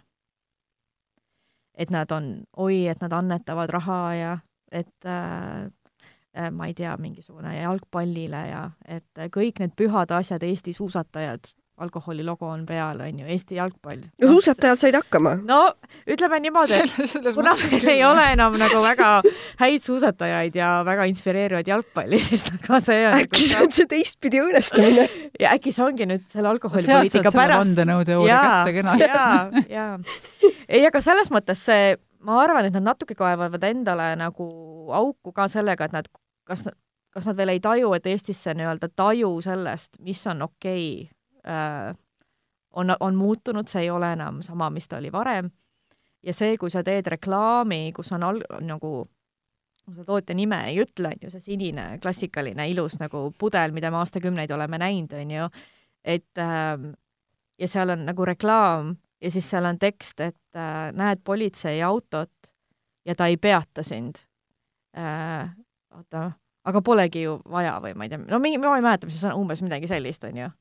et 1.80 1.92
nad 1.92 2.12
on, 2.12 2.32
oi, 2.58 2.88
et 2.92 3.02
nad 3.02 3.14
annetavad 3.16 3.72
raha 3.72 4.00
ja 4.16 4.38
et 4.72 5.06
äh, 5.06 5.70
äh, 6.38 6.52
ma 6.52 6.68
ei 6.68 6.76
tea, 6.78 6.98
mingisugune 6.98 7.56
jalgpallile 7.56 8.44
ja 8.50 8.66
et 8.86 9.24
kõik 9.34 9.64
need 9.64 9.74
pühad 9.80 10.12
asjad, 10.12 10.44
Eesti 10.44 10.74
suusatajad 10.76 11.54
alkoholi 11.80 12.24
logo 12.26 12.48
on 12.50 12.66
peal, 12.68 13.00
on 13.04 13.20
ju, 13.22 13.26
Eesti 13.30 13.56
jalgpall. 13.56 14.02
no 14.22 14.28
suusatajad 14.34 14.80
said 14.80 14.98
hakkama. 14.98 15.36
no 15.48 15.60
ütleme 16.10 16.40
niimoodi, 16.44 16.82
et 16.84 17.30
kuna 17.36 17.56
meil 17.60 17.88
ei 17.94 18.04
ole 18.06 18.26
enam 18.34 18.58
nagu 18.60 18.82
väga 18.84 19.12
häid 19.62 19.84
suusatajaid 19.84 20.58
ja 20.60 20.72
väga 20.88 21.08
inspireerivaid 21.12 21.72
jalgpalli, 21.72 22.20
siis 22.30 22.46
aga 22.56 22.82
see 22.84 23.00
on 23.08 23.18
äkki 23.22 23.46
see 23.46 23.64
on 23.64 23.72
see 23.76 23.90
teistpidi 23.94 24.42
õõnestamine? 24.44 25.08
ja 25.44 25.54
äkki 25.56 25.74
see 25.76 25.86
ongi 25.86 26.10
nüüd 26.10 26.28
selle 26.32 26.52
alkoholipoliitika 26.54 27.34
pärast. 27.36 27.80
kenasti. 28.80 29.10
jaa, 29.10 29.64
jaa. 29.70 29.94
ei, 30.68 30.84
aga 30.88 31.04
selles 31.04 31.32
mõttes 31.34 31.64
see, 31.70 31.96
ma 32.26 32.42
arvan, 32.44 32.68
et 32.68 32.76
nad 32.76 32.92
natuke 32.92 33.16
kaevavad 33.18 33.64
endale 33.70 34.12
nagu 34.20 34.50
auku 34.96 35.34
ka 35.36 35.48
sellega, 35.52 35.88
et 35.88 35.96
nad, 35.96 36.10
kas, 36.48 36.66
kas 37.14 37.30
nad 37.30 37.40
veel 37.40 37.56
ei 37.56 37.64
taju, 37.64 37.94
et 37.98 38.10
Eestis 38.12 38.42
see 38.44 38.58
nii-öelda 38.60 38.92
taju 38.96 39.32
sellest, 39.46 39.96
mis 40.04 40.26
on 40.28 40.44
okei 40.50 40.90
okay, 41.06 41.16
on, 42.74 42.96
on 43.00 43.16
muutunud, 43.16 43.68
see 43.68 43.88
ei 43.88 43.90
ole 43.90 44.12
enam 44.14 44.44
sama, 44.46 44.70
mis 44.70 44.88
ta 44.88 44.98
oli 44.98 45.12
varem. 45.12 45.50
ja 46.24 46.34
see, 46.34 46.58
kui 46.58 46.70
sa 46.70 46.84
teed 46.84 47.08
reklaami, 47.08 47.94
kus 47.96 48.12
on 48.12 48.24
al-, 48.28 48.44
nagu 48.62 49.08
seda 49.90 50.06
tootja 50.06 50.36
nime 50.36 50.60
ei 50.70 50.82
ütle, 50.84 51.14
on 51.14 51.22
ju, 51.26 51.32
see 51.34 51.46
sinine 51.54 51.86
klassikaline 52.04 52.68
ilus 52.70 53.00
nagu 53.00 53.30
pudel, 53.40 53.72
mida 53.76 53.92
me 53.92 54.02
aastakümneid 54.02 54.52
oleme 54.52 54.78
näinud, 54.82 55.16
on 55.16 55.32
ju, 55.32 55.48
et 56.04 56.42
äh, 56.44 56.90
ja 57.60 57.72
seal 57.72 57.96
on 57.96 58.06
nagu 58.08 58.28
reklaam 58.28 58.98
ja 59.22 59.32
siis 59.32 59.48
seal 59.50 59.66
on 59.70 59.80
tekst, 59.80 60.20
et 60.20 60.60
äh, 60.60 60.92
näed 60.96 61.24
politseiautot 61.24 62.54
ja 63.06 63.16
ta 63.16 63.30
ei 63.32 63.38
peata 63.38 63.84
sind 63.84 64.22
äh,. 64.98 65.50
oota, 65.96 66.32
aga 66.64 66.82
polegi 66.82 67.24
ju 67.24 67.40
vaja 67.50 67.80
või 67.84 67.96
ma 67.96 68.06
ei 68.06 68.14
tea, 68.14 68.22
no 68.28 68.40
mingi, 68.44 68.60
ma 68.62 68.76
ei 68.78 68.86
mäleta, 68.86 69.08
mis 69.10 69.20
see 69.20 69.32
on, 69.32 69.46
umbes 69.46 69.64
midagi 69.66 69.90
sellist, 69.90 70.28
on 70.28 70.44
ju 70.44 70.52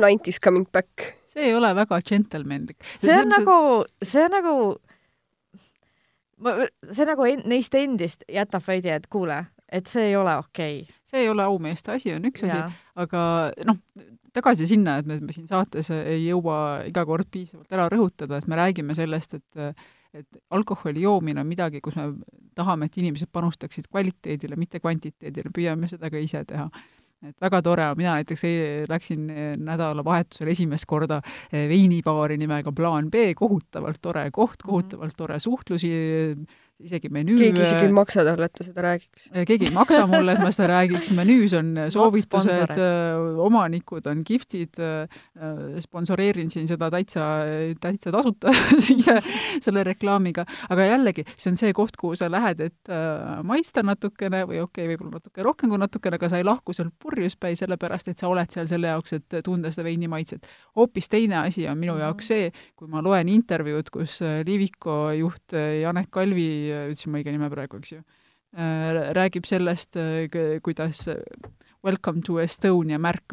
nineties 0.00 0.40
coming 0.40 0.66
back. 0.72 1.12
see 1.26 1.48
ei 1.48 1.54
ole 1.54 1.74
väga 1.74 2.00
džentelmenlik. 2.00 2.78
see 3.00 3.18
on 3.18 3.28
nagu, 3.32 3.56
see 4.02 4.24
on 4.24 4.34
nagu, 4.36 4.54
see 6.90 7.08
nagu 7.08 7.28
en, 7.28 7.44
neist 7.48 7.74
endist 7.78 8.26
jätab 8.28 8.64
veidi, 8.66 8.92
et 8.92 9.06
kuule, 9.12 9.38
et 9.72 9.88
see 9.90 10.10
ei 10.10 10.16
ole 10.16 10.36
okei 10.40 10.82
okay.. 10.82 11.00
see 11.08 11.24
ei 11.24 11.30
ole 11.32 11.46
aumeeste 11.48 11.96
asi, 11.96 12.12
on 12.16 12.28
üks 12.28 12.44
asi, 12.46 12.60
aga 13.04 13.24
noh, 13.68 13.80
tagasi 14.32 14.68
sinna, 14.70 14.98
et 15.00 15.08
me, 15.08 15.20
me 15.20 15.34
siin 15.34 15.48
saates 15.48 15.90
ei 15.96 16.26
jõua 16.26 16.84
iga 16.88 17.06
kord 17.08 17.28
piisavalt 17.32 17.72
ära 17.72 17.88
rõhutada, 17.92 18.38
et 18.38 18.48
me 18.48 18.60
räägime 18.60 18.96
sellest, 18.98 19.40
et 19.40 19.82
et 20.12 20.42
alkoholi 20.52 21.06
joomine 21.06 21.40
on 21.40 21.46
midagi, 21.48 21.80
kus 21.80 21.94
me 21.96 22.10
tahame, 22.54 22.84
et 22.84 22.96
inimesed 23.00 23.30
panustaksid 23.32 23.86
kvaliteedile, 23.88 24.58
mitte 24.60 24.76
kvantiteedile, 24.80 25.48
püüame 25.56 25.88
seda 25.88 26.10
ka 26.12 26.20
ise 26.20 26.42
teha 26.44 26.66
et 27.28 27.36
väga 27.42 27.60
tore, 27.62 27.86
mina 27.98 28.16
näiteks 28.18 28.44
läksin 28.90 29.28
eh, 29.30 29.52
nädalavahetusel 29.60 30.50
esimest 30.52 30.86
korda 30.90 31.20
eh, 31.52 31.68
veinibaari 31.70 32.38
nimega 32.40 32.72
Plaan 32.74 33.10
B, 33.10 33.30
kohutavalt 33.38 34.00
tore 34.02 34.28
koht, 34.30 34.58
mhm. 34.62 34.68
kohutavalt 34.70 35.16
tore 35.16 35.38
suhtlusi, 35.42 35.92
isegi 36.82 37.10
menüü 37.12 37.38
keegi 37.38 37.62
isegi 37.62 37.86
ei 37.86 37.94
maksa 37.94 38.24
talle, 38.26 38.46
et 38.48 38.54
ta 38.56 38.64
seda 38.66 38.84
räägiks? 38.86 39.28
keegi 39.48 39.68
ei 39.68 39.74
maksa 39.74 40.02
mulle, 40.10 40.34
et 40.34 40.42
ma 40.42 40.50
seda 40.54 40.68
räägiks, 40.72 41.10
menüüs 41.16 41.54
on 41.58 41.70
soovitused, 41.92 42.80
omanikud 43.46 44.06
on 44.10 44.22
kihvtid, 44.26 44.80
sponsoreerin 45.84 46.50
siin 46.52 46.68
seda 46.70 46.90
täitsa, 46.92 47.28
täitsa 47.82 48.12
tasuta 48.14 48.54
ise 48.96 49.18
selle 49.62 49.84
reklaamiga, 49.86 50.46
aga 50.72 50.88
jällegi, 50.90 51.26
see 51.36 51.52
on 51.52 51.60
see 51.60 51.74
koht, 51.76 51.96
kuhu 52.00 52.18
sa 52.18 52.30
lähed, 52.32 52.64
et 52.66 52.92
maista 53.46 53.84
natukene 53.86 54.44
või 54.48 54.62
okei 54.62 54.86
okay,, 54.86 54.90
võib-olla 54.92 55.20
natuke 55.20 55.46
rohkem 55.46 55.72
kui 55.72 55.82
natukene, 55.82 56.18
aga 56.18 56.32
sa 56.32 56.42
ei 56.42 56.48
lahku 56.48 56.74
sealt 56.76 56.94
purjuspäi, 57.02 57.56
sellepärast 57.58 58.12
et 58.12 58.22
sa 58.22 58.30
oled 58.32 58.50
seal 58.52 58.70
selle 58.70 58.90
jaoks, 58.92 59.18
et 59.20 59.38
tunda 59.46 59.70
seda 59.74 59.86
veini 59.86 60.10
maitset. 60.10 60.46
hoopis 60.76 61.08
teine 61.12 61.42
asi 61.44 61.68
on 61.70 61.78
minu 61.78 61.96
jaoks 62.00 62.32
see, 62.32 62.50
kui 62.76 62.90
ma 62.90 63.02
loen 63.04 63.30
intervjuud, 63.32 63.90
kus 63.92 64.18
Liviko 64.46 64.98
juht 65.16 65.54
Janek 65.54 66.10
Kalvi 66.12 66.71
ütlesin 66.90 67.12
ma 67.12 67.20
õige 67.20 67.34
nime 67.34 67.50
praegu, 67.52 67.80
eks 67.80 67.96
ju? 67.96 68.02
räägib 69.16 69.46
sellest, 69.48 69.96
kuidas 70.60 71.06
Welcome 71.82 72.20
to 72.22 72.36
Estonia 72.42 72.98
märk, 73.00 73.32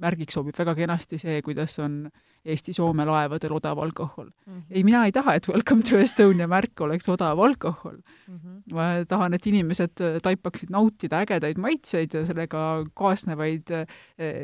märgiks 0.00 0.38
sobib 0.38 0.56
väga 0.56 0.72
kenasti 0.78 1.20
see, 1.20 1.42
kuidas 1.44 1.76
on 1.84 2.06
Eesti-Soome 2.44 3.04
laevadel 3.04 3.52
odav 3.52 3.78
alkohol 3.84 4.30
mm. 4.30 4.52
-hmm. 4.52 4.62
ei, 4.70 4.84
mina 4.84 5.04
ei 5.04 5.12
taha, 5.12 5.34
et 5.34 5.48
Welcome 5.48 5.82
to 5.82 5.98
Estonia 5.98 6.48
märk 6.48 6.80
oleks 6.80 7.08
odav 7.08 7.38
alkohol 7.38 7.96
mm. 7.96 8.38
-hmm. 8.38 8.74
ma 8.74 9.04
tahan, 9.08 9.34
et 9.34 9.46
inimesed 9.46 10.04
taipaksid 10.22 10.70
nautida 10.70 11.20
ägedaid 11.20 11.58
maitseid 11.58 12.14
ja 12.14 12.24
sellega 12.26 12.84
kaasnevaid 12.94 13.70
eh, 13.70 13.86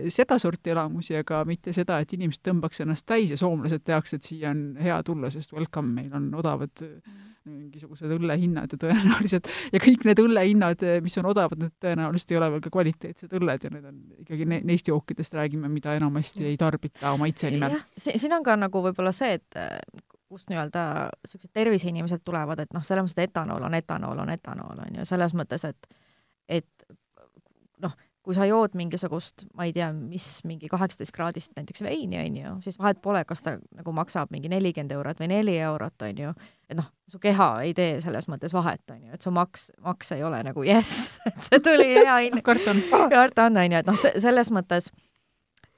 sedasorti 0.09 0.71
elamusi, 0.71 1.17
aga 1.17 1.45
mitte 1.45 1.73
seda, 1.73 1.99
et 1.99 2.13
inimesed 2.13 2.45
tõmbaks 2.49 2.83
ennast 2.85 3.07
täis 3.07 3.31
ja 3.31 3.37
soomlased 3.37 3.85
teaks, 3.85 4.15
et 4.15 4.23
siia 4.23 4.51
on 4.51 4.77
hea 4.83 5.03
tulla, 5.03 5.31
sest 5.31 5.53
welcome, 5.53 5.93
meil 6.03 6.13
on 6.13 6.35
odavad 6.35 6.71
mm 6.81 7.01
-hmm 7.01 7.37
mingisugused 7.47 8.11
õllehinnad 8.17 8.73
ja 8.75 8.79
tõenäoliselt, 8.81 9.51
ja 9.75 9.81
kõik 9.83 10.07
need 10.09 10.23
õllehinnad, 10.23 10.83
mis 11.05 11.17
on 11.21 11.31
odavad, 11.31 11.61
need 11.61 11.75
tõenäoliselt 11.83 12.35
ei 12.35 12.41
ole 12.41 12.51
veel 12.55 12.65
ka 12.65 12.73
kvaliteetsed 12.75 13.37
õlled 13.39 13.67
ja 13.67 13.73
need 13.75 13.91
on 13.91 14.01
ikkagi 14.25 14.49
ne-, 14.51 14.63
neist 14.67 14.91
jookidest 14.91 15.37
räägime, 15.39 15.71
mida 15.73 15.95
enamasti 15.99 16.47
ei 16.51 16.59
tarbita 16.61 17.15
maitse 17.21 17.51
nimel. 17.53 17.79
Siin 17.99 18.33
on 18.37 18.45
ka 18.47 18.57
nagu 18.61 18.83
võib-olla 18.89 19.13
see, 19.17 19.39
et 19.39 19.59
kust 20.27 20.51
nii-öelda 20.51 20.87
niisugused 21.23 21.53
terviseinimesed 21.55 22.25
tulevad, 22.27 22.61
et 22.63 22.75
noh, 22.75 22.85
selles 22.85 23.07
mõttes, 23.07 23.19
et 23.19 23.31
etanool 23.31 23.69
on 23.69 23.79
etanool 23.79 24.25
on 24.25 24.33
etanool, 24.35 24.83
on 24.87 25.01
ju, 25.01 25.07
selles 25.09 25.35
mõttes, 25.39 25.65
et 25.69 25.89
et 26.49 26.87
noh, 27.83 27.93
kui 28.27 28.35
sa 28.35 28.47
jood 28.49 28.75
mingisugust, 28.75 29.45
ma 29.55 29.69
ei 29.69 29.73
tea, 29.75 29.89
mis 29.95 30.25
mingi 30.47 30.67
kaheksateist 30.71 31.15
kraadist 31.15 31.53
näiteks 31.55 31.85
veini, 31.87 32.19
on 32.19 32.39
ju, 32.41 32.55
siis 32.65 32.79
vahet 32.79 32.99
pole, 33.03 33.23
kas 33.27 33.45
ta 33.47 33.55
nagu 33.77 33.95
maksab 33.95 34.33
mingi 34.35 34.51
nelikümmend 34.51 34.95
eurot 34.97 35.23
või 35.23 35.31
neli 35.31 35.55
eurot, 35.63 35.95
on 36.09 36.23
ju, 36.25 36.33
et 36.67 36.79
noh, 36.79 36.89
su 37.11 37.23
keha 37.23 37.49
ei 37.67 37.75
tee 37.79 38.01
selles 38.03 38.27
mõttes 38.31 38.55
vahet, 38.57 38.83
on 38.91 39.05
ju, 39.05 39.15
et 39.15 39.23
su 39.23 39.31
maks, 39.35 39.69
maks 39.87 40.11
ei 40.17 40.27
ole 40.27 40.43
nagu 40.47 40.67
jess, 40.67 41.17
et 41.31 41.39
see 41.47 41.63
tuli 41.63 41.93
hea 42.01 42.17
hind 42.25 42.43
karton. 42.47 42.83
karton, 43.15 43.63
on 43.63 43.77
ju, 43.77 43.85
et 43.85 43.93
noh, 43.93 44.03
selles 44.27 44.51
mõttes, 44.55 44.91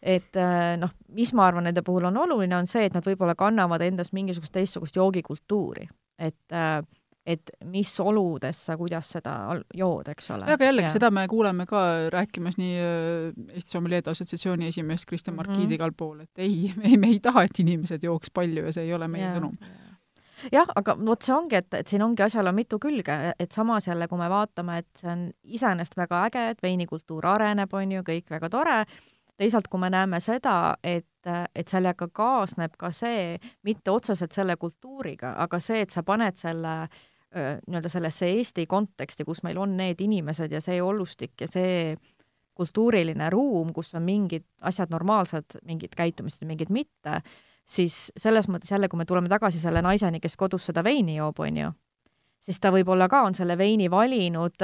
et 0.03 0.37
äh, 0.39 0.77
noh, 0.79 0.93
mis 1.15 1.33
ma 1.35 1.49
arvan 1.49 1.67
nende 1.69 1.83
puhul 1.87 2.07
on 2.11 2.17
oluline, 2.25 2.57
on 2.57 2.71
see, 2.71 2.87
et 2.87 2.95
nad 2.95 3.07
võib-olla 3.07 3.35
kannavad 3.39 3.83
endas 3.87 4.13
mingisugust 4.15 4.55
teistsugust 4.55 4.97
joogikultuuri, 4.97 5.89
et 6.19 6.55
äh, 6.55 6.81
et 7.29 7.51
mis 7.69 7.91
oludes 8.01 8.57
sa, 8.67 8.77
kuidas 8.81 9.11
seda 9.19 9.33
jood, 9.77 10.07
eks 10.09 10.31
ole. 10.33 10.47
aga 10.49 10.69
jällegi, 10.71 10.93
seda 10.95 11.11
me 11.13 11.27
kuuleme 11.29 11.67
ka 11.69 11.83
rääkimas 12.15 12.57
nii 12.57 12.79
äh, 12.81 13.43
Eesti 13.59 13.77
Sommelierde 13.77 14.15
Assotsiatsiooni 14.15 14.71
esimeest 14.71 15.05
Kristjan 15.09 15.35
mhm. 15.35 15.43
Markiid 15.43 15.59
mm 15.59 15.67
-hmm. 15.67 15.75
igal 15.75 15.93
pool, 15.97 16.21
et 16.25 16.39
ei, 16.47 16.73
me, 16.81 16.97
me 16.97 17.13
ei 17.13 17.21
taha, 17.21 17.45
et 17.45 17.59
inimesed 17.59 18.03
jooks 18.03 18.31
palju 18.35 18.65
ja 18.65 18.73
see 18.73 18.89
ei 18.89 18.95
ole 18.95 19.09
meie 19.09 19.25
ja, 19.25 19.35
sõnum 19.37 19.59
jah, 20.53 20.73
aga 20.77 20.95
vot 21.05 21.23
see 21.23 21.35
ongi, 21.35 21.59
et, 21.59 21.75
et 21.75 21.89
siin 21.89 22.03
ongi 22.03 22.23
asjal 22.23 22.47
on 22.47 22.55
mitu 22.55 22.79
külge, 22.79 23.19
et 23.39 23.53
samas 23.53 23.89
jälle, 23.89 24.09
kui 24.09 24.19
me 24.19 24.29
vaatame, 24.31 24.79
et 24.79 24.89
see 25.01 25.11
on 25.13 25.29
iseenesest 25.45 25.97
väga 25.97 26.25
äge, 26.29 26.49
et 26.55 26.63
veinikultuur 26.63 27.27
areneb, 27.27 27.75
on 27.75 27.93
ju, 27.93 28.03
kõik 28.07 28.31
väga 28.31 28.51
tore, 28.53 28.85
teisalt, 29.39 29.69
kui 29.71 29.81
me 29.81 29.91
näeme 29.91 30.21
seda, 30.21 30.77
et, 30.83 31.07
et 31.55 31.69
sellega 31.69 32.09
kaasneb 32.13 32.75
ka 32.79 32.91
see, 32.95 33.39
mitte 33.65 33.93
otseselt 33.95 34.35
selle 34.35 34.57
kultuuriga, 34.57 35.37
aga 35.45 35.61
see, 35.63 35.85
et 35.87 35.95
sa 35.95 36.03
paned 36.03 36.37
selle 36.41 36.75
nii-öelda 37.35 37.91
sellesse 37.93 38.27
Eesti 38.33 38.65
konteksti, 38.67 39.25
kus 39.29 39.43
meil 39.45 39.59
on 39.61 39.77
need 39.77 40.01
inimesed 40.01 40.53
ja 40.53 40.63
see 40.65 40.79
olustik 40.83 41.45
ja 41.45 41.49
see 41.51 41.93
kultuuriline 42.59 43.29
ruum, 43.31 43.73
kus 43.77 43.93
on 43.95 44.03
mingid 44.07 44.47
asjad 44.67 44.91
normaalsed, 44.91 45.61
mingid 45.69 45.95
käitumised 45.97 46.47
mingid 46.49 46.73
mitte, 46.75 47.21
siis 47.69 48.09
selles 48.17 48.49
mõttes 48.51 48.73
jälle, 48.73 48.89
kui 48.89 48.99
me 48.99 49.07
tuleme 49.07 49.31
tagasi 49.31 49.61
selle 49.63 49.83
naiseni, 49.85 50.21
kes 50.25 50.37
kodus 50.41 50.67
seda 50.71 50.83
veini 50.85 51.19
joob, 51.21 51.45
on 51.45 51.61
ju, 51.63 51.71
siis 52.41 52.61
ta 52.63 52.71
võib-olla 52.75 53.09
ka 53.11 53.23
on 53.27 53.37
selle 53.37 53.59
veini 53.59 53.91
valinud 53.91 54.57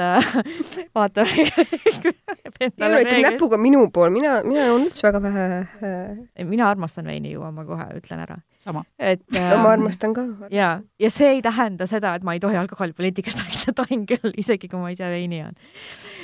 vaata 0.97 1.25
ta 1.25 2.89
üritab 2.89 3.21
näpuga 3.25 3.59
minu 3.61 3.85
pool, 3.93 4.11
mina, 4.15 4.39
mina 4.47 4.67
joon 4.69 4.87
üldse 4.87 5.07
väga 5.07 5.21
vähe 5.23 5.45
äh.... 5.59 6.45
mina 6.47 6.69
armastan 6.71 7.07
veini 7.09 7.33
juua, 7.33 7.51
ma 7.55 7.65
kohe 7.67 7.87
ütlen 7.99 8.23
ära. 8.23 8.39
et 8.97 9.23
äh, 9.35 9.51
no, 9.51 9.61
ma 9.63 9.73
armastan 9.75 10.15
ka. 10.15 10.25
ja, 10.51 10.69
ja 10.99 11.11
see 11.13 11.35
ei 11.37 11.41
tähenda 11.45 11.87
seda, 11.89 12.15
et 12.15 12.23
ma 12.23 12.37
ei 12.37 12.43
tohi 12.43 12.57
alkoholipoliitikast 12.63 13.43
rääkida, 13.43 13.75
tohin 13.81 14.05
küll, 14.09 14.33
isegi 14.37 14.71
kui 14.71 14.81
ma 14.81 14.93
ise 14.95 15.09
veini 15.11 15.43
joon. 15.43 15.59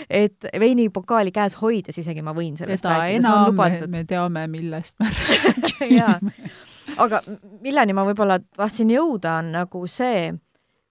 et 0.09 0.51
veinipokaali 0.59 1.35
käes 1.35 1.59
hoides 1.61 1.99
isegi 2.01 2.23
ma 2.25 2.35
võin 2.37 2.55
sellest 2.59 2.85
seda 2.85 2.99
rääkida. 3.03 3.27
seda 3.27 3.37
enam 3.47 3.59
me, 3.59 3.87
me 3.99 4.05
teame, 4.07 4.47
millest 4.51 4.97
me 5.03 5.11
räägime 5.19 6.51
aga 7.01 7.21
milleni 7.61 7.93
ma 7.95 8.05
võib-olla 8.07 8.39
tahtsin 8.57 8.89
jõuda, 8.91 9.37
on 9.41 9.53
nagu 9.55 9.83
see 9.89 10.31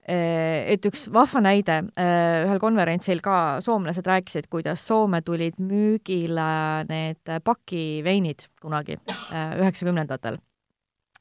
et 0.09 0.87
üks 0.89 1.07
vahva 1.13 1.43
näide, 1.45 1.77
eh, 2.01 2.45
ühel 2.47 2.61
konverentsil 2.63 3.21
ka 3.23 3.61
soomlased 3.65 4.07
rääkisid, 4.07 4.49
kuidas 4.51 4.83
Soome 4.87 5.21
tulid 5.23 5.61
müügile 5.61 6.51
need 6.89 7.33
pakiveinid 7.45 8.49
kunagi 8.63 8.97
eh, 8.97 9.57
üheksakümnendatel. 9.61 10.41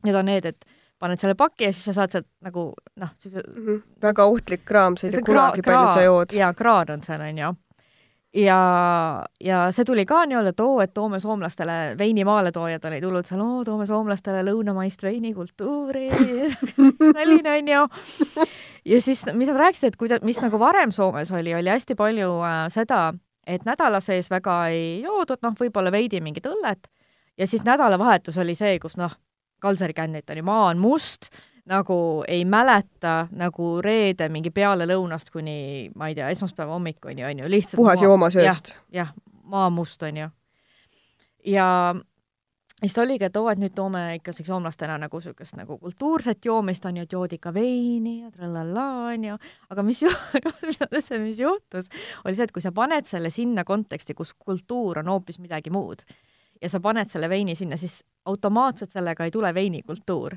Need 0.08 0.16
on 0.16 0.30
need, 0.32 0.46
et 0.46 0.66
paned 1.00 1.20
selle 1.20 1.36
paki 1.40 1.68
ja 1.68 1.74
siis 1.76 1.90
sa 1.90 1.98
saad 2.02 2.14
sealt 2.14 2.28
nagu 2.44 2.70
noh 3.00 3.12
mm, 3.12 3.66
-hmm. 3.66 3.82
väga 4.02 4.26
ohtlik 4.26 4.66
kraam, 4.66 4.98
sa 4.98 5.08
ei 5.08 5.12
tea 5.12 5.26
kunagi, 5.28 5.62
palju 5.62 5.88
sa 5.94 6.02
jood. 6.04 6.34
jaa, 6.34 6.54
kraan 6.54 6.92
on 6.96 7.04
seal, 7.04 7.22
on 7.22 7.38
ju 7.38 7.54
ja, 8.34 9.26
ja 9.44 9.62
see 9.76 9.86
tuli 9.86 10.06
ka 10.06 10.24
nii-öelda, 10.30 10.54
et 10.54 10.64
oo, 10.64 10.80
et 10.84 10.94
toome 10.94 11.20
soomlastele, 11.20 11.78
veini 11.98 12.26
maaletoojad 12.28 12.86
olid 12.90 13.08
hullud 13.08 13.30
seal, 13.30 13.42
oo, 13.44 13.64
toome 13.68 13.88
soomlastele 13.90 14.44
lõunamaist 14.52 15.04
veinikultuuri 15.04 16.10
selline 17.18 17.56
onju. 17.56 17.88
ja 18.86 19.02
siis, 19.02 19.26
mis 19.34 19.50
nad 19.50 19.62
rääkisid, 19.64 19.94
et 19.94 20.00
kuida-, 20.00 20.22
mis 20.26 20.42
nagu 20.44 20.62
varem 20.62 20.94
Soomes 20.96 21.32
oli, 21.32 21.56
oli 21.56 21.74
hästi 21.74 21.98
palju 22.00 22.32
äh, 22.46 22.62
seda, 22.74 23.10
et 23.48 23.66
nädala 23.66 24.02
sees 24.04 24.30
väga 24.30 24.62
ei 24.74 25.02
joodud, 25.02 25.42
noh, 25.46 25.58
võib-olla 25.60 25.92
veidi 25.92 26.22
mingit 26.22 26.46
õllet 26.50 26.90
ja 27.40 27.48
siis 27.48 27.64
nädalavahetus 27.66 28.38
oli 28.38 28.56
see, 28.56 28.78
kus 28.80 28.98
noh, 29.00 29.16
kalsarikännit 29.60 30.30
oli, 30.30 30.44
maa 30.46 30.70
on 30.70 30.80
must 30.80 31.32
nagu 31.70 32.24
ei 32.28 32.46
mäleta 32.46 33.28
nagu 33.38 33.72
reede 33.86 34.30
mingi 34.34 34.52
pealelõunast 34.54 35.32
kuni 35.34 35.90
ma 35.96 36.10
ei 36.10 36.18
tea, 36.18 36.30
esmaspäeva 36.34 36.74
hommikuni 36.76 37.26
on 37.26 37.44
ju, 37.44 37.50
lihtsalt 37.52 37.82
puhas 37.82 38.02
joomasööst 38.04 38.74
ja,. 38.74 39.04
jah, 39.04 39.16
maamust 39.44 40.04
on 40.04 40.24
ju. 40.24 40.30
ja 41.54 41.68
siis 42.82 42.98
oligi, 42.98 43.28
et 43.28 43.38
oo, 43.38 43.50
et 43.52 43.60
nüüd 43.62 43.76
toome 43.76 44.04
ikka 44.18 44.34
soomlastena 44.38 44.98
nagu 45.02 45.20
niisugust 45.20 45.58
nagu 45.60 45.78
kultuurset 45.82 46.46
joomist, 46.46 46.86
on 46.90 46.98
ju, 46.98 47.06
et 47.06 47.14
joodi 47.14 47.38
ikka 47.40 47.54
veini 47.54 48.16
ja 48.22 48.32
trallallaa, 48.32 49.12
on 49.14 49.28
ju, 49.30 49.38
aga 49.70 49.86
mis 49.86 50.02
ju-, 50.06 50.16
mis 51.26 51.44
juhtus, 51.44 51.92
oli 52.24 52.38
see, 52.38 52.48
et 52.48 52.56
kui 52.56 52.66
sa 52.66 52.72
paned 52.76 53.10
selle 53.10 53.30
sinna 53.34 53.66
konteksti, 53.68 54.16
kus 54.18 54.34
kultuur 54.34 55.04
on 55.04 55.12
hoopis 55.14 55.42
midagi 55.44 55.74
muud, 55.74 56.02
ja 56.62 56.72
sa 56.72 56.82
paned 56.84 57.12
selle 57.12 57.30
veini 57.30 57.56
sinna, 57.56 57.78
siis 57.78 58.02
automaatselt 58.30 58.92
sellega 58.92 59.28
ei 59.28 59.32
tule 59.32 59.54
veinikultuur 59.54 60.36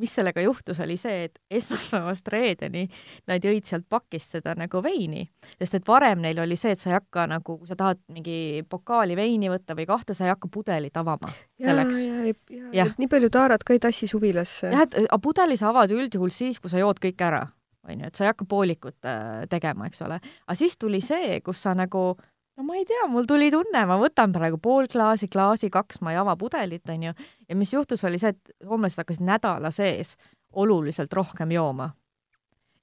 mis 0.00 0.14
sellega 0.14 0.42
juhtus, 0.42 0.80
oli 0.82 0.96
see, 0.98 1.28
et 1.28 1.38
esmaspäevast 1.54 2.28
reedeni 2.32 2.84
nad 3.30 3.44
jõid 3.44 3.66
sealt 3.68 3.86
pakist 3.88 4.34
seda 4.36 4.56
nagu 4.58 4.82
veini, 4.82 5.24
sest 5.58 5.78
et 5.78 5.88
varem 5.88 6.22
neil 6.24 6.40
oli 6.42 6.58
see, 6.58 6.74
et 6.74 6.82
sa 6.82 6.90
ei 6.90 6.96
hakka 6.96 7.26
nagu, 7.30 7.58
kui 7.60 7.70
sa 7.70 7.76
tahad 7.78 8.00
mingi 8.12 8.64
pokaali 8.68 9.16
veini 9.18 9.50
võtta 9.52 9.76
või 9.78 9.86
kahte, 9.88 10.16
sa 10.16 10.26
ei 10.26 10.34
hakka 10.34 10.50
pudelit 10.52 10.96
avama 11.00 11.30
selleks. 11.62 12.00
ja, 12.02 12.22
ja, 12.26 12.34
ja, 12.50 12.70
ja. 12.80 12.88
nii 12.98 13.10
palju 13.10 13.30
taarat 13.34 13.66
ka 13.66 13.76
ei 13.76 13.82
tassi 13.82 14.10
suvilasse. 14.10 14.72
jah, 14.74 14.86
et 14.88 14.98
pudeli 15.22 15.58
sa 15.60 15.70
avad 15.70 15.94
üldjuhul 15.94 16.32
siis, 16.34 16.60
kui 16.60 16.72
sa 16.72 16.82
jood 16.82 16.98
kõik 17.02 17.22
ära, 17.22 17.44
on 17.88 18.00
ju, 18.00 18.10
et 18.10 18.18
sa 18.18 18.26
ei 18.26 18.32
hakka 18.32 18.48
poolikut 18.50 19.08
äh, 19.08 19.44
tegema, 19.50 19.86
eks 19.90 20.02
ole. 20.06 20.18
aga 20.18 20.58
siis 20.58 20.78
tuli 20.80 21.02
see, 21.04 21.38
kus 21.44 21.62
sa 21.62 21.76
nagu 21.78 22.14
no 22.56 22.62
ma 22.62 22.76
ei 22.76 22.84
tea, 22.84 23.06
mul 23.10 23.26
tuli 23.26 23.50
tunne, 23.50 23.84
ma 23.88 23.98
võtan 23.98 24.32
praegu 24.34 24.58
pool 24.62 24.88
klaasi, 24.90 25.28
klaasi 25.28 25.70
kaks, 25.72 26.00
ma 26.04 26.14
ei 26.14 26.20
ava 26.20 26.36
pudelit, 26.38 26.88
onju. 26.88 27.12
ja 27.48 27.56
mis 27.56 27.72
juhtus, 27.72 28.04
oli 28.04 28.20
see, 28.22 28.34
et 28.34 28.56
soomlased 28.62 29.02
hakkasid 29.02 29.26
nädala 29.26 29.70
sees 29.74 30.14
oluliselt 30.52 31.12
rohkem 31.12 31.50
jooma. 31.50 31.90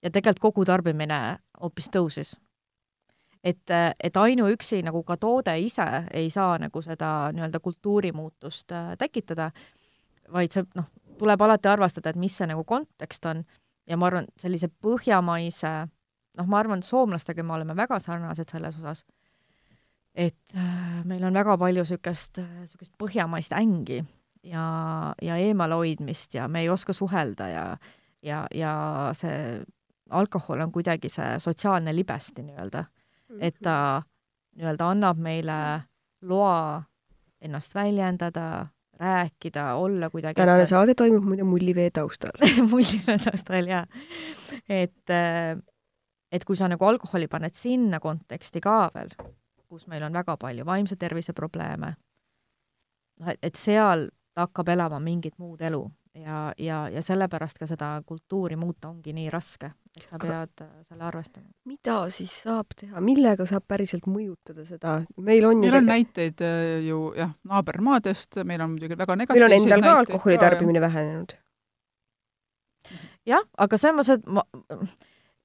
ja 0.02 0.10
tegelikult 0.12 0.42
kogu 0.42 0.66
tarbimine 0.66 1.38
hoopis 1.62 1.90
tõusis. 1.90 2.36
et, 3.44 3.70
et 4.04 4.18
ainuüksi 4.18 4.82
nagu 4.84 5.04
ka 5.04 5.18
toode 5.18 5.60
ise 5.60 5.88
ei 6.14 6.30
saa 6.30 6.58
nagu 6.58 6.82
seda 6.82 7.32
nii-öelda 7.34 7.60
kultuurimuutust 7.60 8.72
äh, 8.72 8.98
tekitada, 8.98 9.52
vaid 10.34 10.52
see 10.52 10.66
noh, 10.76 10.92
tuleb 11.18 11.42
alati 11.42 11.68
arvestada, 11.68 12.10
et 12.10 12.20
mis 12.20 12.38
see 12.38 12.48
nagu 12.48 12.64
kontekst 12.64 13.26
on 13.26 13.44
ja 13.88 13.98
ma 13.98 14.08
arvan, 14.08 14.28
sellise 14.38 14.68
põhjamaise, 14.68 15.72
noh, 16.38 16.46
ma 16.48 16.60
arvan, 16.60 16.84
soomlastega 16.84 17.44
me 17.44 17.54
oleme 17.54 17.76
väga 17.76 18.00
sarnased 18.00 18.52
selles 18.52 18.78
osas 18.78 19.06
et 20.16 20.56
äh, 20.56 21.04
meil 21.08 21.24
on 21.24 21.34
väga 21.34 21.58
palju 21.58 21.86
niisugust, 21.86 22.42
niisugust 22.62 22.94
põhjamaist 23.00 23.54
ängi 23.56 24.02
ja, 24.44 24.66
ja 25.22 25.38
eemalhoidmist 25.38 26.36
ja 26.36 26.48
me 26.52 26.66
ei 26.66 26.70
oska 26.70 26.94
suhelda 26.94 27.48
ja, 27.48 27.66
ja, 28.26 28.46
ja 28.56 28.74
see 29.18 29.62
alkohol 30.12 30.60
on 30.60 30.72
kuidagi 30.72 31.10
see 31.10 31.40
sotsiaalne 31.40 31.94
libesti 31.96 32.44
nii-öelda, 32.44 32.84
et 33.40 33.58
ta 33.64 33.76
nii-öelda 34.58 34.92
annab 34.92 35.22
meile 35.24 35.58
loa 36.28 36.82
ennast 37.42 37.76
väljendada, 37.76 38.68
rääkida, 39.00 39.74
olla 39.82 40.10
kuidagi 40.10 40.38
tänane 40.38 40.66
ette... 40.66 40.70
saade 40.76 40.96
toimub 40.96 41.26
muide 41.26 41.44
Mullivee 41.48 41.90
taustal. 41.90 42.36
Mullivee 42.72 43.18
taustal, 43.24 43.70
jaa. 43.72 43.86
et 44.70 45.16
äh, 45.16 45.56
et 46.32 46.46
kui 46.48 46.56
sa 46.56 46.70
nagu 46.72 46.86
alkoholi 46.86 47.28
paned 47.32 47.56
sinna 47.58 48.00
konteksti 48.00 48.62
ka 48.64 48.76
veel, 48.94 49.16
kus 49.72 49.88
meil 49.88 50.04
on 50.04 50.20
väga 50.20 50.36
palju 50.38 50.68
vaimse 50.68 50.98
tervise 51.00 51.34
probleeme, 51.38 51.96
noh, 53.22 53.32
et, 53.32 53.40
et 53.42 53.56
seal 53.56 54.10
ta 54.36 54.46
hakkab 54.48 54.72
elama 54.76 55.00
mingit 55.04 55.38
muud 55.40 55.62
elu 55.64 55.86
ja, 56.16 56.54
ja, 56.58 56.80
ja 56.92 57.02
sellepärast 57.04 57.60
ka 57.60 57.68
seda 57.70 57.92
kultuuri 58.08 58.58
muuta 58.60 58.90
ongi 58.92 59.14
nii 59.16 59.30
raske, 59.32 59.72
et 59.96 60.08
sa 60.08 60.20
pead 60.20 60.64
Aga 60.64 60.84
selle 60.88 61.06
arvestama. 61.08 61.48
mida 61.68 61.98
siis 62.14 62.34
saab 62.44 62.76
teha, 62.80 63.04
millega 63.04 63.46
saab 63.50 63.68
päriselt 63.68 64.08
mõjutada 64.12 64.66
seda, 64.68 64.98
meil 65.18 65.48
on 65.48 65.62
meil 65.62 65.72
ju 65.74 65.80
on 65.80 65.88
näiteid 65.92 66.44
äh, 66.48 66.74
ju 66.88 67.00
jah, 67.18 67.32
naabermaadest, 67.48 68.42
meil 68.44 68.64
on 68.64 68.76
muidugi 68.76 69.00
väga 69.00 69.16
negatiivseid 69.24 69.48
meil 69.50 69.62
on 69.62 69.78
endal 69.78 69.88
ka 69.88 69.96
alkoholi 70.04 70.42
tarbimine 70.42 70.84
vähenenud. 70.84 71.38
jah, 73.28 73.48
aga 73.58 73.80
selles 73.80 74.00
mõttes, 74.02 74.20
et 74.20 74.28
ma 74.28 74.46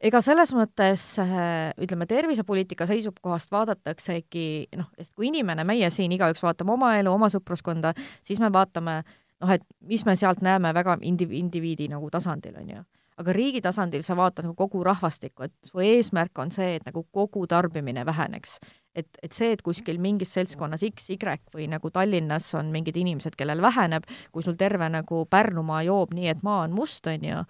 ega 0.01 0.21
selles 0.25 0.53
mõttes 0.57 1.05
äh, 1.23 1.71
ütleme, 1.83 2.07
tervisepoliitika 2.09 2.89
seisukohast 2.89 3.53
vaadataksegi 3.53 4.49
noh, 4.77 4.91
sest 4.99 5.15
kui 5.17 5.31
inimene, 5.31 5.65
meie 5.69 5.91
siin 5.95 6.13
igaüks 6.17 6.45
vaatame 6.45 6.75
oma 6.77 6.97
elu, 7.01 7.13
oma 7.13 7.31
sõpruskonda, 7.33 7.95
siis 8.25 8.43
me 8.43 8.53
vaatame 8.53 9.01
noh, 9.41 9.53
et 9.53 9.65
mis 9.89 10.05
me 10.07 10.17
sealt 10.17 10.45
näeme 10.45 10.73
väga 10.77 10.99
indiv-, 11.07 11.35
indiviidi 11.37 11.89
nagu 11.93 12.11
tasandil, 12.13 12.57
on 12.61 12.77
ju. 12.77 12.85
aga 13.17 13.33
riigi 13.33 13.63
tasandil 13.65 14.03
sa 14.05 14.13
vaatad 14.17 14.45
nagu 14.45 14.55
kogu 14.59 14.83
rahvastikku, 14.85 15.47
et 15.47 15.53
su 15.65 15.81
eesmärk 15.81 16.37
on 16.39 16.51
see, 16.53 16.75
et 16.77 16.85
nagu 16.85 17.07
kogu 17.13 17.47
tarbimine 17.49 18.05
väheneks. 18.05 18.59
et, 18.97 19.09
et 19.23 19.33
see, 19.33 19.53
et 19.53 19.63
kuskil 19.63 19.99
mingis 20.01 20.31
seltskonnas 20.33 20.81
X, 20.85 21.11
Y 21.11 21.19
või 21.53 21.67
nagu 21.69 21.91
Tallinnas 21.91 22.55
on 22.57 22.71
mingid 22.73 22.97
inimesed, 22.97 23.37
kellel 23.37 23.61
väheneb, 23.61 24.05
kui 24.33 24.43
sul 24.43 24.57
terve 24.57 24.89
nagu 24.89 25.27
Pärnumaa 25.29 25.83
joob 25.85 26.15
nii, 26.17 26.29
et 26.29 26.43
maa 26.43 26.63
on 26.65 26.73
must, 26.73 27.07
on 27.07 27.25
ju, 27.25 27.43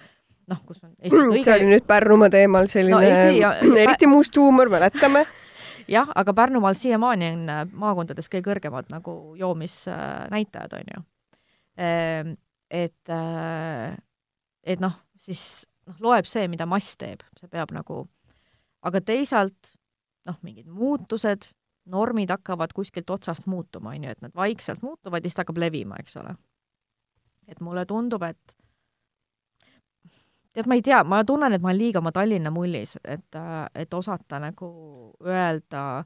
noh, 0.53 0.63
kus 0.67 0.85
on 0.85 0.95
kõige 1.01 1.43
see 1.45 1.57
oli 1.57 1.73
nüüd 1.73 1.89
Pärnumaa 1.89 2.31
teemal 2.33 2.71
selline 2.71 2.97
no, 2.97 3.03
Eesti, 3.03 3.41
ja, 3.41 3.57
eriti 3.87 4.09
must 4.11 4.37
huumor, 4.37 4.71
mäletame 4.73 5.25
jah, 5.97 6.09
aga 6.15 6.35
Pärnumaal 6.35 6.79
siiamaani 6.79 7.33
on 7.35 7.53
maakondades 7.73 8.31
kõige 8.33 8.51
kõrgemad 8.53 8.89
nagu 8.95 9.37
joomisnäitajad, 9.41 10.81
on 10.81 10.97
ju 10.97 11.05
Ehm, 11.77 12.37
et, 12.71 13.09
äh, 13.09 13.97
et 14.63 14.81
noh, 14.81 14.97
siis 15.21 15.67
noh, 15.87 15.99
loeb 16.01 16.29
see, 16.29 16.49
mida 16.49 16.67
mass 16.69 16.97
teeb, 16.97 17.23
see 17.39 17.51
peab 17.53 17.75
nagu, 17.77 18.07
aga 18.87 19.03
teisalt 19.05 19.75
noh, 20.27 20.39
mingid 20.47 20.67
muutused, 20.73 21.51
normid 21.93 22.33
hakkavad 22.33 22.73
kuskilt 22.75 23.13
otsast 23.13 23.47
muutuma, 23.47 23.93
on 23.95 24.09
ju, 24.09 24.15
et 24.17 24.25
nad 24.25 24.35
vaikselt 24.35 24.81
muutuvad 24.83 25.21
ja 25.21 25.29
siis 25.29 25.37
ta 25.37 25.45
hakkab 25.45 25.61
levima, 25.61 26.01
eks 26.01 26.17
ole. 26.23 26.35
et 27.47 27.61
mulle 27.63 27.85
tundub, 27.87 28.25
et 28.27 28.57
tead, 30.57 30.69
ma 30.71 30.79
ei 30.79 30.85
tea, 30.85 31.03
ma 31.05 31.23
tunnen, 31.29 31.53
et 31.53 31.63
ma 31.63 31.71
olen 31.71 31.81
liiga 31.81 32.01
oma 32.01 32.13
Tallinna 32.17 32.53
mullis, 32.55 32.97
et, 33.05 33.41
et 33.75 33.95
osata 33.95 34.41
nagu 34.43 34.69
öelda, 35.25 36.05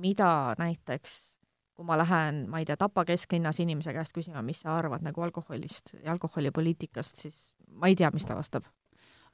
mida 0.00 0.30
näiteks 0.58 1.16
kui 1.76 1.84
ma 1.84 1.98
lähen, 2.00 2.46
ma 2.48 2.60
ei 2.60 2.66
tea, 2.68 2.78
Tapa 2.80 3.04
kesklinnas 3.04 3.60
inimese 3.60 3.92
käest 3.92 4.16
küsima, 4.16 4.40
mis 4.44 4.62
sa 4.64 4.78
arvad 4.78 5.04
nagu 5.04 5.22
alkoholist 5.26 5.92
ja 6.00 6.14
alkoholipoliitikast, 6.14 7.20
siis 7.26 7.40
ma 7.76 7.90
ei 7.92 7.96
tea, 7.98 8.10
mis 8.14 8.24
ta 8.24 8.36
vastab. 8.38 8.64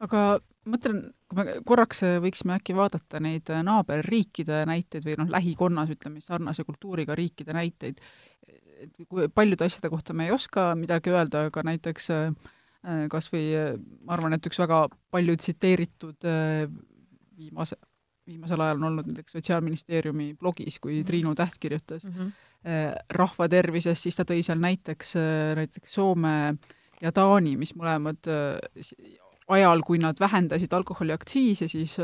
aga 0.03 0.41
mõtlen, 0.67 0.97
kui 1.31 1.39
me 1.39 1.53
korraks 1.63 2.03
võiksime 2.25 2.57
äkki 2.57 2.75
vaadata 2.75 3.21
neid 3.23 3.53
naaberriikide 3.63 4.65
näiteid 4.67 5.07
või 5.07 5.15
noh, 5.21 5.31
lähikonnas, 5.31 5.93
ütleme, 5.95 6.19
sarnase 6.25 6.65
kultuuriga 6.67 7.15
riikide 7.15 7.55
näiteid, 7.55 8.03
et 8.83 8.99
kui 9.07 9.29
paljude 9.31 9.69
asjade 9.71 9.93
kohta 9.93 10.17
me 10.19 10.27
ei 10.27 10.35
oska 10.35 10.73
midagi 10.75 11.15
öelda, 11.15 11.47
aga 11.47 11.63
näiteks 11.71 12.11
äh, 12.11 12.35
kas 12.83 13.29
või 13.31 13.47
ma 14.03 14.17
arvan, 14.17 14.35
et 14.37 14.47
üks 14.49 14.59
väga 14.59 14.85
palju 15.15 15.37
tsiteeritud 15.39 16.27
äh, 16.27 16.67
viimase, 17.39 17.79
viimasel 18.27 18.63
ajal 18.65 18.81
on 18.81 18.89
olnud 18.91 19.11
näiteks 19.11 19.37
Sotsiaalministeeriumi 19.37 20.33
blogis, 20.39 20.79
kui 20.83 20.99
mhm. 20.99 21.07
Triinu 21.07 21.35
Täht 21.39 21.59
kirjutas 21.63 22.05
mm 22.05 22.13
-hmm. 22.13 22.31
rahva 23.11 23.49
tervisest, 23.49 24.03
siis 24.03 24.17
ta 24.17 24.25
tõi 24.25 24.43
seal 24.43 24.59
näiteks, 24.59 25.17
äh, 25.17 25.55
näiteks 25.57 25.95
Soome 25.95 26.57
ja 27.03 27.13
Taani, 27.13 27.57
mis 27.57 27.75
mõlemad 27.75 28.27
äh, 28.27 28.59
ajal, 29.49 29.83
kui 29.87 29.99
nad 29.99 30.17
vähendasid 30.21 30.73
alkoholiaktsiise, 30.73 31.69
siis 31.69 31.97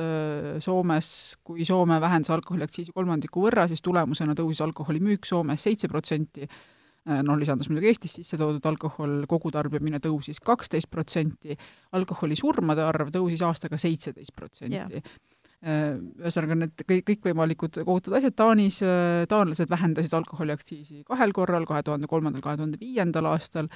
Soomes, 0.59 1.39
kui 1.45 1.65
Soome 1.65 2.01
vähendas 2.01 2.31
alkoholiaktsiisi 2.31 2.93
kolmandiku 2.93 3.47
võrra, 3.47 3.69
siis 3.69 3.83
tulemusena 3.83 4.35
tõusis 4.35 4.61
alkoholi 4.61 5.01
müük 5.01 5.25
Soomes 5.25 5.63
seitse 5.63 5.89
protsenti, 5.89 6.49
noh, 7.09 7.39
lisandus 7.41 7.71
muidugi 7.71 7.93
Eestis 7.93 8.19
sisse 8.19 8.39
toodud 8.41 8.65
alkohol, 8.69 9.23
kogutarbimine 9.31 10.01
tõusis 10.05 10.43
kaksteist 10.45 10.91
protsenti, 10.93 11.57
alkoholisurmade 11.97 12.85
arv 12.85 13.13
tõusis 13.15 13.43
aastaga 13.47 13.81
seitseteist 13.81 14.35
protsenti. 14.37 15.03
Äh, 15.59 15.97
ühesõnaga, 16.23 16.55
need 16.55 16.83
kõik, 16.87 17.05
kõikvõimalikud 17.09 17.81
kohutud 17.83 18.15
asjad, 18.15 18.37
Taanis 18.39 18.77
äh, 18.87 19.25
taanlased 19.31 19.71
vähendasid 19.73 20.13
alkoholiaktsiisi 20.15 21.03
kahel 21.09 21.35
korral, 21.35 21.67
kahe 21.67 21.83
tuhande 21.83 22.07
kolmandal, 22.11 22.45
kahe 22.45 22.61
tuhande 22.61 22.79
viiendal 22.79 23.27
aastal, 23.33 23.67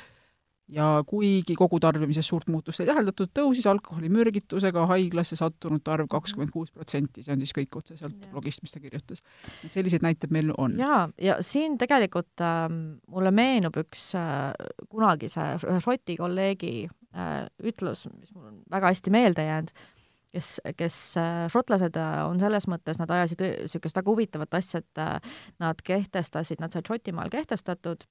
ja 0.69 0.87
kuigi 1.07 1.55
kogutarbimises 1.59 2.27
suurt 2.29 2.49
muutust 2.49 2.81
ei 2.81 2.89
täheldatud, 2.89 3.33
tõusis 3.37 3.67
alkoholimürgitusega 3.71 4.87
haiglasse 4.93 5.37
sattunute 5.37 5.91
arv 5.91 6.09
kakskümmend 6.11 6.53
kuus 6.55 6.71
protsenti, 6.71 7.25
see 7.25 7.35
on 7.35 7.43
siis 7.43 7.55
kõik 7.57 7.79
otseselt 7.83 8.29
blogist, 8.31 8.63
mis 8.63 8.73
ta 8.73 8.81
kirjutas. 8.81 9.23
et 9.65 9.73
selliseid 9.75 10.07
näiteid 10.07 10.33
meil 10.33 10.53
on. 10.57 10.79
jaa, 10.79 11.09
ja 11.21 11.39
siin 11.45 11.79
tegelikult 11.79 12.41
äh, 12.41 12.69
mulle 13.09 13.35
meenub 13.35 13.77
üks 13.83 14.13
äh, 14.19 14.53
kunagise 14.89 15.55
ühe 15.67 15.81
Šoti 15.83 16.17
kolleegi 16.17 16.75
äh, 16.87 17.49
ütlus, 17.63 18.07
mis 18.19 18.33
mul 18.35 18.53
on 18.53 18.63
väga 18.71 18.95
hästi 18.95 19.15
meelde 19.15 19.49
jäänud 19.49 19.75
äh,, 19.75 20.03
kes, 20.33 20.49
kes 20.77 20.97
äh, 21.21 21.45
šotlased 21.53 21.97
äh, 22.01 22.17
on 22.29 22.41
selles 22.41 22.67
mõttes, 22.71 23.01
nad 23.01 23.11
ajasid 23.13 23.43
niisugust 23.45 23.99
väga 23.99 24.11
huvitavat 24.11 24.59
asja, 24.59 24.83
et 24.83 25.03
äh, 25.03 25.39
nad 25.63 25.85
kehtestasid, 25.85 26.63
nad 26.63 26.75
said 26.75 26.89
Šotimaal 26.89 27.33
kehtestatud 27.33 28.07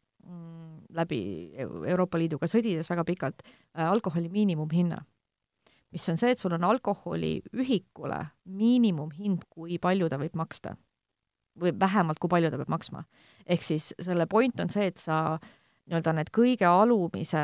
läbi 0.95 1.21
Euroopa 1.87 2.19
Liiduga 2.19 2.49
sõdides 2.49 2.89
väga 2.91 3.05
pikalt 3.07 3.43
alkoholi 3.73 4.29
miinimumhinna. 4.29 5.01
mis 5.91 6.09
on 6.09 6.17
see, 6.17 6.31
et 6.31 6.39
sul 6.39 6.53
on 6.55 6.63
alkoholi 6.63 7.41
ühikule 7.51 8.19
miinimumhind, 8.45 9.43
kui 9.49 9.77
palju 9.77 10.09
ta 10.09 10.17
võib 10.17 10.35
maksta. 10.35 10.75
või 11.59 11.73
vähemalt, 11.79 12.19
kui 12.19 12.29
palju 12.29 12.49
ta 12.51 12.57
peab 12.57 12.69
maksma. 12.69 13.03
ehk 13.45 13.63
siis 13.63 13.93
selle 13.99 14.25
point 14.25 14.59
on 14.59 14.69
see, 14.69 14.87
et 14.87 14.97
sa 14.97 15.39
nii-öelda 15.87 16.13
need 16.13 16.29
kõige 16.31 16.65
alumise 16.65 17.39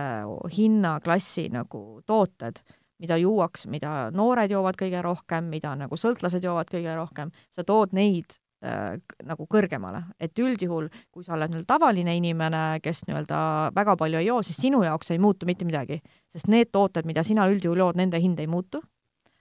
hinnaklassi 0.58 1.50
nagu 1.50 2.02
tooted 2.06 2.62
mida 3.00 3.18
juuakse, 3.18 3.70
mida 3.70 4.10
noored 4.12 4.52
joovad 4.52 4.78
kõige 4.80 5.02
rohkem, 5.06 5.50
mida 5.54 5.76
nagu 5.76 5.98
sõltlased 5.98 6.44
joovad 6.44 6.70
kõige 6.72 6.96
rohkem, 6.98 7.32
sa 7.54 7.64
tood 7.64 7.94
neid 7.94 8.26
äh, 8.34 8.47
nagu 8.62 9.46
kõrgemale, 9.46 10.02
et 10.20 10.40
üldjuhul, 10.40 10.88
kui 11.14 11.24
sa 11.24 11.36
oled 11.36 11.52
nii-öelda 11.52 11.70
tavaline 11.70 12.16
inimene, 12.18 12.62
kes 12.82 13.04
nii-öelda 13.06 13.40
väga 13.76 13.94
palju 14.00 14.18
ei 14.18 14.30
joo, 14.32 14.40
siis 14.46 14.58
sinu 14.58 14.82
jaoks 14.82 15.12
ei 15.14 15.20
muutu 15.22 15.46
mitte 15.46 15.66
midagi, 15.66 16.00
sest 16.34 16.50
need 16.50 16.72
tooted, 16.74 17.06
mida 17.06 17.22
sina 17.24 17.46
üldjuhul 17.52 17.84
jood, 17.84 18.00
nende 18.02 18.18
hind 18.24 18.40
ei 18.42 18.50
muutu, 18.50 18.82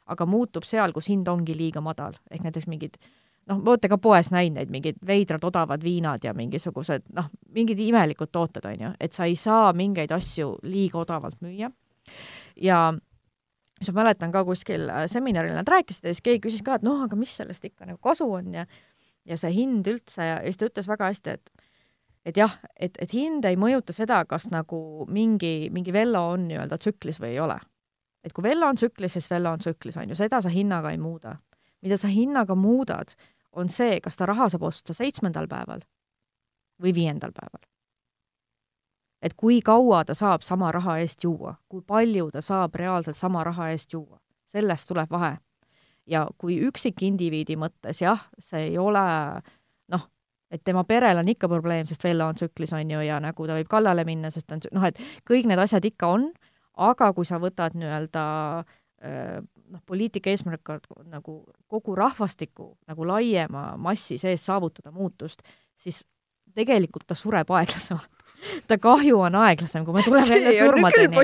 aga 0.06 0.26
muutub 0.28 0.68
seal, 0.68 0.92
kus 0.92 1.08
hind 1.08 1.28
ongi 1.32 1.56
liiga 1.56 1.80
madal, 1.80 2.18
ehk 2.30 2.44
näiteks 2.44 2.68
mingid 2.68 3.00
noh, 3.48 3.62
olete 3.62 3.88
ka 3.88 3.98
poes 4.02 4.30
näinud 4.34 4.58
neid 4.58 4.70
mingid 4.74 5.00
veidrad 5.06 5.44
odavad 5.46 5.82
viinad 5.82 6.24
ja 6.26 6.34
mingisugused 6.36 7.08
noh, 7.16 7.30
mingid 7.56 7.80
imelikud 7.82 8.32
tooted, 8.34 8.66
on 8.68 8.86
ju, 8.88 8.94
et 9.00 9.16
sa 9.16 9.26
ei 9.30 9.36
saa 9.38 9.72
mingeid 9.76 10.12
asju 10.12 10.58
liiga 10.66 11.00
odavalt 11.02 11.40
müüa. 11.44 11.70
Ja 12.60 12.80
siis 13.80 13.92
ma 13.92 14.02
mäletan 14.02 14.32
ka 14.32 14.44
kuskil 14.48 14.88
äh, 14.90 15.04
seminaril 15.10 15.56
nad 15.56 15.68
rääkisid 15.68 16.08
ja 16.08 16.14
siis 16.14 16.24
keegi 16.24 16.42
küsis 16.48 16.64
ka, 16.66 16.78
et 16.78 16.86
noh, 16.86 17.02
aga 17.04 17.18
mis 17.18 17.32
sellest 17.36 17.64
ikka 17.68 17.88
nagu 17.88 18.00
kasu 18.02 18.28
on 18.38 18.54
ja 18.54 18.66
ja 19.26 19.38
see 19.40 19.52
hind 19.54 19.86
üldse 19.90 20.24
ja, 20.24 20.40
siis 20.44 20.60
ta 20.60 20.68
ütles 20.70 20.88
väga 20.90 21.12
hästi, 21.12 21.36
et 21.38 21.52
et 22.26 22.36
jah, 22.36 22.56
et, 22.74 22.96
et 22.98 23.12
hind 23.14 23.44
ei 23.46 23.54
mõjuta 23.54 23.94
seda, 23.94 24.24
kas 24.26 24.48
nagu 24.50 25.06
mingi, 25.06 25.68
mingi 25.70 25.92
vello 25.94 26.24
on 26.32 26.48
nii-öelda 26.48 26.78
tsüklis 26.82 27.20
või 27.22 27.36
ei 27.36 27.40
ole. 27.40 27.58
et 28.26 28.32
kui 28.34 28.42
vello 28.42 28.66
on 28.66 28.76
tsüklis, 28.76 29.12
siis 29.12 29.30
vello 29.30 29.52
on 29.54 29.62
tsüklis, 29.62 29.96
on 29.96 30.10
ju, 30.10 30.18
seda 30.18 30.40
sa 30.42 30.50
hinnaga 30.50 30.90
ei 30.90 30.98
muuda. 30.98 31.36
mida 31.82 31.96
sa 31.96 32.08
hinnaga 32.08 32.54
muudad, 32.54 33.14
on 33.52 33.68
see, 33.68 34.00
kas 34.00 34.16
ta 34.16 34.26
raha 34.26 34.48
saab 34.48 34.62
osta 34.62 34.94
seitsmendal 34.94 35.46
päeval 35.48 35.80
või 36.82 36.94
viiendal 36.94 37.32
päeval 37.32 37.62
et 39.22 39.34
kui 39.36 39.60
kaua 39.64 40.04
ta 40.04 40.14
saab 40.14 40.42
sama 40.42 40.70
raha 40.72 40.98
eest 41.02 41.24
juua, 41.24 41.54
kui 41.68 41.82
palju 41.82 42.30
ta 42.30 42.42
saab 42.44 42.74
reaalselt 42.74 43.16
sama 43.16 43.44
raha 43.44 43.70
eest 43.74 43.92
juua, 43.92 44.20
sellest 44.44 44.88
tuleb 44.88 45.10
vahe. 45.10 45.36
Ja 46.07 46.26
kui 46.38 46.59
üksikindiviidi 46.66 47.57
mõttes 47.61 48.02
jah, 48.02 48.26
see 48.38 48.70
ei 48.70 48.78
ole 48.78 49.02
noh, 49.92 50.07
et 50.50 50.62
tema 50.64 50.84
perel 50.88 51.20
on 51.20 51.28
ikka 51.28 51.50
probleem, 51.50 51.86
sest 51.86 52.04
Vella 52.07 52.28
on 52.30 52.38
tsüklis, 52.38 52.72
on 52.76 52.90
ju, 52.90 53.02
ja 53.07 53.18
nagu 53.22 53.46
ta 53.46 53.59
võib 53.59 53.70
kallale 53.70 54.07
minna, 54.09 54.30
sest 54.30 54.48
ta 54.48 54.59
on 54.59 54.66
noh, 54.78 54.88
et 54.88 55.00
kõik 55.28 55.48
need 55.50 55.62
asjad 55.62 55.84
ikka 55.88 56.12
on, 56.18 56.28
aga 56.86 57.12
kui 57.16 57.26
sa 57.28 57.40
võtad 57.42 57.76
nii-öelda 57.78 58.24
noh, 59.07 59.82
poliitika 59.86 60.30
eesmärk 60.32 60.70
on 60.72 61.09
nagu 61.12 61.38
kogu 61.68 61.94
rahvastiku 61.98 62.72
nagu 62.88 63.07
laiema 63.09 63.68
massi 63.80 64.18
sees 64.18 64.44
saavutada 64.46 64.92
muutust, 64.94 65.42
siis 65.76 66.04
tegelikult 66.57 67.07
ta 67.07 67.16
sureb 67.18 67.50
aeglasemalt 67.52 68.25
ta 68.68 68.78
kahju 68.78 69.20
on 69.20 69.34
aeglasem, 69.34 69.84
kui 69.84 69.95
me 69.95 70.03
tuleme 70.03 70.26
jälle 70.26 70.55
surmadeni. 70.59 71.16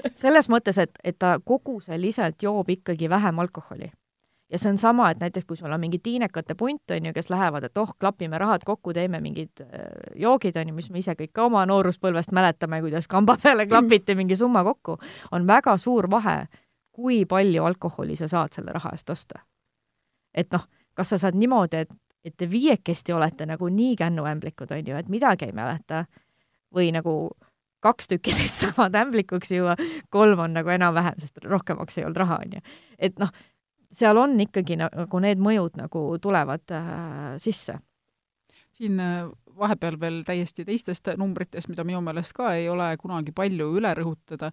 selles 0.22 0.48
mõttes, 0.52 0.78
et, 0.78 0.92
et 1.04 1.18
ta 1.18 1.38
koguseliselt 1.44 2.42
joob 2.42 2.70
ikkagi 2.70 3.08
vähem 3.10 3.38
alkoholi. 3.38 3.90
ja 4.50 4.58
see 4.58 4.70
on 4.72 4.78
sama, 4.78 5.10
et 5.10 5.20
näiteks 5.20 5.46
kui 5.46 5.56
sul 5.56 5.72
on 5.72 5.80
mingi 5.80 5.98
tiinekate 6.02 6.54
punt, 6.58 6.90
on 6.90 7.06
ju, 7.06 7.12
kes 7.14 7.30
lähevad, 7.30 7.64
et 7.64 7.78
oh, 7.78 7.92
klapime 8.00 8.38
rahad 8.38 8.64
kokku, 8.66 8.92
teeme 8.92 9.20
mingid 9.20 9.62
äh, 9.62 9.84
joogid, 10.14 10.56
on 10.56 10.68
ju, 10.68 10.74
mis 10.74 10.90
me 10.90 10.98
ise 10.98 11.14
kõik 11.14 11.30
ka 11.32 11.44
oma 11.46 11.62
nooruspõlvest 11.70 12.34
mäletame, 12.34 12.80
kuidas 12.82 13.06
kamba 13.08 13.36
peale 13.42 13.66
klapiti 13.70 14.14
mingi 14.18 14.36
summa 14.36 14.64
kokku, 14.66 14.98
on 15.30 15.46
väga 15.46 15.76
suur 15.78 16.10
vahe, 16.10 16.48
kui 16.90 17.24
palju 17.26 17.64
alkoholi 17.64 18.16
sa 18.16 18.28
saad 18.28 18.52
selle 18.52 18.74
raha 18.74 18.90
eest 18.96 19.10
osta. 19.10 19.38
et 20.34 20.50
noh, 20.52 20.66
kas 20.94 21.08
sa 21.14 21.18
saad 21.18 21.38
niimoodi, 21.38 21.76
et, 21.76 21.94
et 22.24 22.34
te 22.36 22.50
viiekesti 22.50 23.12
olete 23.12 23.46
nagu 23.46 23.68
nii 23.68 23.96
kännuämblikud, 23.96 24.70
on 24.74 24.86
ju, 24.86 24.96
et 24.96 25.08
midagi 25.08 25.46
ei 25.48 25.52
mäleta, 25.52 26.04
või 26.74 26.90
nagu 26.94 27.30
kaks 27.80 28.10
tükki 28.12 28.34
teist 28.38 28.64
saavad 28.64 28.96
ämblikuks 29.02 29.52
juua, 29.56 29.76
kolm 30.10 30.46
on 30.46 30.56
nagu 30.58 30.72
enam-vähem, 30.72 31.20
sest 31.20 31.44
rohkemaks 31.44 31.98
ei 31.98 32.06
olnud 32.06 32.22
raha, 32.24 32.40
on 32.44 32.58
ju. 32.58 32.64
et 32.98 33.18
noh, 33.22 33.32
seal 33.90 34.18
on 34.20 34.38
ikkagi 34.40 34.78
nagu 34.80 35.22
need 35.22 35.40
mõjud 35.42 35.78
nagu 35.80 36.04
tulevad 36.22 36.76
äh, 36.76 37.38
sisse. 37.42 37.80
siin 38.80 39.00
äh, 39.00 39.28
vahepeal 39.60 39.98
veel 40.00 40.22
täiesti 40.24 40.64
teistest 40.64 41.10
numbritest, 41.20 41.68
mida 41.68 41.84
minu 41.84 42.00
meelest 42.04 42.32
ka 42.36 42.54
ei 42.56 42.68
ole 42.72 42.88
kunagi 43.00 43.32
palju 43.36 43.66
üle 43.76 43.90
rõhutada, 43.98 44.50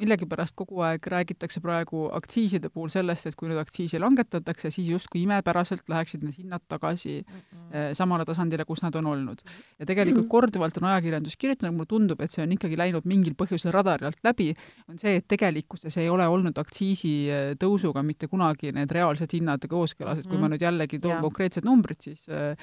millegipärast 0.00 0.56
kogu 0.58 0.82
aeg 0.86 1.06
räägitakse 1.06 1.62
praegu 1.62 2.08
aktsiiside 2.18 2.70
puhul 2.74 2.90
sellest, 2.90 3.28
et 3.28 3.38
kui 3.38 3.50
nüüd 3.50 3.60
aktsiisi 3.62 4.00
langetatakse, 4.02 4.72
siis 4.74 4.88
justkui 4.90 5.22
imepäraselt 5.22 5.86
läheksid 5.88 6.24
need 6.26 6.38
hinnad 6.40 6.64
tagasi 6.68 7.20
mm 7.22 7.38
-mm. 7.38 7.63
Samale 7.96 8.24
tasandile, 8.28 8.64
kus 8.68 8.84
nad 8.84 8.94
on 9.00 9.06
olnud. 9.12 9.42
ja 9.78 9.86
tegelikult 9.86 10.28
korduvalt 10.30 10.76
on 10.78 10.88
ajakirjandus 10.90 11.36
kirjutanud, 11.36 11.74
mulle 11.74 11.90
tundub, 11.90 12.20
et 12.22 12.30
see 12.30 12.44
on 12.44 12.52
ikkagi 12.54 12.78
läinud 12.78 13.08
mingil 13.10 13.34
põhjusel 13.38 13.74
radari 13.74 14.06
alt 14.08 14.20
läbi, 14.24 14.52
on 14.88 15.00
see, 15.00 15.16
et 15.20 15.26
tegelikkuses 15.28 15.96
ei 16.02 16.08
ole 16.12 16.26
olnud 16.30 16.58
aktsiisi 16.60 17.14
äh, 17.32 18.02
mitte 18.04 18.28
kunagi 18.30 18.72
need 18.72 18.92
reaalsed 18.92 19.32
hinnad 19.34 19.66
kooskõlas, 19.70 20.20
et 20.20 20.28
kui 20.28 20.38
ma 20.38 20.46
mhm. 20.46 20.54
nüüd 20.54 20.66
jällegi 20.66 21.00
toon 21.02 21.22
konkreetsed 21.24 21.66
numbrid, 21.66 22.00
siis 22.04 22.28
äh, 22.28 22.54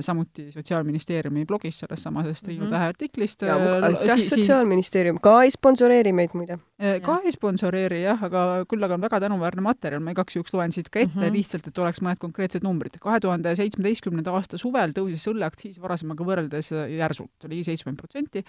samuti 0.00 0.52
Sotsiaalministeeriumi 0.52 1.46
blogis 1.46 1.78
sellest 1.82 2.02
samasest 2.02 2.44
Triinu 2.44 2.64
mm 2.64 2.68
-hmm. 2.68 2.70
Tähe 2.70 2.84
artiklist. 2.94 3.42
aitäh, 3.42 4.24
Sotsiaalministeerium 4.28 5.18
ka 5.22 5.42
ei 5.42 5.50
sponsoreeri 5.50 6.12
meid 6.12 6.30
muide 6.34 6.58
Äh, 6.82 6.98
ka 7.04 7.20
ei 7.22 7.30
sponsoreeri 7.30 8.00
jah, 8.02 8.18
aga 8.26 8.64
küll 8.66 8.82
aga 8.82 8.96
on 8.96 9.04
väga 9.04 9.20
tänuväärne 9.22 9.62
materjal, 9.62 10.00
ma 10.02 10.10
igaks 10.10 10.34
juhuks 10.34 10.54
loen 10.56 10.72
siit 10.74 10.88
ka 10.90 10.98
ette 10.98 11.14
mm 11.14 11.20
-hmm. 11.20 11.36
lihtsalt, 11.36 11.68
et 11.68 11.78
oleks 11.78 12.00
mõned 12.02 12.18
konkreetsed 12.18 12.64
numbrid. 12.66 12.98
kahe 13.00 13.20
tuhande 13.20 13.54
seitsmeteistkümnenda 13.56 14.32
aasta 14.34 14.58
suvel 14.58 14.90
tõusis 14.96 15.28
õlleaktsiis 15.30 15.78
varasemaga 15.80 16.24
võrreldes 16.24 16.72
äh, 16.72 16.90
järsult, 16.96 17.30
ligi 17.46 17.64
seitsekümmend 17.64 18.00
protsenti, 18.02 18.42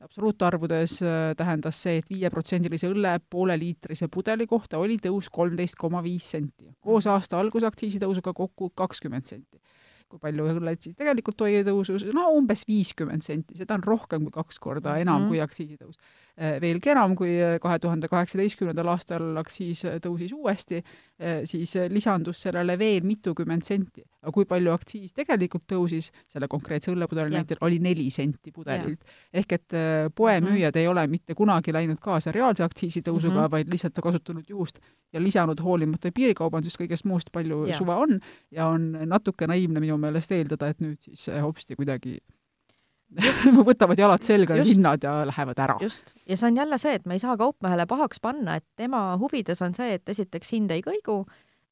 absoluutarvudes 0.00 1.02
äh, 1.02 1.34
tähendas 1.36 1.82
see 1.82 1.96
et, 1.98 2.04
et 2.04 2.16
viieprotsendilise 2.16 2.92
õlle 2.92 3.18
pooleliitrise 3.30 4.08
pudeli 4.08 4.46
kohta 4.46 4.78
oli 4.78 4.96
tõus 5.02 5.26
kolmteist 5.32 5.74
koma 5.74 6.02
viis 6.02 6.30
senti. 6.30 6.70
koos 6.80 7.06
aasta 7.06 7.40
alguse 7.40 7.66
aktsiisitõusuga 7.66 8.32
kokku 8.32 8.70
kakskümmend 8.70 9.26
senti 9.26 9.58
kui 10.10 10.22
palju 10.22 10.48
õlled 10.52 10.82
siis 10.82 10.96
tegelikult 10.98 11.40
oli 11.46 11.62
tõusus, 11.66 12.06
no 12.14 12.28
umbes 12.36 12.66
viiskümmend 12.68 13.26
senti, 13.26 13.58
seda 13.60 13.78
on 13.78 13.86
rohkem 13.86 14.26
kui 14.26 14.34
kaks 14.34 14.58
korda 14.58 14.96
enam 14.98 15.22
mm 15.22 15.24
-hmm. 15.24 15.28
kui 15.28 15.40
aktsiisitõus. 15.40 16.00
Äh, 16.40 16.56
veelgi 16.62 16.88
enam, 16.94 17.12
kui 17.18 17.34
äh, 17.36 17.58
kahe 17.60 17.76
tuhande 17.82 18.08
kaheksateistkümnendal 18.08 18.88
aastal 18.94 19.36
aktsiis 19.42 19.82
äh, 19.84 19.98
tõusis 20.00 20.32
uuesti, 20.32 20.82
siis 21.44 21.74
lisandus 21.92 22.38
sellele 22.40 22.78
veel 22.80 23.04
mitukümmend 23.04 23.66
senti. 23.66 24.00
aga 24.22 24.32
kui 24.32 24.46
palju 24.48 24.72
aktsiis 24.72 25.12
tegelikult 25.12 25.66
tõusis, 25.68 26.06
selle 26.32 26.48
konkreetse 26.48 26.92
õllepudeli 26.92 27.34
näitel, 27.34 27.58
oli 27.60 27.78
neli 27.78 28.06
senti 28.10 28.52
pudelilt. 28.52 29.04
ehk 29.32 29.52
et 29.52 29.68
poemüüjad 30.14 30.72
mm 30.74 30.78
-hmm. 30.78 30.80
ei 30.80 30.88
ole 30.88 31.06
mitte 31.06 31.34
kunagi 31.34 31.72
läinud 31.72 32.00
kaasa 32.00 32.32
reaalse 32.32 32.64
aktsiisitõusuga 32.64 33.34
mm, 33.34 33.44
-hmm. 33.44 33.50
vaid 33.50 33.68
lihtsalt 33.68 34.00
kasutanud 34.02 34.44
juhust 34.48 34.80
ja 35.12 35.22
lisanud 35.22 35.60
hoolimata 35.60 36.12
piirikaubandusest, 36.14 36.80
kõigest 36.80 37.04
muust, 37.04 37.28
palju 37.32 37.66
ja. 37.66 37.76
suve 37.76 37.92
on, 37.92 38.20
ja 38.50 38.66
on 38.66 38.92
natuke 39.06 39.46
naiivne 39.46 39.80
minu 39.80 39.98
meelest 40.00 40.32
eeldada, 40.34 40.70
et 40.70 40.84
nüüd 40.84 41.00
siis 41.04 41.28
hopsti 41.40 41.76
kuidagi 41.78 42.18
võtavad 43.68 43.98
jalad 43.98 44.22
selga 44.22 44.56
ja 44.58 44.64
hinnad 44.66 45.02
ja 45.02 45.14
lähevad 45.26 45.58
ära. 45.58 45.76
just, 45.82 46.14
ja 46.28 46.36
see 46.38 46.50
on 46.50 46.58
jälle 46.60 46.78
see, 46.78 46.94
et 46.98 47.06
me 47.10 47.18
ei 47.18 47.22
saa 47.22 47.36
kaupmehele 47.40 47.86
pahaks 47.90 48.22
panna, 48.22 48.56
et 48.60 48.66
tema 48.78 49.02
huvides 49.20 49.62
on 49.66 49.74
see, 49.74 49.96
et 49.98 50.08
esiteks 50.08 50.54
hind 50.54 50.70
ei 50.74 50.84
kõigu 50.86 51.24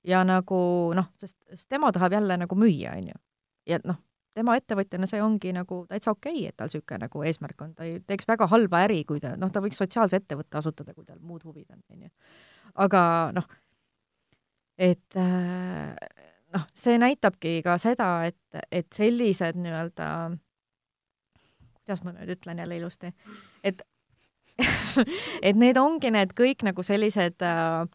ja 0.09 0.25
nagu 0.27 0.61
noh, 0.99 1.11
sest, 1.21 1.37
sest 1.53 1.69
tema 1.71 1.93
tahab 1.95 2.17
jälle 2.19 2.39
nagu 2.43 2.59
müüa, 2.59 2.97
on 2.99 3.11
ju. 3.13 3.21
ja 3.71 3.79
noh, 3.85 4.01
tema 4.39 4.57
ettevõtjana 4.59 5.09
see 5.11 5.23
ongi 5.23 5.53
nagu 5.55 5.85
täitsa 5.91 6.13
okei 6.15 6.43
okay,, 6.43 6.51
et 6.51 6.59
tal 6.59 6.71
niisugune 6.71 7.03
nagu 7.07 7.25
eesmärk 7.31 7.65
on, 7.65 7.73
ta 7.79 7.87
ei 7.87 7.99
teeks 8.07 8.29
väga 8.29 8.51
halba 8.51 8.83
äri, 8.89 9.03
kui 9.07 9.23
ta, 9.23 9.37
noh, 9.39 9.53
ta 9.55 9.63
võiks 9.65 9.79
sotsiaalse 9.81 10.23
ettevõtte 10.23 10.61
asutada, 10.61 10.95
kui 10.95 11.07
tal 11.07 11.21
muud 11.23 11.47
huvid 11.47 11.67
on, 11.75 11.83
on 11.95 12.07
ju. 12.09 12.13
aga 12.87 13.03
noh, 13.39 13.47
et 14.79 15.19
äh, 15.19 15.95
noh, 16.55 16.67
see 16.75 16.99
näitabki 17.01 17.59
ka 17.65 17.77
seda, 17.79 18.11
et, 18.31 18.65
et 18.73 18.89
sellised 18.95 19.59
nii-öelda 19.61 20.09
kuidas 21.89 22.05
ma 22.05 22.13
nüüd 22.13 22.37
ütlen 22.37 22.59
jälle 22.61 22.77
ilusti, 22.77 23.13
et 23.65 23.81
et 25.47 25.57
need 25.57 25.79
ongi 25.79 26.11
need 26.11 26.35
kõik 26.37 26.65
nagu 26.67 26.83
sellised 26.83 27.43
äh, 27.47 27.87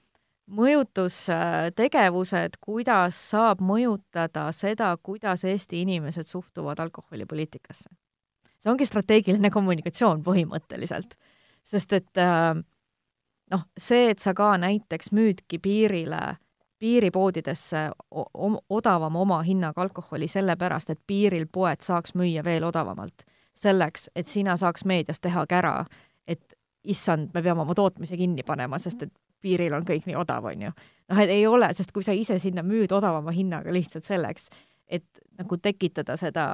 mõjutustegevused, 0.54 2.58
kuidas 2.64 3.18
saab 3.32 3.62
mõjutada 3.64 4.51
seda, 4.56 4.93
kuidas 5.04 5.43
Eesti 5.47 5.82
inimesed 5.84 6.28
suhtuvad 6.28 6.80
alkoholipoliitikasse. 6.80 7.89
see 8.60 8.72
ongi 8.72 8.86
strateegiline 8.88 9.49
kommunikatsioon 9.51 10.24
põhimõtteliselt, 10.24 11.18
sest 11.64 11.93
et 11.93 12.18
äh, 12.18 12.56
noh, 13.51 13.66
see, 13.78 14.10
et 14.10 14.20
sa 14.20 14.34
ka 14.34 14.58
näiteks 14.58 15.12
müüdki 15.12 15.60
piirile, 15.60 16.38
piiripoodidesse 16.84 17.77
odavama 18.69 19.19
omahinnaga 19.19 19.81
alkoholi 19.81 20.27
sellepärast, 20.27 20.89
et 20.89 20.99
piiril 21.07 21.45
poed 21.47 21.79
saaks 21.79 22.11
müüa 22.19 22.43
veel 22.43 22.65
odavamalt 22.67 23.23
selleks, 23.55 24.09
et 24.15 24.27
sina 24.27 24.57
saaks 24.59 24.84
meedias 24.86 25.21
teha 25.23 25.45
kära, 25.47 25.86
et 26.27 26.57
issand, 26.84 27.29
me 27.34 27.43
peame 27.45 27.63
oma 27.63 27.75
tootmise 27.77 28.17
kinni 28.19 28.43
panema, 28.43 28.79
sest 28.84 29.05
et 29.05 29.13
piiril 29.43 29.77
on 29.77 29.88
kõik 29.88 30.09
nii 30.09 30.17
odav, 30.19 30.49
on 30.51 30.67
ju. 30.67 30.73
noh, 31.13 31.23
et 31.23 31.31
ei 31.31 31.47
ole, 31.47 31.69
sest 31.77 31.95
kui 31.95 32.03
sa 32.03 32.11
ise 32.11 32.36
sinna 32.39 32.65
müüd 32.67 32.91
odavama 32.91 33.31
hinnaga 33.31 33.71
lihtsalt 33.71 34.03
selleks, 34.03 34.49
et 34.88 35.07
nagu 35.39 35.57
tekitada 35.63 36.17
seda 36.19 36.45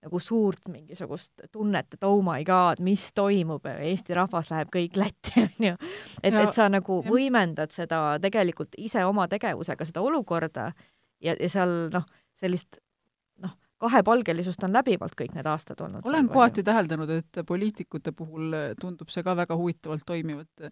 nagu 0.00 0.20
suurt 0.22 0.68
mingisugust 0.72 1.44
tunnet, 1.52 1.94
et 1.94 2.04
oh 2.08 2.22
my 2.24 2.44
god, 2.44 2.80
mis 2.84 3.02
toimub, 3.16 3.66
Eesti 3.70 4.16
rahvas 4.16 4.48
läheb 4.52 4.70
kõik 4.72 4.96
Lätti, 5.00 5.34
on 5.46 5.66
ju. 5.70 5.74
et, 6.22 6.34
et 6.34 6.54
sa 6.56 6.70
nagu 6.72 7.00
ja. 7.02 7.10
võimendad 7.10 7.74
seda 7.74 8.18
tegelikult 8.22 8.78
ise 8.80 9.04
oma 9.04 9.28
tegevusega, 9.28 9.88
seda 9.88 10.04
olukorda 10.04 10.70
ja, 11.20 11.34
ja 11.34 11.50
seal 11.52 11.90
noh, 11.92 12.08
sellist 12.40 12.80
kahepalgelisust 13.80 14.64
on 14.66 14.74
läbivalt 14.76 15.14
kõik 15.16 15.32
need 15.36 15.48
aastad 15.48 15.80
olnud. 15.80 16.04
olen 16.08 16.28
kohati 16.28 16.64
täheldanud, 16.66 17.12
et 17.16 17.40
poliitikute 17.48 18.12
puhul 18.16 18.52
tundub 18.80 19.08
see 19.12 19.24
ka 19.24 19.34
väga 19.38 19.56
huvitavalt 19.56 20.04
toimivat. 20.06 20.70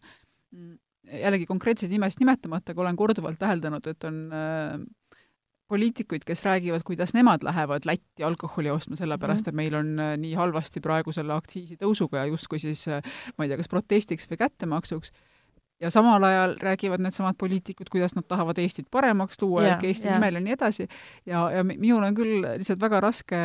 Mm, 0.52 0.76
jällegi 1.22 1.46
konkreetseid 1.48 1.92
nimesid 1.92 2.20
nimetamata, 2.20 2.74
aga 2.74 2.84
olen 2.84 2.98
korduvalt 3.00 3.40
täheldanud, 3.40 3.86
et 3.88 4.04
on 4.04 4.18
äh, 4.36 4.74
poliitikuid, 5.68 6.24
kes 6.26 6.44
räägivad, 6.44 6.82
kuidas 6.84 7.14
nemad 7.14 7.44
lähevad 7.44 7.86
Lätti 7.88 8.24
alkoholi 8.24 8.70
ostma, 8.70 8.96
sellepärast 8.96 9.46
mhm. 9.46 9.48
et 9.48 9.60
meil 9.62 9.74
on 9.78 9.94
äh, 10.00 10.14
nii 10.20 10.34
halvasti 10.38 10.80
praegu 10.84 11.12
selle 11.12 11.36
aktsiisitõusuga 11.36 12.24
ja 12.24 12.32
justkui 12.32 12.60
siis 12.62 12.86
äh, 12.88 13.02
ma 13.36 13.44
ei 13.44 13.52
tea, 13.52 13.60
kas 13.60 13.72
protestiks 13.72 14.30
või 14.30 14.40
kättemaksuks 14.44 15.12
ja 15.80 15.90
samal 15.90 16.22
ajal 16.24 16.56
räägivad 16.60 17.02
needsamad 17.02 17.36
poliitikud, 17.38 17.86
kuidas 17.90 18.14
nad 18.16 18.26
tahavad 18.28 18.58
Eestit 18.58 18.86
paremaks 18.90 19.38
tuua 19.38 19.62
ja, 19.62 19.78
Eesti 19.82 20.10
nimel 20.10 20.34
ja 20.34 20.42
nii 20.42 20.54
edasi, 20.56 20.88
ja, 21.26 21.44
ja 21.54 21.64
minul 21.64 22.02
on 22.02 22.16
küll 22.18 22.42
lihtsalt 22.42 22.80
väga 22.82 23.00
raske, 23.04 23.38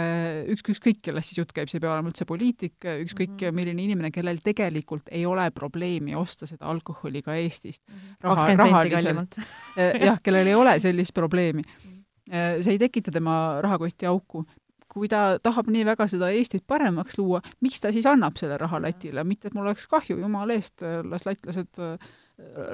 üks, 0.54 0.66
ükskõik, 0.74 1.02
kellest 1.06 1.32
siis 1.32 1.44
jutt 1.44 1.54
käib, 1.54 1.70
see 1.70 1.78
ei 1.78 1.86
pea 1.86 1.94
olema 1.94 2.10
üldse 2.10 2.26
poliitik, 2.30 2.76
ükskõik 2.82 3.36
mm 3.36 3.40
-hmm. 3.44 3.60
milline 3.60 3.86
inimene, 3.86 4.12
kellel 4.12 4.42
tegelikult 4.44 5.12
ei 5.12 5.26
ole 5.30 5.50
probleemi 5.52 6.16
osta 6.16 6.50
seda 6.50 6.66
alkoholi 6.66 7.22
ka 7.22 7.36
Eestist. 7.36 7.84
-hmm. 7.88 8.18
raha, 8.22 8.56
rahaliselt, 8.56 9.38
jah, 9.78 10.22
kellel 10.24 10.48
ei 10.48 10.56
ole 10.56 10.80
sellist 10.80 11.14
probleemi. 11.14 11.64
Mhm. 12.30 12.64
see 12.64 12.78
ei 12.78 12.80
tekita 12.80 13.12
tema 13.12 13.62
rahakotti 13.62 14.06
auku, 14.06 14.46
kui 14.94 15.10
ta 15.10 15.40
tahab 15.44 15.70
nii 15.74 15.86
väga 15.86 16.08
seda 16.08 16.30
Eestit 16.32 16.64
paremaks 16.68 17.18
luua, 17.18 17.42
miks 17.66 17.82
ta 17.82 17.92
siis 17.92 18.06
annab 18.10 18.38
selle 18.40 18.58
raha 18.62 18.82
Lätile, 18.82 19.24
mitte 19.28 19.50
et 19.50 19.56
mul 19.58 19.66
oleks 19.66 19.88
kahju, 19.90 20.20
jumala 20.22 20.54
eest, 20.54 20.86
las 21.10 21.26
lätlased 21.26 21.82
äh, 21.82 22.12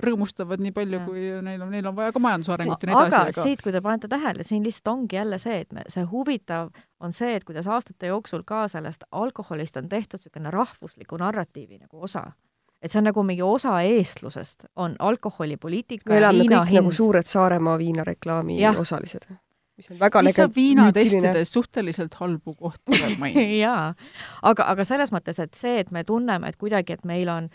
rõõmustavad 0.04 0.62
nii 0.64 0.74
palju, 0.76 1.00
kui 1.06 1.24
neil 1.44 1.64
on, 1.64 1.72
neil 1.74 1.88
on 1.90 1.96
vaja 1.96 2.14
ka 2.16 2.22
majandusarengut 2.24 2.84
ja 2.84 2.90
nii 2.92 3.00
edasi. 3.00 3.22
aga 3.22 3.46
siit, 3.48 3.64
kui 3.64 3.74
te 3.76 3.82
panete 3.84 4.12
tähele, 4.12 4.44
siin 4.48 4.64
lihtsalt 4.64 4.94
ongi 4.94 5.20
jälle 5.20 5.40
see, 5.42 5.60
et 5.66 5.74
me, 5.76 5.84
see 5.92 6.06
huvitav 6.12 6.72
on 7.04 7.16
see, 7.16 7.34
et 7.36 7.48
kuidas 7.48 7.68
aastate 7.68 8.12
jooksul 8.12 8.46
ka 8.48 8.68
sellest 8.72 9.04
alkoholist 9.12 9.80
on 9.80 9.90
tehtud 9.92 10.20
niisugune 10.20 10.52
rahvusliku 10.56 11.20
narratiivi 11.20 11.80
nagu 11.80 12.08
osa 12.08 12.30
et 12.82 12.92
see 12.92 13.00
on 13.02 13.08
nagu 13.10 13.24
mingi 13.28 13.44
osa 13.44 13.76
eestlusest, 13.84 14.66
on 14.76 14.96
alkoholipoliitika 15.00 16.14
me 16.14 16.18
elame 16.22 16.46
kõik 16.46 16.72
hind. 16.72 16.82
nagu 16.82 16.96
suured 16.96 17.28
Saaremaa 17.28 17.78
viinareklaami 17.80 18.60
ja. 18.62 18.74
osalised. 18.78 19.28
mis 19.80 19.92
on 19.92 20.00
väga 20.00 20.24
mis 20.24 20.36
saab 20.36 20.56
viinatestides 20.56 21.54
suhteliselt 21.54 22.16
halbu 22.20 22.54
kohti 22.56 23.00
veel 23.00 23.18
mainida 23.20 23.58
jaa, 23.66 23.88
aga, 24.42 24.70
aga 24.74 24.86
selles 24.88 25.12
mõttes, 25.16 25.40
et 25.44 25.54
see, 25.56 25.80
et 25.84 25.92
me 25.92 26.04
tunneme, 26.04 26.48
et 26.48 26.60
kuidagi, 26.60 26.96
et 26.96 27.06
meil 27.06 27.30
on 27.30 27.50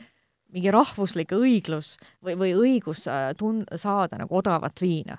mingi 0.54 0.70
rahvuslik 0.70 1.32
õiglus 1.34 1.96
või, 2.22 2.36
või 2.38 2.52
õigus 2.54 3.08
äh, 3.10 3.32
tun-, 3.38 3.64
saada 3.74 4.20
nagu 4.20 4.36
odavat 4.36 4.80
viina. 4.80 5.18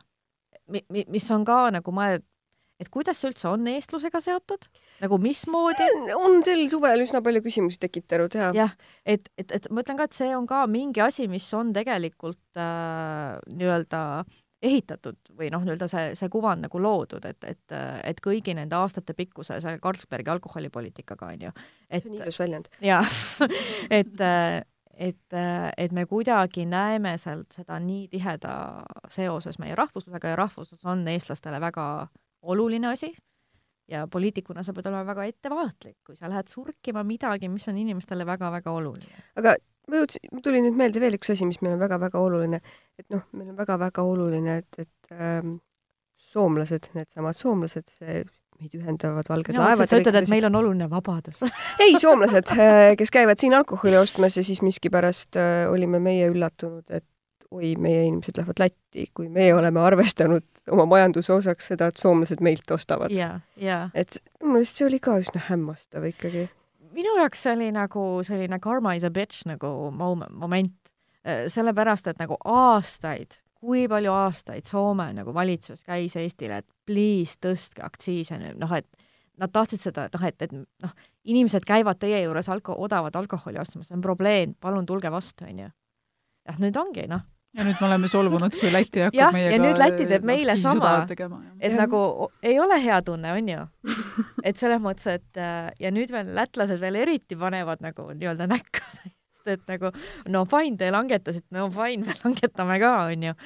mi-, 0.69 0.85
mi-, 0.89 1.05
mis 1.09 1.31
on 1.31 1.45
ka 1.45 1.69
nagu 1.75 1.91
mõeld-, 1.91 2.25
et 2.81 2.89
kuidas 2.91 3.19
see 3.19 3.31
üldse 3.31 3.47
on 3.49 3.67
eestlusega 3.71 4.21
seotud, 4.23 4.67
nagu 5.03 5.19
mismoodi? 5.21 5.87
on 6.17 6.41
sel 6.45 6.65
suvel 6.71 7.05
üsna 7.05 7.21
palju 7.25 7.43
küsimusi 7.45 7.79
tekitanud 7.81 8.35
ja. 8.35 8.49
jah, 8.55 8.73
et, 9.05 9.29
et, 9.39 9.51
et 9.59 9.69
ma 9.71 9.85
ütlen 9.85 9.99
ka, 9.99 10.09
et 10.09 10.17
see 10.17 10.31
on 10.35 10.47
ka 10.49 10.65
mingi 10.71 11.03
asi, 11.03 11.29
mis 11.31 11.47
on 11.57 11.71
tegelikult 11.75 12.59
äh, 12.59 13.37
nii-öelda 13.55 14.01
ehitatud 14.65 15.33
või 15.37 15.49
noh, 15.53 15.63
nii-öelda 15.65 15.87
see, 15.91 16.11
see 16.17 16.29
kuvand 16.31 16.65
nagu 16.65 16.79
loodud, 16.81 17.25
et, 17.27 17.47
et, 17.47 17.75
et 18.03 18.21
kõigi 18.23 18.55
nende 18.57 18.77
aastate 18.77 19.15
pikkuse 19.17 19.59
selle 19.61 19.79
Carlsbergi 19.83 20.31
alkoholipoliitikaga 20.33 21.31
on 21.33 21.47
ju. 21.47 21.51
see 21.91 22.09
on 22.11 22.21
ilus 22.21 22.39
väljend. 22.41 22.71
jah 22.83 23.19
et 23.99 24.25
et, 24.95 25.35
et 25.77 25.91
me 25.91 26.05
kuidagi 26.07 26.63
näeme 26.65 27.17
sealt 27.19 27.51
seda 27.51 27.79
nii 27.83 28.07
tiheda 28.13 28.53
seoses 29.11 29.59
meie 29.59 29.75
rahvuslusega 29.75 30.31
ja 30.31 30.37
rahvuslus 30.39 30.85
on 30.87 31.03
eestlastele 31.11 31.59
väga 31.61 32.07
oluline 32.53 32.91
asi 32.91 33.11
ja 33.91 34.07
poliitikuna 34.11 34.63
sa 34.65 34.73
pead 34.73 34.89
olema 34.89 35.05
väga 35.07 35.27
ettevaatlik, 35.29 35.97
kui 36.05 36.17
sa 36.17 36.29
lähed 36.31 36.49
surkima 36.49 37.03
midagi, 37.05 37.49
mis 37.51 37.67
on 37.69 37.77
inimestele 37.77 38.25
väga-väga 38.25 38.73
oluline. 38.73 39.25
aga 39.37 39.55
ma 39.89 40.01
jõudsin, 40.01 40.31
mul 40.31 40.45
tuli 40.45 40.63
nüüd 40.65 40.77
meelde 40.79 41.03
veel 41.03 41.17
üks 41.19 41.31
asi, 41.33 41.45
mis 41.45 41.61
meil 41.61 41.75
on 41.77 41.83
väga-väga 41.83 42.21
oluline, 42.21 42.61
et 42.99 43.05
noh, 43.13 43.25
meil 43.37 43.51
on 43.53 43.59
väga-väga 43.59 44.05
oluline, 44.05 44.57
et, 44.63 44.81
et 44.87 45.13
ähm, 45.13 45.59
soomlased, 46.31 46.89
needsamad 46.97 47.37
soomlased, 47.37 47.93
see 47.99 48.23
meid 48.55 48.75
ühendavad 48.77 49.27
valged 49.27 49.57
no, 49.57 49.65
laevad. 49.65 49.89
sa 49.89 49.99
ütled, 49.99 50.15
et 50.15 50.31
meil 50.31 50.47
on 50.47 50.55
oluline 50.61 50.87
vabadus 50.91 51.41
ei, 51.83 51.97
soomlased, 52.01 52.53
äh, 52.55 52.93
kes 52.99 53.11
käivad 53.13 53.41
siin 53.41 53.53
alkoholi 53.57 53.99
ostmas 53.99 54.39
ja 54.39 54.45
siis 54.47 54.63
miskipärast 54.65 55.37
äh, 55.39 55.65
olime 55.71 55.99
meie 56.03 56.29
üllatunud, 56.31 56.87
et 56.89 57.05
oi, 57.55 57.75
meie 57.79 58.03
inimesed 58.09 58.37
lähevad 58.37 58.59
Lätti, 58.59 59.05
kui 59.15 59.29
meie 59.31 59.53
oleme 59.55 59.81
arvestanud 59.83 60.45
oma 60.71 60.85
majanduse 60.89 61.33
osaks 61.33 61.71
seda, 61.71 61.89
et 61.91 62.01
soomlased 62.01 62.43
meilt 62.43 62.71
ostavad 62.71 63.13
yeah,. 63.15 63.39
Yeah. 63.61 63.89
et 63.93 64.19
minu 64.41 64.57
meelest 64.57 64.79
see 64.79 64.87
oli 64.89 64.99
ka 65.03 65.17
üsna 65.21 65.43
hämmastav 65.49 66.05
ikkagi. 66.09 66.47
minu 66.95 67.15
jaoks 67.19 67.45
see 67.45 67.55
oli 67.55 67.71
nagu 67.75 68.05
selline 68.27 68.59
karma 68.63 68.95
is 68.99 69.07
a 69.07 69.11
bitch 69.13 69.47
nagu 69.49 69.71
moment, 69.95 70.93
äh, 71.23 71.45
sellepärast 71.51 72.11
et 72.11 72.21
nagu 72.21 72.37
aastaid, 72.43 73.39
kui 73.59 73.87
palju 73.91 74.13
aastaid 74.13 74.67
Soome 74.67 75.11
nagu 75.15 75.33
valitsus 75.33 75.83
käis 75.83 76.15
Eestile, 76.19 76.61
et 76.63 76.69
please 76.85 77.39
tõstke 77.41 77.85
aktsiise, 77.85 78.39
noh 78.55 78.75
et 78.77 78.87
nad 79.39 79.51
tahtsid 79.51 79.81
seda, 79.83 80.09
noh 80.13 80.27
et, 80.27 80.41
et 80.41 80.51
noh, 80.55 80.91
inimesed 81.27 81.65
käivad 81.67 81.99
teie 81.99 82.21
juures 82.23 82.47
alko-, 82.49 82.77
odavat 82.87 83.15
alkoholi 83.19 83.59
ostmas, 83.59 83.89
see 83.89 83.97
on 83.97 84.03
probleem, 84.03 84.55
palun 84.63 84.85
tulge 84.87 85.11
vastu, 85.11 85.47
onju. 85.49 85.71
jah, 86.45 86.59
nüüd 86.61 86.77
ongi, 86.79 87.07
noh 87.11 87.25
ja 87.55 87.65
nüüd 87.65 87.79
me 87.79 87.87
oleme 87.87 88.09
solvunud, 88.11 88.55
kui 88.59 88.71
Läti 88.73 89.05
hakkab 89.05 89.19
ja, 89.19 89.31
meiega 89.33 89.55
ja 89.55 89.61
nüüd 89.63 89.79
Läti 89.79 90.07
teeb 90.09 90.27
meile 90.27 90.57
sama, 90.59 90.93
et 91.07 91.71
ja. 91.71 91.75
nagu 91.77 92.29
ei 92.43 92.59
ole 92.59 92.79
hea 92.83 93.01
tunne, 93.05 93.33
on 93.35 93.51
ju. 93.51 93.65
et 94.47 94.61
selles 94.61 94.81
mõttes, 94.83 95.07
et 95.19 95.41
äh, 95.41 95.69
ja 95.81 95.91
nüüd 95.95 96.11
veel 96.13 96.33
lätlased 96.35 96.81
veel 96.81 96.99
eriti 97.05 97.37
panevad 97.39 97.83
nagu 97.85 98.09
nii-öelda 98.11 98.49
näkku, 98.51 98.83
sest 99.39 99.53
et 99.55 99.67
nagu 99.71 99.93
no 100.31 100.45
fine, 100.49 100.77
te 100.79 100.91
langetasite, 100.93 101.47
no 101.55 101.69
fine, 101.73 102.03
me 102.07 102.17
langetame 102.23 102.79
ka, 102.83 102.95
on 103.11 103.29
ju 103.29 103.37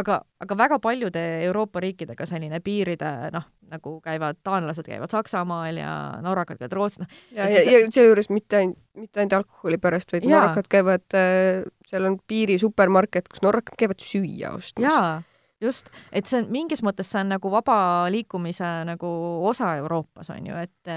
aga, 0.00 0.18
aga 0.42 0.56
väga 0.58 0.78
paljude 0.82 1.22
Euroopa 1.46 1.82
riikidega 1.82 2.26
selline 2.28 2.60
piiride 2.64 3.10
noh, 3.34 3.46
nagu 3.70 3.96
käivad, 4.04 4.40
taanlased 4.46 4.86
käivad 4.88 5.12
Saksamaal 5.14 5.78
ja 5.78 5.92
norrakad 6.24 6.58
käivad 6.60 6.74
Rootsis, 6.76 7.02
noh. 7.04 7.20
ja, 7.36 7.46
ja, 7.50 7.62
ja 7.62 7.84
seejuures 7.94 8.30
mitte 8.34 8.60
ainult, 8.62 8.80
mitte 8.98 9.22
ainult 9.22 9.38
alkoholi 9.40 9.78
pärast, 9.82 10.14
vaid 10.14 10.26
ja. 10.26 10.38
norrakad 10.38 10.70
käivad 10.72 11.18
äh,, 11.18 11.62
seal 11.86 12.10
on 12.10 12.18
piiri 12.26 12.58
supermarket, 12.62 13.30
kus 13.30 13.44
norrakad 13.46 13.78
käivad 13.78 14.02
süüa 14.02 14.54
ostmas. 14.58 14.88
jaa, 14.88 15.14
just, 15.62 15.90
et 16.12 16.30
see 16.30 16.42
on 16.42 16.50
mingis 16.54 16.82
mõttes, 16.86 17.10
see 17.12 17.22
on 17.22 17.34
nagu 17.36 17.54
vaba 17.54 17.78
liikumise 18.12 18.74
nagu 18.90 19.14
osa 19.46 19.76
Euroopas, 19.82 20.34
on 20.34 20.50
ju, 20.50 20.66
et 20.66 20.94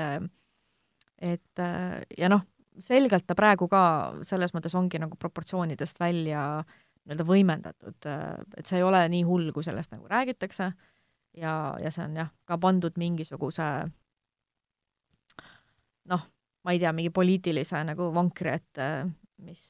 et 1.18 1.68
ja 2.18 2.30
noh, 2.30 2.43
selgelt 2.78 3.26
ta 3.26 3.34
praegu 3.38 3.66
ka 3.70 3.82
selles 4.26 4.54
mõttes 4.54 4.76
ongi 4.78 5.00
nagu 5.02 5.18
proportsioonidest 5.18 5.98
välja 5.98 6.43
äh, 6.60 6.76
nii-öelda 7.08 7.26
võimendatud, 7.28 8.08
et 8.60 8.68
see 8.68 8.82
ei 8.82 8.84
ole 8.84 8.99
nii 9.10 9.24
hull, 9.28 9.51
kui 9.55 9.64
sellest 9.64 9.93
nagu 9.95 10.10
räägitakse 10.12 10.72
ja, 11.39 11.53
ja 11.80 11.91
see 11.93 12.03
on 12.03 12.18
jah, 12.20 12.34
ka 12.45 12.58
pandud 12.60 12.99
mingisuguse 12.99 13.68
noh, 16.12 16.28
ma 16.64 16.76
ei 16.76 16.82
tea, 16.82 16.91
mingi 16.95 17.14
poliitilise 17.16 17.84
nagu 17.88 18.10
vankri 18.16 18.51
ette, 18.51 18.88
mis 19.45 19.64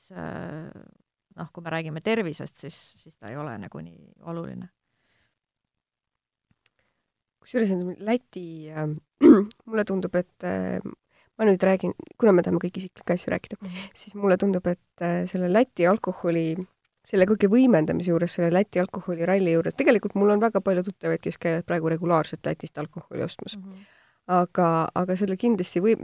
noh, 1.38 1.52
kui 1.54 1.66
me 1.66 1.74
räägime 1.74 2.02
tervisest, 2.06 2.62
siis, 2.66 2.78
siis 3.02 3.16
ta 3.16 3.32
ei 3.32 3.38
ole 3.38 3.56
nagu 3.62 3.82
nii 3.84 4.14
oluline. 4.32 4.70
kusjuures 7.42 8.02
Läti 8.04 8.68
äh,, 8.74 8.90
mulle 9.70 9.86
tundub, 9.88 10.16
et 10.20 10.44
äh, 10.44 10.82
ma 11.38 11.46
nüüd 11.48 11.64
räägin, 11.64 11.94
kuna 12.20 12.34
me 12.36 12.44
tahame 12.44 12.60
kõik 12.60 12.82
isiklikke 12.82 13.16
asju 13.16 13.32
rääkida 13.32 13.60
-hmm. 13.62 13.94
siis 13.96 14.16
mulle 14.16 14.38
tundub, 14.38 14.66
et 14.68 15.06
äh, 15.06 15.24
selle 15.30 15.54
Läti 15.54 15.88
alkoholi 15.88 16.58
selle 17.08 17.28
kõige 17.30 17.50
võimendamise 17.52 18.12
juures, 18.12 18.34
selle 18.38 18.52
Läti 18.54 18.82
alkoholiralli 18.84 19.54
juures, 19.54 19.78
tegelikult 19.80 20.18
mul 20.20 20.34
on 20.36 20.44
väga 20.44 20.62
palju 20.64 20.84
tuttavaid, 20.90 21.22
kes 21.24 21.40
käivad 21.42 21.68
praegu 21.68 21.92
regulaarselt 21.94 22.46
Lätist 22.46 22.78
alkoholi 22.78 23.24
ostmas 23.24 23.58
mm. 23.58 23.64
-hmm. 23.64 23.86
aga, 24.40 24.68
aga 24.96 25.16
selle 25.16 25.38
kindlasti 25.40 25.84
või, 25.84 25.96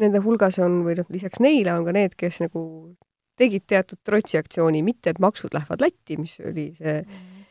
nende 0.00 0.22
hulgas 0.24 0.58
on, 0.58 0.82
või 0.86 0.98
noh, 0.98 1.08
lisaks 1.08 1.40
neile 1.40 1.74
on 1.74 1.86
ka 1.86 1.94
need, 1.96 2.18
kes 2.18 2.40
nagu 2.42 2.64
tegid 3.40 3.64
teatud 3.66 4.00
trotsiaktsiooni, 4.04 4.82
mitte 4.82 5.14
et 5.14 5.18
maksud 5.22 5.54
lähevad 5.54 5.86
Lätti, 5.86 6.18
mis 6.20 6.36
oli 6.40 6.74
see 6.78 7.00
mm 7.00 7.06
-hmm. 7.06 7.44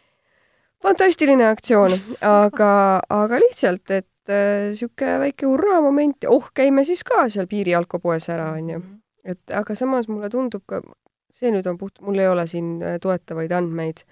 fantastiline 0.83 1.47
aktsioon, 1.47 1.97
aga, 2.21 3.01
aga 3.09 3.39
lihtsalt, 3.47 3.91
et 3.91 4.07
niisugune 4.29 5.15
äh, 5.15 5.19
väike 5.19 5.45
hurraa-moment, 5.45 6.25
oh, 6.27 6.49
käime 6.53 6.83
siis 6.83 7.03
ka 7.03 7.29
seal 7.29 7.47
piirialkopoes 7.47 8.29
ära, 8.29 8.51
onju. 8.51 8.79
Mhm. 8.79 8.95
et 9.23 9.51
aga 9.53 9.75
samas 9.75 10.07
mulle 10.07 10.29
tundub 10.29 10.63
ka, 10.65 10.81
see 11.29 11.51
nüüd 11.53 11.67
on 11.69 11.77
puht, 11.77 11.99
mul 12.01 12.19
ei 12.19 12.27
ole 12.27 12.47
siin 12.49 12.79
äh, 12.83 12.97
toetavaid 13.01 13.51
andmeid, 13.55 14.03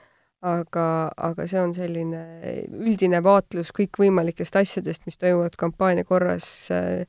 aga, 0.46 0.88
aga 1.30 1.48
see 1.50 1.62
on 1.62 1.74
selline 1.74 2.24
üldine 2.70 3.22
vaatlus 3.26 3.72
kõikvõimalikest 3.76 4.60
asjadest, 4.60 5.06
mis 5.10 5.18
toimuvad 5.18 5.58
kampaania 5.60 6.06
korras 6.08 6.48
äh, 6.74 7.06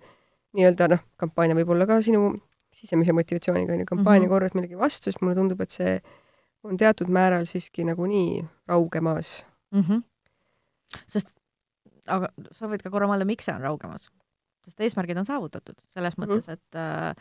nii-öelda 0.56 0.88
noh, 0.94 1.02
kampaania 1.20 1.56
võib 1.58 1.74
olla 1.74 1.86
ka 1.88 2.00
sinu 2.04 2.32
sisemise 2.74 3.14
motivatsiooniga, 3.16 3.74
on 3.74 3.82
ju, 3.82 3.88
kampaania 3.88 4.20
mm 4.20 4.24
-hmm. 4.24 4.34
korras 4.34 4.54
millegi 4.54 4.78
vastu, 4.78 5.10
siis 5.10 5.20
mulle 5.20 5.34
tundub, 5.34 5.60
et 5.60 5.70
see 5.70 5.98
on 6.64 6.76
teatud 6.76 7.08
määral 7.08 7.46
siiski 7.46 7.84
nagunii 7.84 8.44
raugemas 8.66 9.44
mm. 9.72 9.80
-hmm. 9.80 10.02
sest, 11.06 11.36
aga 12.06 12.28
sa 12.52 12.68
võid 12.68 12.82
ka 12.82 12.90
korra 12.90 13.08
mõelda, 13.08 13.24
miks 13.24 13.44
see 13.44 13.54
on 13.54 13.62
raugemas? 13.62 14.10
sest 14.68 14.80
eesmärgid 14.84 15.16
on 15.16 15.24
saavutatud, 15.24 15.76
selles 15.94 16.18
mm 16.18 16.24
-hmm. 16.24 16.36
mõttes, 16.36 16.52
et 16.52 16.76
äh, 16.76 17.14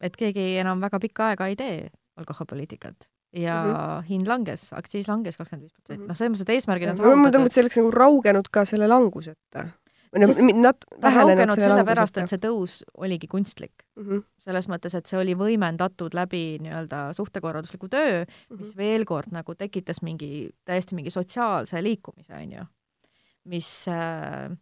et 0.00 0.16
keegi 0.16 0.56
enam 0.62 0.80
väga 0.80 1.00
pikka 1.02 1.32
aega 1.32 1.46
ei 1.46 1.56
tee 1.56 1.88
alkoholipoliitikat 2.18 3.08
ja 3.32 3.64
mm 3.64 3.72
-hmm. 3.72 4.06
hind 4.08 4.26
langes, 4.26 4.72
aktsiis 4.72 5.08
langes 5.08 5.36
kakskümmend 5.36 5.62
viis 5.62 5.72
protsenti, 5.72 6.00
mhm. 6.00 6.08
noh, 6.08 6.16
selles 6.16 6.32
mõttes, 6.32 6.46
et 6.46 6.54
eesmärgid 6.54 6.88
on 6.88 6.96
saavutatud. 6.96 7.18
mulle 7.20 7.32
tundub, 7.32 7.46
et 7.46 7.52
see 7.52 7.62
oleks 7.62 7.76
nagu 7.76 7.90
raugenud 7.90 8.48
ka 8.50 8.64
selle 8.64 8.88
languseta. 8.88 9.64
sest 10.24 10.40
nat-, 10.40 10.86
ta 11.00 11.10
raugenud 11.12 11.60
sellepärast, 11.60 12.18
et 12.18 12.32
see 12.32 12.40
tõus 12.40 12.78
oligi 12.96 13.26
kunstlik 13.26 13.84
mm. 13.96 14.04
-hmm. 14.04 14.22
selles 14.38 14.68
mõttes, 14.68 14.96
et 14.96 15.06
see 15.06 15.20
oli 15.20 15.34
võimendatud 15.34 16.14
läbi 16.14 16.58
nii-öelda 16.64 17.12
suhtekorraldusliku 17.12 17.88
töö 17.88 18.24
mm, 18.24 18.24
-hmm. 18.24 18.58
mis 18.58 18.76
veel 18.76 19.04
kord 19.04 19.28
nagu 19.32 19.54
tekitas 19.54 20.02
mingi, 20.02 20.50
täiesti 20.64 20.94
mingi 20.94 21.10
sotsiaalse 21.10 21.82
liikumise, 21.82 22.34
on 22.34 22.52
ju, 22.52 22.64
mis 23.44 23.88
äh, 23.88 24.56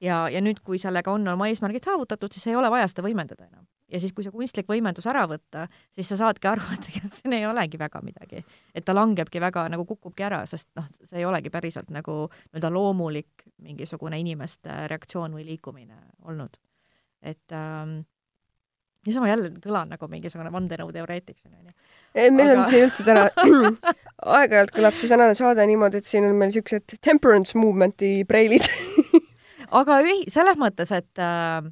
ja, 0.00 0.28
ja 0.28 0.40
nüüd, 0.40 0.60
kui 0.64 0.78
sellega 0.78 1.12
on 1.12 1.28
oma 1.28 1.48
eesmärgid 1.48 1.84
saavutatud, 1.84 2.32
siis 2.32 2.46
ei 2.46 2.56
ole 2.56 2.70
vaja 2.70 2.88
seda 2.88 3.02
võimendada 3.02 3.48
enam 3.48 3.64
ja 3.92 4.00
siis, 4.00 4.14
kui 4.16 4.24
see 4.24 4.32
kunstlik 4.34 4.68
võimendus 4.70 5.06
ära 5.10 5.24
võtta, 5.30 5.66
siis 5.94 6.08
sa 6.10 6.18
saadki 6.20 6.48
aru, 6.50 6.64
et 6.76 6.88
ega 6.90 7.10
siin 7.12 7.36
ei 7.36 7.46
olegi 7.48 7.80
väga 7.80 8.00
midagi. 8.04 8.44
et 8.74 8.84
ta 8.84 8.94
langebki 8.96 9.42
väga, 9.42 9.68
nagu 9.72 9.84
kukubki 9.88 10.26
ära, 10.26 10.44
sest 10.50 10.70
noh, 10.78 10.88
see 11.02 11.20
ei 11.20 11.28
olegi 11.28 11.52
päriselt 11.54 11.92
nagu 11.94 12.24
nii-öelda 12.30 12.72
loomulik 12.72 13.46
mingisugune 13.64 14.18
inimeste 14.20 14.84
reaktsioon 14.90 15.36
või 15.36 15.46
liikumine 15.52 16.00
olnud. 16.24 16.56
et 17.22 17.52
ähm, 17.52 18.00
niisama 19.06 19.26
ma 19.26 19.32
jälle 19.32 19.52
kõlan 19.60 19.92
nagu 19.92 20.08
mingisugune 20.08 20.52
vandenõuteoreetik 20.52 21.38
siin, 21.38 21.54
onju. 21.60 21.72
meil 22.32 22.50
Aga... 22.50 22.58
on 22.58 22.68
siin 22.70 22.88
üldse 22.88 23.06
täna 23.06 23.28
aeg-ajalt 24.38 24.74
kõlab 24.74 24.98
see 24.98 25.12
tänane 25.12 25.36
saade 25.36 25.66
niimoodi, 25.68 26.00
et 26.00 26.08
siin 26.08 26.26
on 26.28 26.36
meil 26.38 26.52
niisugused 26.52 26.98
temperance 27.04 27.58
movement'i 27.58 28.16
preilid 28.28 28.68
aga 29.80 30.00
ühi-, 30.04 30.28
selles 30.32 30.58
mõttes, 30.60 30.92
et 30.94 31.22
äh, 31.22 31.64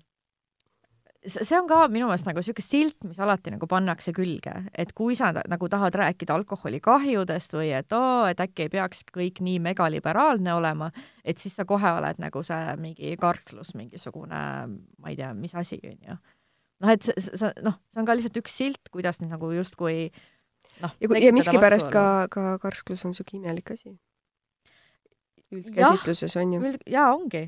see 1.22 1.56
on 1.58 1.68
ka 1.70 1.84
minu 1.92 2.08
meelest 2.08 2.26
nagu 2.26 2.40
niisugune 2.40 2.64
silt, 2.66 2.96
mis 3.06 3.20
alati 3.22 3.52
nagu 3.54 3.66
pannakse 3.70 4.14
külge, 4.16 4.54
et 4.74 4.92
kui 4.96 5.14
sa 5.18 5.30
nagu 5.36 5.68
tahad 5.70 5.94
rääkida 6.00 6.34
alkoholi 6.34 6.80
kahjudest 6.82 7.54
või 7.54 7.70
et 7.78 7.94
oo, 7.96 8.24
et 8.30 8.42
äkki 8.42 8.66
ei 8.66 8.72
peaks 8.72 9.04
kõik 9.14 9.38
nii 9.44 9.60
megaliberaalne 9.62 10.54
olema, 10.54 10.90
et 11.24 11.38
siis 11.38 11.54
sa 11.58 11.66
kohe 11.68 11.94
oled 11.98 12.18
nagu 12.22 12.42
see 12.46 12.76
mingi 12.82 13.14
karklus, 13.22 13.74
mingisugune, 13.78 14.42
ma 14.98 15.12
ei 15.12 15.18
tea, 15.18 15.32
mis 15.38 15.54
asi, 15.58 15.78
onju. 15.92 16.18
noh, 16.82 16.94
et 16.94 17.06
see, 17.06 17.26
see, 17.28 17.52
noh, 17.62 17.78
see 17.92 18.02
on 18.02 18.08
ka 18.08 18.18
lihtsalt 18.18 18.42
üks 18.42 18.58
silt, 18.58 18.90
kuidas 18.94 19.22
nüüd 19.22 19.34
nagu 19.36 19.52
justkui 19.54 20.08
noh, 20.82 20.96
ja, 20.98 21.12
ja 21.22 21.34
miskipärast 21.36 21.90
ka, 21.92 22.06
ka 22.32 22.56
karsklus 22.62 23.06
on 23.06 23.14
niisugune 23.14 23.44
imelik 23.44 23.74
asi. 23.76 23.94
üldkäsitluses 25.54 26.34
on 26.40 26.58
ju. 26.58 26.74
jaa, 26.90 27.12
ongi. 27.14 27.46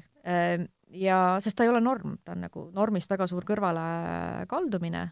Ja 0.95 1.37
sest 1.43 1.57
ta 1.59 1.67
ei 1.67 1.73
ole 1.73 1.81
norm, 1.83 2.19
ta 2.23 2.37
on 2.37 2.45
nagu 2.47 2.69
normist 2.75 3.11
väga 3.11 3.27
suur 3.27 3.43
kõrvalekaldumine 3.49 5.09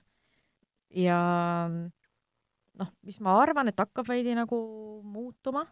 ja 0.94 1.18
noh, 2.78 2.90
mis 3.06 3.20
ma 3.24 3.36
arvan, 3.42 3.70
et 3.70 3.80
hakkab 3.80 4.08
veidi 4.08 4.36
nagu 4.36 4.58
muutuma. 5.04 5.64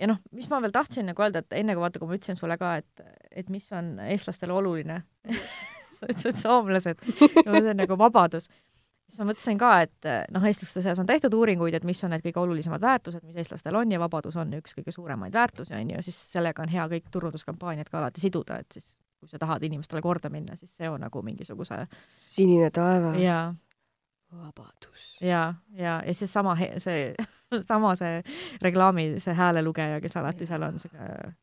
Ja 0.00 0.08
noh, 0.10 0.22
mis 0.34 0.48
ma 0.50 0.58
veel 0.62 0.74
tahtsin 0.74 1.06
nagu 1.10 1.22
öelda, 1.22 1.42
et 1.42 1.58
enne 1.60 1.76
kui 1.76 1.84
vaata, 1.84 2.00
kui 2.00 2.10
ma 2.10 2.16
ütlesin 2.18 2.38
sulle 2.38 2.56
ka, 2.58 2.74
et, 2.80 3.04
et 3.30 3.52
mis 3.52 3.66
on 3.76 3.94
eestlastele 4.08 4.54
oluline. 4.56 5.02
Sa 5.98 6.08
ütlesid 6.08 6.40
soomlased. 6.42 7.02
No 7.46 7.58
see 7.58 7.74
on 7.74 7.78
nagu 7.78 7.98
vabadus. 8.00 8.48
Siis 9.12 9.20
ma 9.20 9.28
mõtlesin 9.28 9.60
ka, 9.60 9.70
et 9.84 10.08
noh, 10.32 10.44
eestlaste 10.48 10.82
seas 10.84 11.00
on 11.02 11.08
tehtud 11.08 11.34
uuringuid, 11.36 11.76
et 11.76 11.84
mis 11.84 12.00
on 12.06 12.14
need 12.14 12.24
kõige 12.24 12.40
olulisemad 12.40 12.80
väärtused, 12.80 13.24
mis 13.28 13.36
eestlastel 13.42 13.76
on 13.76 13.92
ja 13.92 14.00
vabadus 14.00 14.38
on 14.40 14.54
üks 14.56 14.72
kõige 14.78 14.94
suuremaid 14.94 15.34
väärtusi, 15.36 15.74
on 15.76 15.90
ju, 15.96 16.04
siis 16.08 16.20
sellega 16.32 16.64
on 16.64 16.72
hea 16.72 16.86
kõik 16.94 17.10
turunduskampaaniad 17.12 17.92
ka 17.92 18.00
alati 18.00 18.24
siduda, 18.24 18.62
et 18.64 18.78
siis 18.78 18.94
kui 19.20 19.28
sa 19.30 19.38
tahad 19.38 19.62
inimestele 19.68 20.00
korda 20.02 20.32
minna, 20.32 20.56
siis 20.58 20.72
see 20.74 20.88
on 20.90 21.04
nagu 21.04 21.22
mingisuguse 21.22 21.84
sinine 22.32 22.72
taevas. 22.74 23.20
jaa 23.22 23.52
vabadus. 24.32 25.18
ja, 25.20 25.54
ja, 25.76 26.02
ja 26.06 26.14
siis 26.14 26.32
sama 26.32 26.56
see, 26.78 27.14
sama 27.72 27.94
see 27.96 28.22
reklaami, 28.62 29.20
see 29.20 29.34
häälelugeja, 29.34 30.00
kes 30.00 30.16
alati 30.16 30.48
seal 30.48 30.64
on, 30.66 30.80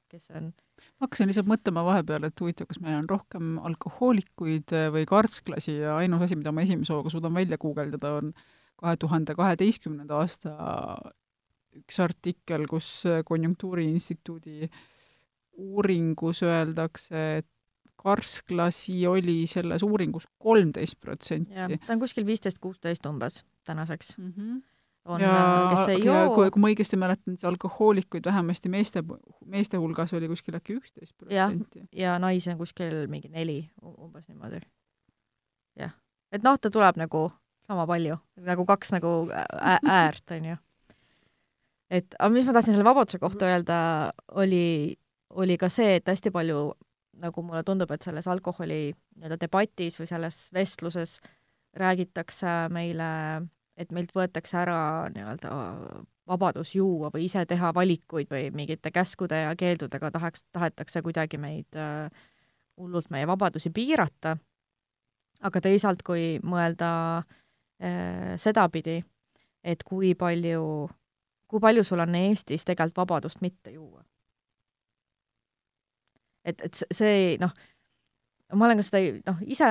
kes 0.09 0.31
on 0.35 0.51
hakkasin 0.99 1.29
lihtsalt 1.29 1.49
mõtlema 1.49 1.83
vahepeal, 1.87 2.27
et 2.27 2.41
huvitav, 2.41 2.67
kas 2.69 2.81
meil 2.83 2.97
on 2.97 3.09
rohkem 3.09 3.57
alkohoolikuid 3.69 4.73
või 4.95 5.05
karsklasi 5.09 5.77
ja 5.79 5.97
ainus 5.99 6.25
asi, 6.27 6.37
mida 6.39 6.53
ma 6.55 6.65
esimese 6.65 6.95
hooga 6.95 7.11
suudan 7.13 7.35
välja 7.35 7.59
guugeldada, 7.61 8.15
on 8.19 8.33
kahe 8.79 8.99
tuhande 8.99 9.35
kaheteistkümnenda 9.35 10.19
aasta 10.19 10.55
üks 11.79 11.99
artikkel, 12.03 12.65
kus 12.67 12.89
Konjunktuuriinstituudi 13.27 14.69
uuringus 15.59 16.43
öeldakse, 16.47 17.23
et 17.39 17.47
karsklasi 17.99 19.01
oli 19.07 19.43
selles 19.51 19.83
uuringus 19.83 20.27
kolmteist 20.39 20.99
protsenti. 20.99 21.53
ta 21.53 21.93
on 21.93 21.99
kuskil 21.99 22.25
viisteist, 22.27 22.59
kuusteist 22.63 23.05
umbes 23.05 23.43
tänaseks 23.67 24.17
mm. 24.17 24.33
-hmm 24.35 24.61
on, 25.05 25.21
ja, 25.21 25.33
kes 25.71 25.93
ei 25.93 26.05
joo. 26.05 26.29
kui, 26.35 26.49
kui 26.51 26.61
ma 26.61 26.71
õigesti 26.71 26.99
mäletan, 26.99 27.37
siis 27.37 27.47
alkohoolikuid 27.49 28.25
vähemasti 28.25 28.69
meeste, 28.69 29.03
meeste 29.45 29.79
hulgas 29.81 30.13
oli 30.17 30.29
kuskil 30.31 30.57
äkki 30.59 30.77
üksteist 30.79 31.15
protsenti. 31.17 31.85
ja 31.95 32.17
naisi 32.19 32.51
on 32.53 32.59
kuskil 32.59 33.05
mingi 33.11 33.31
neli, 33.33 33.61
umbes 33.81 34.27
niimoodi. 34.27 34.61
jah, 35.79 35.95
et 36.31 36.43
noh, 36.45 36.59
ta 36.61 36.71
tuleb 36.73 36.99
nagu 36.99 37.29
sama 37.69 37.85
palju, 37.89 38.17
nagu 38.45 38.65
kaks 38.65 38.93
nagu 38.97 39.13
äärt, 39.29 40.25
on 40.35 40.51
ju. 40.51 40.59
et, 41.89 42.15
aga 42.17 42.31
mis 42.33 42.47
ma 42.47 42.55
tahtsin 42.57 42.75
selle 42.75 42.87
vabaduse 42.87 43.21
kohta 43.21 43.49
öelda, 43.49 43.79
oli, 44.41 44.97
oli 45.29 45.57
ka 45.57 45.69
see, 45.73 45.97
et 45.99 46.09
hästi 46.09 46.33
palju 46.35 46.71
nagu 47.19 47.43
mulle 47.43 47.63
tundub, 47.67 47.91
et 47.91 48.05
selles 48.05 48.27
alkoholi 48.31 48.93
nii-öelda 49.19 49.37
debatis 49.41 49.99
või 49.99 50.07
selles 50.07 50.47
vestluses 50.55 51.17
räägitakse 51.77 52.69
meile, 52.73 53.09
et 53.79 53.91
meilt 53.95 54.11
võetakse 54.15 54.57
ära 54.59 54.79
nii-öelda 55.13 55.51
vabadus 56.29 56.75
juua 56.75 57.09
või 57.13 57.25
ise 57.25 57.45
teha 57.49 57.71
valikuid 57.75 58.29
või 58.31 58.49
mingite 58.53 58.91
käskude 58.91 59.39
ja 59.45 59.55
keeldudega 59.57 60.11
tahaks, 60.11 60.45
tahetakse 60.53 61.01
kuidagi 61.05 61.39
meid 61.41 61.79
äh, 61.79 62.11
hullult 62.77 63.09
meie 63.09 63.27
vabadusi 63.27 63.71
piirata, 63.73 64.35
aga 65.41 65.61
teisalt, 65.63 66.03
kui 66.05 66.37
mõelda 66.43 66.91
äh, 67.19 68.35
sedapidi, 68.37 68.99
et 69.63 69.83
kui 69.87 70.13
palju, 70.15 70.63
kui 71.47 71.63
palju 71.63 71.83
sul 71.87 72.03
on 72.05 72.15
Eestis 72.19 72.67
tegelikult 72.67 73.03
vabadust 73.03 73.41
mitte 73.41 73.73
juua? 73.73 74.03
Et, 76.45 76.61
et 76.65 76.83
see 76.95 77.35
noh, 77.41 77.51
ma 78.53 78.65
olen 78.65 78.79
ka 78.79 78.85
seda, 78.85 79.01
noh, 79.29 79.41
ise 79.45 79.67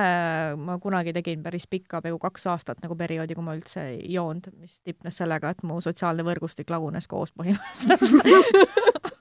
ma 0.59 0.77
kunagi 0.81 1.13
tegin 1.15 1.41
päris 1.43 1.65
pikka, 1.67 2.01
peaaegu 2.03 2.19
kaks 2.21 2.47
aastat 2.53 2.79
nagu 2.83 2.95
perioodi, 2.99 3.35
kui 3.35 3.45
ma 3.45 3.55
üldse 3.57 3.83
ei 3.95 4.13
joonud, 4.13 4.51
mis 4.59 4.79
tipnes 4.87 5.19
sellega, 5.19 5.51
et 5.51 5.65
mu 5.67 5.81
sotsiaalne 5.83 6.23
võrgustik 6.27 6.71
lagunes 6.71 7.09
koos 7.11 7.35
põhimõtteliselt. 7.35 9.15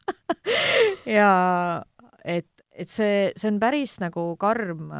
Ja 1.08 1.82
et, 2.20 2.48
et 2.76 2.90
see, 2.92 3.30
see 3.36 3.48
on 3.48 3.58
päris 3.62 3.96
nagu 4.02 4.24
karm, 4.40 4.90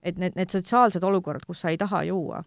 et 0.00 0.16
need, 0.20 0.36
need 0.38 0.52
sotsiaalsed 0.52 1.04
olukorrad, 1.04 1.44
kus 1.46 1.60
sa 1.60 1.72
ei 1.72 1.80
taha 1.80 2.02
juua, 2.08 2.40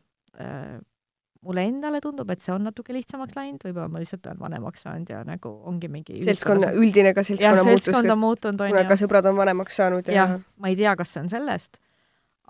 mulle 1.46 1.64
endale 1.70 2.02
tundub, 2.04 2.30
et 2.34 2.42
see 2.44 2.52
on 2.54 2.66
natuke 2.68 2.94
lihtsamaks 2.96 3.38
läinud, 3.38 3.62
võib-olla 3.64 3.92
ma 3.92 4.02
lihtsalt 4.02 4.26
olen 4.28 4.42
vanemaks 4.42 4.82
saanud 4.88 5.12
ja 5.14 5.22
nagu 5.28 5.52
ongi 5.72 5.88
mingi 5.92 6.18
seltskonna, 6.24 6.74
üldine 6.76 7.14
ka 7.16 7.24
seltskonna 7.24 7.64
muutus. 7.64 7.86
seltskond 7.88 8.16
on 8.16 8.20
muutunud, 8.20 8.64
on 8.66 8.74
ju. 8.74 8.82
ka 8.90 8.98
sõbrad 9.00 9.30
on 9.32 9.38
vanemaks 9.40 9.80
saanud 9.80 10.12
ja 10.12 10.18
jah, 10.18 10.36
ma 10.60 10.72
ei 10.72 10.76
tea, 10.80 10.96
kas 11.00 11.16
see 11.16 11.24
on 11.24 11.32
sellest, 11.32 11.80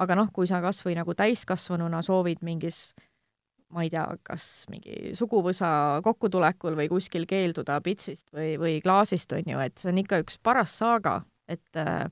aga 0.01 0.17
noh, 0.17 0.31
kui 0.33 0.49
sa 0.49 0.61
kas 0.63 0.81
või 0.85 0.97
nagu 0.97 1.13
täiskasvanuna 1.17 2.01
soovid 2.05 2.41
mingis 2.45 2.87
ma 3.75 3.85
ei 3.85 3.91
tea, 3.93 4.05
kas 4.25 4.65
mingi 4.73 5.13
suguvõsa 5.17 5.69
kokkutulekul 6.05 6.77
või 6.79 6.89
kuskil 6.89 7.27
keelduda 7.29 7.77
pitsist 7.85 8.25
või, 8.33 8.55
või 8.61 8.79
klaasist, 8.81 9.33
on 9.37 9.53
ju, 9.53 9.61
et 9.61 9.77
see 9.77 9.91
on 9.91 10.01
ikka 10.01 10.23
üks 10.23 10.39
paras 10.41 10.73
saaga, 10.81 11.19
et 11.49 11.77
äh, 11.77 12.07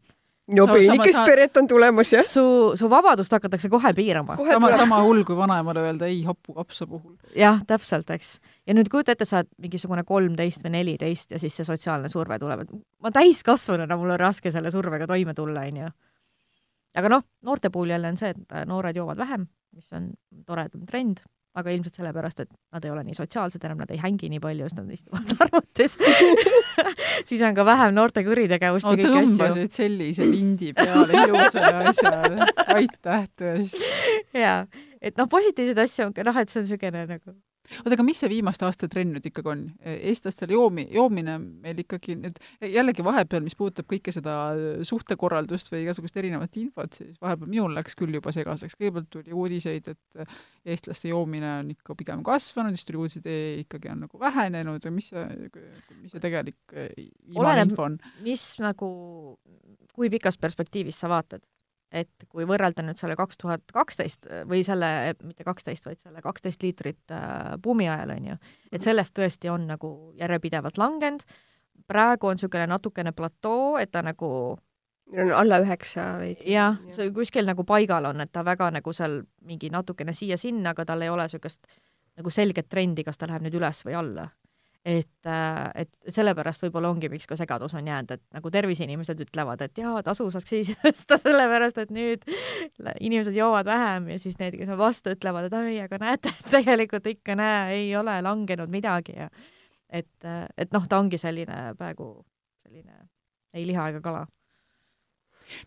no 0.48 0.66
peenikest 0.70 1.20
peret 1.28 1.58
on 1.60 1.68
tulemas, 1.68 2.12
jah. 2.14 2.26
su, 2.26 2.44
su 2.80 2.90
vabadust 2.92 3.34
hakatakse 3.36 3.70
kohe 3.70 3.94
piirama. 3.98 4.38
sama, 4.52 4.72
sama 4.76 5.02
hull 5.06 5.24
kui 5.28 5.38
vanaemale 5.38 5.84
öelda 5.88 6.10
ei 6.12 6.22
hapukapsa 6.28 6.88
puhul. 6.88 7.16
jah, 7.36 7.60
täpselt, 7.68 8.10
eks. 8.16 8.38
ja 8.68 8.76
nüüd 8.78 8.90
kujuta 8.92 9.16
ette, 9.16 9.28
sa 9.28 9.42
oled 9.42 9.52
mingisugune 9.68 10.04
kolmteist 10.08 10.66
või 10.66 10.78
neliteist 10.80 11.36
ja 11.36 11.42
siis 11.42 11.56
see 11.58 11.68
sotsiaalne 11.68 12.12
surve 12.14 12.40
tuleb, 12.40 12.66
et 12.66 12.76
ma 13.04 13.14
täiskasvanuna, 13.16 14.00
mul 14.00 14.16
on 14.16 14.22
raske 14.22 14.52
selle 14.54 14.72
survega 14.74 15.10
toime 15.10 15.36
tulla, 15.38 15.68
onju. 15.68 15.92
aga 17.02 17.16
noh, 17.18 17.28
noorte 17.46 17.74
puhul 17.74 17.96
jälle 17.96 18.14
on 18.14 18.20
see, 18.20 18.36
et 18.36 18.60
noored 18.70 18.96
joovad 18.96 19.20
vähem, 19.20 19.50
mis 19.76 19.92
on 19.98 20.12
toredam 20.46 20.86
trend 20.88 21.26
aga 21.58 21.74
ilmselt 21.74 21.98
sellepärast, 21.98 22.44
et 22.44 22.52
nad 22.76 22.86
ei 22.86 22.92
ole 22.94 23.04
nii 23.08 23.18
sotsiaalsed 23.18 23.64
enam, 23.66 23.82
nad 23.82 23.92
ei 23.94 24.00
hängi 24.02 24.30
nii 24.30 24.42
palju, 24.44 24.68
sest 24.70 24.82
nad 24.82 24.94
istuvad 24.94 25.34
arvutis 25.46 25.98
siis 27.30 27.42
on 27.42 27.58
ka 27.58 27.66
vähem 27.66 27.96
noorte 27.98 28.24
kuritegevust 28.28 28.90
asju. 28.92 29.10
tõmbasid 29.16 29.74
sellise 29.80 30.28
lindi 30.28 30.74
peale 30.78 31.26
ilusa 31.26 31.66
asja, 31.92 32.14
aitäh 32.78 33.28
tõesti. 33.42 33.92
jaa, 34.46 34.62
et 35.02 35.18
noh, 35.18 35.30
positiivseid 35.32 35.84
asju 35.88 36.10
on 36.10 36.16
ka, 36.16 36.26
noh, 36.28 36.42
et 36.42 36.54
see 36.54 36.62
on 36.62 36.68
niisugune 36.68 37.06
nagu 37.10 37.38
oota, 37.82 37.94
aga 37.96 38.06
mis 38.06 38.22
see 38.22 38.30
viimaste 38.32 38.66
aastate 38.68 38.90
trend 38.94 39.16
nüüd 39.16 39.28
ikkagi 39.30 39.52
on? 39.52 39.64
eestlastel 39.88 40.52
joomi, 40.54 40.88
joomine 40.94 41.38
meil 41.40 41.82
ikkagi 41.84 42.18
nüüd, 42.20 42.40
jällegi 42.64 43.06
vahepeal, 43.06 43.44
mis 43.46 43.58
puudutab 43.58 43.90
kõike 43.92 44.14
seda 44.16 44.36
suhtekorraldust 44.88 45.72
või 45.74 45.84
igasugust 45.86 46.20
erinevat 46.20 46.58
infot, 46.62 47.00
siis 47.00 47.18
vahepeal 47.24 47.52
minul 47.52 47.76
läks 47.78 47.98
küll 48.00 48.16
juba 48.18 48.34
segaseks, 48.36 48.78
kõigepealt 48.80 49.10
tuli 49.14 49.36
uudiseid, 49.36 49.92
et 49.94 50.38
eestlaste 50.68 51.12
joomine 51.12 51.52
on 51.62 51.74
ikka 51.76 51.98
pigem 52.00 52.24
kasvanud, 52.28 52.78
siis 52.78 52.88
tuli 52.88 53.04
uudiseid, 53.04 53.28
et 53.28 53.66
ikkagi 53.66 53.92
on 53.94 54.06
nagu 54.06 54.22
vähenenud 54.22 54.88
või 54.88 54.98
mis 55.00 55.12
see, 55.14 55.52
mis 56.02 56.16
see 56.16 56.24
tegelik 56.24 56.78
info 56.98 57.88
on? 57.88 58.00
mis 58.26 58.50
nagu, 58.64 58.90
kui 59.94 60.12
pikas 60.14 60.40
perspektiivis 60.42 61.04
sa 61.04 61.12
vaatad? 61.12 61.46
Et 61.92 62.28
kui 62.30 62.46
võrrelda 62.48 62.84
nüüd 62.84 63.00
selle 63.00 63.16
kaks 63.16 63.40
tuhat 63.40 63.64
kaksteist 63.74 64.28
või 64.50 64.64
selle, 64.68 65.14
mitte 65.24 65.46
kaksteist, 65.48 65.86
vaid 65.88 66.02
selle 66.02 66.22
kaksteist 66.24 66.64
liitrit 66.64 67.14
äh, 67.16 67.56
buumi 67.64 67.88
ajal, 67.90 68.16
on 68.18 68.32
ju, 68.34 68.38
et 68.72 68.84
sellest 68.84 69.16
tõesti 69.18 69.52
on 69.52 69.68
nagu 69.70 69.92
järjepidevalt 70.20 70.80
langenud, 70.82 71.24
praegu 71.88 72.28
on 72.28 72.36
niisugune 72.36 72.68
natukene 72.68 73.14
platoo, 73.16 73.78
et 73.80 73.92
ta 73.92 74.04
nagu 74.04 74.30
on 75.16 75.32
alla 75.32 75.62
üheksa 75.64 76.18
veidi. 76.20 76.52
jah, 76.52 76.80
see 76.92 77.12
kuskil 77.16 77.48
nagu 77.48 77.64
paigal 77.64 78.10
on, 78.10 78.22
et 78.22 78.32
ta 78.32 78.44
väga 78.46 78.72
nagu 78.76 78.94
seal 78.94 79.22
mingi 79.48 79.72
natukene 79.72 80.14
siia-sinna, 80.14 80.76
aga 80.76 80.86
tal 80.86 81.06
ei 81.06 81.14
ole 81.14 81.30
niisugust 81.30 81.68
nagu 82.18 82.34
selget 82.34 82.68
trendi, 82.70 83.06
kas 83.08 83.18
ta 83.18 83.30
läheb 83.30 83.46
nüüd 83.46 83.56
üles 83.62 83.86
või 83.88 83.96
alla 83.96 84.28
et, 84.88 85.28
äh, 85.28 85.84
et 85.84 86.14
sellepärast 86.16 86.64
võib-olla 86.64 86.90
ongi, 86.94 87.10
miks 87.12 87.28
ka 87.28 87.36
segadus 87.40 87.74
on 87.76 87.88
jäänud, 87.88 88.14
et 88.16 88.22
nagu 88.38 88.52
terviseinimesed 88.54 89.20
ütlevad, 89.26 89.62
et 89.66 89.82
jaa, 89.82 90.00
tasu 90.06 90.30
saaks 90.32 90.54
siis 90.54 90.72
tõsta 90.86 91.18
sellepärast, 91.20 91.82
et 91.84 91.92
nüüd 91.92 92.24
inimesed 93.04 93.36
joovad 93.36 93.68
vähem 93.68 94.08
ja 94.14 94.20
siis 94.22 94.40
need, 94.40 94.56
kes 94.60 94.72
on 94.72 94.80
vastu, 94.80 95.12
ütlevad, 95.18 95.50
et 95.50 95.58
oi, 95.60 95.76
aga 95.84 96.00
näete, 96.06 96.32
tegelikult 96.54 97.10
ikka 97.12 97.36
näe, 97.36 97.76
ei 97.82 97.92
ole 98.00 98.16
langenud 98.24 98.72
midagi 98.72 99.18
ja 99.18 99.28
et, 99.90 100.32
et 100.58 100.74
noh, 100.76 100.88
ta 100.88 101.02
ongi 101.04 101.20
selline 101.20 101.76
praegu 101.80 102.14
selline 102.64 103.08
ei 103.58 103.68
liha 103.68 103.90
ega 103.92 104.02
kala 104.04 104.26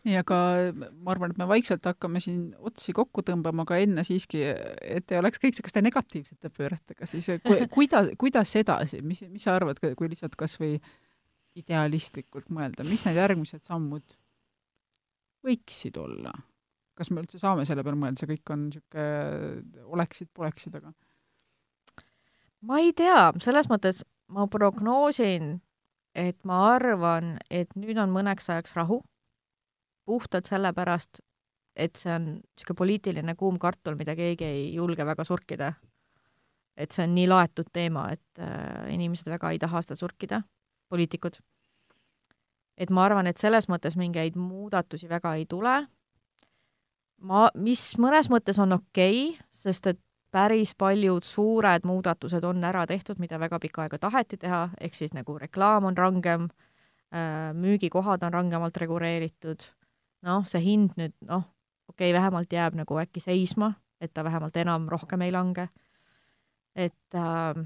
nii, 0.07 0.17
aga 0.21 0.39
ma 0.75 1.15
arvan, 1.15 1.35
et 1.35 1.41
me 1.41 1.49
vaikselt 1.51 1.87
hakkame 1.89 2.23
siin 2.23 2.51
otsi 2.59 2.95
kokku 2.97 3.25
tõmbama, 3.27 3.65
aga 3.67 3.81
enne 3.85 4.05
siiski, 4.07 4.43
et 4.47 5.13
ei 5.13 5.21
oleks 5.21 5.41
kõik 5.41 5.55
niisuguste 5.55 5.83
negatiivsete 5.85 6.53
pööretega, 6.55 7.09
siis 7.09 7.31
ku, 7.45 7.57
kuidas, 7.77 8.13
kuidas 8.21 8.55
edasi, 8.61 9.03
mis, 9.07 9.23
mis 9.31 9.47
sa 9.47 9.57
arvad, 9.59 9.81
kui 9.81 10.11
lihtsalt 10.13 10.37
kas 10.41 10.59
või 10.61 10.77
idealistlikult 11.59 12.51
mõelda, 12.55 12.87
mis 12.87 13.05
need 13.07 13.19
järgmised 13.19 13.67
sammud 13.67 14.17
võiksid 15.47 15.99
olla? 16.01 16.35
kas 17.01 17.09
me 17.09 17.23
üldse 17.23 17.39
saame 17.41 17.65
selle 17.65 17.81
peale 17.81 17.97
mõelda, 17.97 18.21
see 18.21 18.29
kõik 18.29 18.51
on 18.53 18.67
niisugune 18.67 19.85
oleksid-poleksid, 19.97 20.75
aga? 20.77 20.91
Ma 22.69 22.83
ei 22.85 22.91
tea, 22.93 23.31
selles 23.41 23.71
mõttes 23.71 24.03
ma 24.29 24.45
prognoosin, 24.53 25.55
et 26.13 26.37
ma 26.45 26.59
arvan, 26.75 27.39
et 27.49 27.73
nüüd 27.79 27.97
on 28.03 28.13
mõneks 28.13 28.51
ajaks 28.53 28.77
rahu, 28.77 29.01
puhtalt 30.11 30.51
sellepärast, 30.51 31.23
et 31.77 31.97
see 31.97 32.11
on 32.13 32.33
niisugune 32.41 32.79
poliitiline 32.83 33.37
kuum 33.39 33.61
kartul, 33.63 33.95
mida 33.99 34.17
keegi 34.19 34.45
ei 34.47 34.67
julge 34.75 35.07
väga 35.07 35.25
surkida. 35.25 35.73
et 36.81 36.95
see 36.97 37.05
on 37.05 37.15
nii 37.15 37.27
laetud 37.29 37.67
teema, 37.73 38.07
et 38.15 38.41
äh, 38.41 38.89
inimesed 38.95 39.29
väga 39.29 39.51
ei 39.53 39.59
taha 39.61 39.83
seda 39.85 39.97
surkida, 40.01 40.43
poliitikud. 40.89 41.39
et 42.77 42.91
ma 42.91 43.05
arvan, 43.05 43.27
et 43.27 43.39
selles 43.39 43.69
mõttes 43.69 43.97
mingeid 44.01 44.37
muudatusi 44.37 45.09
väga 45.09 45.35
ei 45.35 45.47
tule. 45.47 45.87
ma, 47.21 47.49
mis 47.55 47.83
mõnes 47.99 48.31
mõttes 48.33 48.59
on 48.59 48.73
okei 48.73 49.29
okay,, 49.31 49.49
sest 49.55 49.87
et 49.87 50.01
päris 50.31 50.75
paljud 50.79 51.27
suured 51.27 51.85
muudatused 51.85 52.45
on 52.45 52.65
ära 52.65 52.87
tehtud, 52.87 53.19
mida 53.19 53.39
väga 53.41 53.59
pikka 53.59 53.83
aega 53.83 53.99
taheti 53.99 54.39
teha, 54.41 54.69
ehk 54.81 54.95
siis 54.95 55.15
nagu 55.15 55.39
reklaam 55.39 55.85
on 55.91 55.97
rangem, 55.97 56.49
äh, 57.15 57.51
müügikohad 57.55 58.23
on 58.27 58.33
rangemalt 58.33 58.77
reguleeritud, 58.77 59.67
noh, 60.27 60.47
see 60.49 60.63
hind 60.65 60.97
nüüd, 61.01 61.15
noh, 61.27 61.45
okei 61.91 62.11
okay,, 62.11 62.17
vähemalt 62.17 62.53
jääb 62.53 62.79
nagu 62.79 62.99
äkki 63.03 63.23
seisma, 63.23 63.73
et 64.01 64.13
ta 64.15 64.25
vähemalt 64.25 64.57
enam 64.57 64.89
rohkem 64.89 65.27
ei 65.27 65.33
lange. 65.33 65.69
et 66.75 67.15
äh,, 67.15 67.65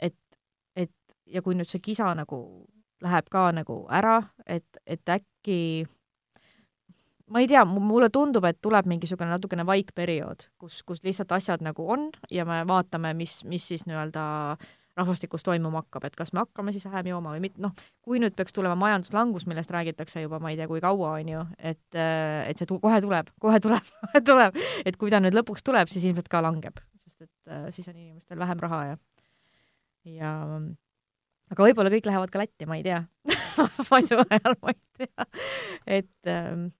et, 0.00 0.38
et 0.76 1.16
ja 1.26 1.42
kui 1.42 1.54
nüüd 1.54 1.70
see 1.70 1.80
kisa 1.80 2.14
nagu 2.14 2.66
läheb 3.02 3.28
ka 3.30 3.50
nagu 3.52 3.82
ära, 3.90 4.22
et, 4.46 4.66
et 4.86 5.08
äkki 5.08 5.86
ma 7.32 7.40
ei 7.40 7.48
tea, 7.48 7.64
mulle 7.64 8.10
tundub, 8.12 8.44
et 8.44 8.60
tuleb 8.62 8.86
mingisugune 8.90 9.30
natukene 9.32 9.64
vaikperiood, 9.66 10.46
kus, 10.60 10.82
kus 10.86 11.02
lihtsalt 11.04 11.32
asjad 11.32 11.64
nagu 11.64 11.86
on 11.94 12.10
ja 12.30 12.44
me 12.48 12.60
vaatame, 12.68 13.14
mis, 13.16 13.40
mis 13.48 13.66
siis 13.72 13.86
nii-öelda 13.88 14.24
rahvastikus 15.02 15.44
toimuma 15.46 15.82
hakkab, 15.82 16.06
et 16.08 16.16
kas 16.18 16.32
me 16.32 16.42
hakkame 16.42 16.72
siis 16.74 16.86
vähem 16.88 17.12
jooma 17.12 17.34
või 17.34 17.44
mitte, 17.44 17.60
noh, 17.62 17.74
kui 18.04 18.20
nüüd 18.22 18.36
peaks 18.38 18.54
tulema 18.56 18.76
majanduslangus, 18.78 19.46
millest 19.50 19.72
räägitakse 19.74 20.24
juba 20.24 20.40
ma 20.42 20.52
ei 20.52 20.58
tea, 20.60 20.68
kui 20.70 20.82
kaua, 20.82 21.16
on 21.20 21.32
ju, 21.34 21.44
et, 21.58 21.82
et 21.98 22.58
see 22.58 22.68
tu 22.68 22.78
kohe 22.82 23.00
tuleb, 23.04 23.30
kohe 23.42 23.60
tuleb, 23.62 23.92
kohe 24.04 24.22
tuleb, 24.26 24.60
et 24.86 24.98
kui 25.00 25.12
ta 25.12 25.22
nüüd 25.22 25.36
lõpuks 25.36 25.66
tuleb, 25.66 25.90
siis 25.92 26.06
ilmselt 26.08 26.30
ka 26.32 26.42
langeb, 26.44 26.80
sest 27.02 27.26
et 27.26 27.52
äh, 27.52 27.66
siis 27.74 27.88
on 27.90 27.96
inimestel 27.96 28.40
vähem 28.42 28.62
raha 28.62 28.84
ja 28.92 29.00
ja 30.08 30.30
aga 31.52 31.66
võib-olla 31.68 31.92
kõik 31.92 32.06
lähevad 32.08 32.32
ka 32.32 32.40
Lätti, 32.42 32.66
ma 32.66 32.78
ei 32.78 32.86
tea 32.86 33.02
masu 33.90 34.18
ajal 34.22 34.56
ma 34.62 34.72
ei 34.72 34.80
tea, 34.98 35.26
et 36.00 36.30
ähm, 36.32 36.70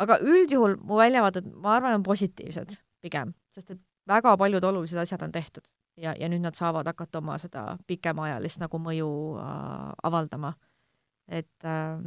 aga 0.00 0.18
üldjuhul 0.24 0.78
mu 0.80 1.00
väljavaated, 1.00 1.48
ma 1.52 1.76
arvan, 1.76 1.98
on 1.98 2.06
positiivsed 2.06 2.78
pigem, 3.04 3.34
sest 3.52 3.74
et 3.74 3.82
väga 4.08 4.36
paljud 4.40 4.64
olulised 4.64 4.98
asjad 5.02 5.24
on 5.26 5.34
tehtud 5.34 5.64
ja, 5.96 6.14
ja 6.18 6.28
nüüd 6.28 6.44
nad 6.44 6.56
saavad 6.56 6.86
hakata 6.86 7.20
oma 7.22 7.38
seda 7.42 7.76
pikemaajalist 7.86 8.60
nagu 8.62 8.80
mõju 8.82 9.10
äh, 9.40 9.92
avaldama. 10.08 10.54
et 11.28 11.64
äh, 11.64 12.00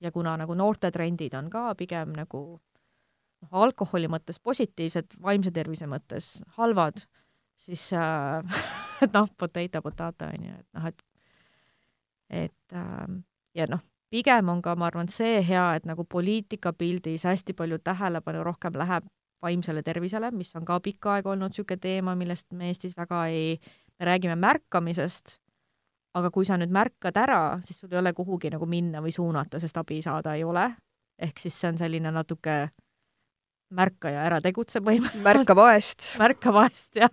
ja 0.00 0.12
kuna 0.12 0.36
nagu 0.36 0.54
noorte 0.54 0.90
trendid 0.90 1.34
on 1.34 1.50
ka 1.50 1.74
pigem 1.74 2.12
nagu 2.16 2.42
noh, 3.42 3.50
alkoholi 3.50 4.08
mõttes 4.08 4.40
positiivsed, 4.42 5.18
vaimse 5.22 5.50
tervise 5.50 5.86
mõttes 5.86 6.42
halvad, 6.56 7.04
siis 7.56 7.92
äh, 7.92 8.62
noh, 9.14 9.28
potato, 9.38 9.82
potato 9.82 10.30
on 10.32 10.48
ju, 10.48 10.56
et 10.60 10.68
noh, 10.72 10.88
et 10.88 11.04
et 12.28 12.74
äh, 12.74 13.20
ja 13.54 13.68
noh, 13.70 13.84
pigem 14.10 14.48
on 14.48 14.62
ka, 14.62 14.74
ma 14.76 14.88
arvan, 14.90 15.08
see 15.08 15.40
hea, 15.46 15.66
et 15.76 15.86
nagu 15.86 16.04
poliitikapildis 16.04 17.26
hästi 17.28 17.54
palju 17.56 17.78
tähelepanu 17.84 18.42
rohkem 18.46 18.74
läheb 18.78 19.06
vaimsele 19.42 19.82
tervisele, 19.82 20.30
mis 20.34 20.54
on 20.56 20.64
ka 20.64 20.78
pikka 20.80 21.16
aega 21.16 21.32
olnud 21.32 21.52
niisugune 21.52 21.80
teema, 21.80 22.14
millest 22.18 22.46
me 22.56 22.70
Eestis 22.70 22.96
väga 22.96 23.26
ei, 23.32 23.58
me 23.98 24.08
räägime 24.08 24.36
märkamisest, 24.40 25.36
aga 26.16 26.30
kui 26.32 26.48
sa 26.48 26.56
nüüd 26.60 26.72
märkad 26.72 27.18
ära, 27.20 27.40
siis 27.64 27.80
sul 27.80 27.92
ei 27.92 28.00
ole 28.00 28.12
kuhugi 28.16 28.50
nagu 28.54 28.66
minna 28.68 29.02
või 29.04 29.12
suunata, 29.14 29.60
sest 29.62 29.76
abi 29.76 30.00
saada 30.04 30.34
ei 30.36 30.44
ole. 30.44 30.70
ehk 31.18 31.38
siis 31.40 31.54
see 31.56 31.68
on 31.72 31.78
selline 31.80 32.10
natuke 32.12 32.56
märka 33.72 34.10
ja 34.12 34.26
ära 34.28 34.40
tegutse 34.44 34.82
põhimõtteliselt. 34.84 35.24
märka 35.30 35.56
vaest. 35.56 36.08
märka 36.22 36.52
vaest, 36.52 36.90
jah. 36.96 37.12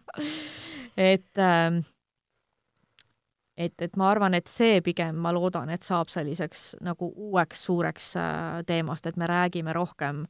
et 0.97 1.39
äh, 1.39 1.84
et, 3.57 3.74
et 3.82 3.97
ma 3.97 4.09
arvan, 4.11 4.34
et 4.34 4.49
see 4.49 4.82
pigem, 4.86 5.17
ma 5.21 5.34
loodan, 5.36 5.69
et 5.74 5.84
saab 5.86 6.09
selliseks 6.09 6.74
nagu 6.86 7.11
uueks 7.28 7.65
suureks 7.67 8.13
äh, 8.17 8.63
teemast, 8.67 9.07
et 9.07 9.17
me 9.17 9.30
räägime 9.30 9.76
rohkem 9.76 10.24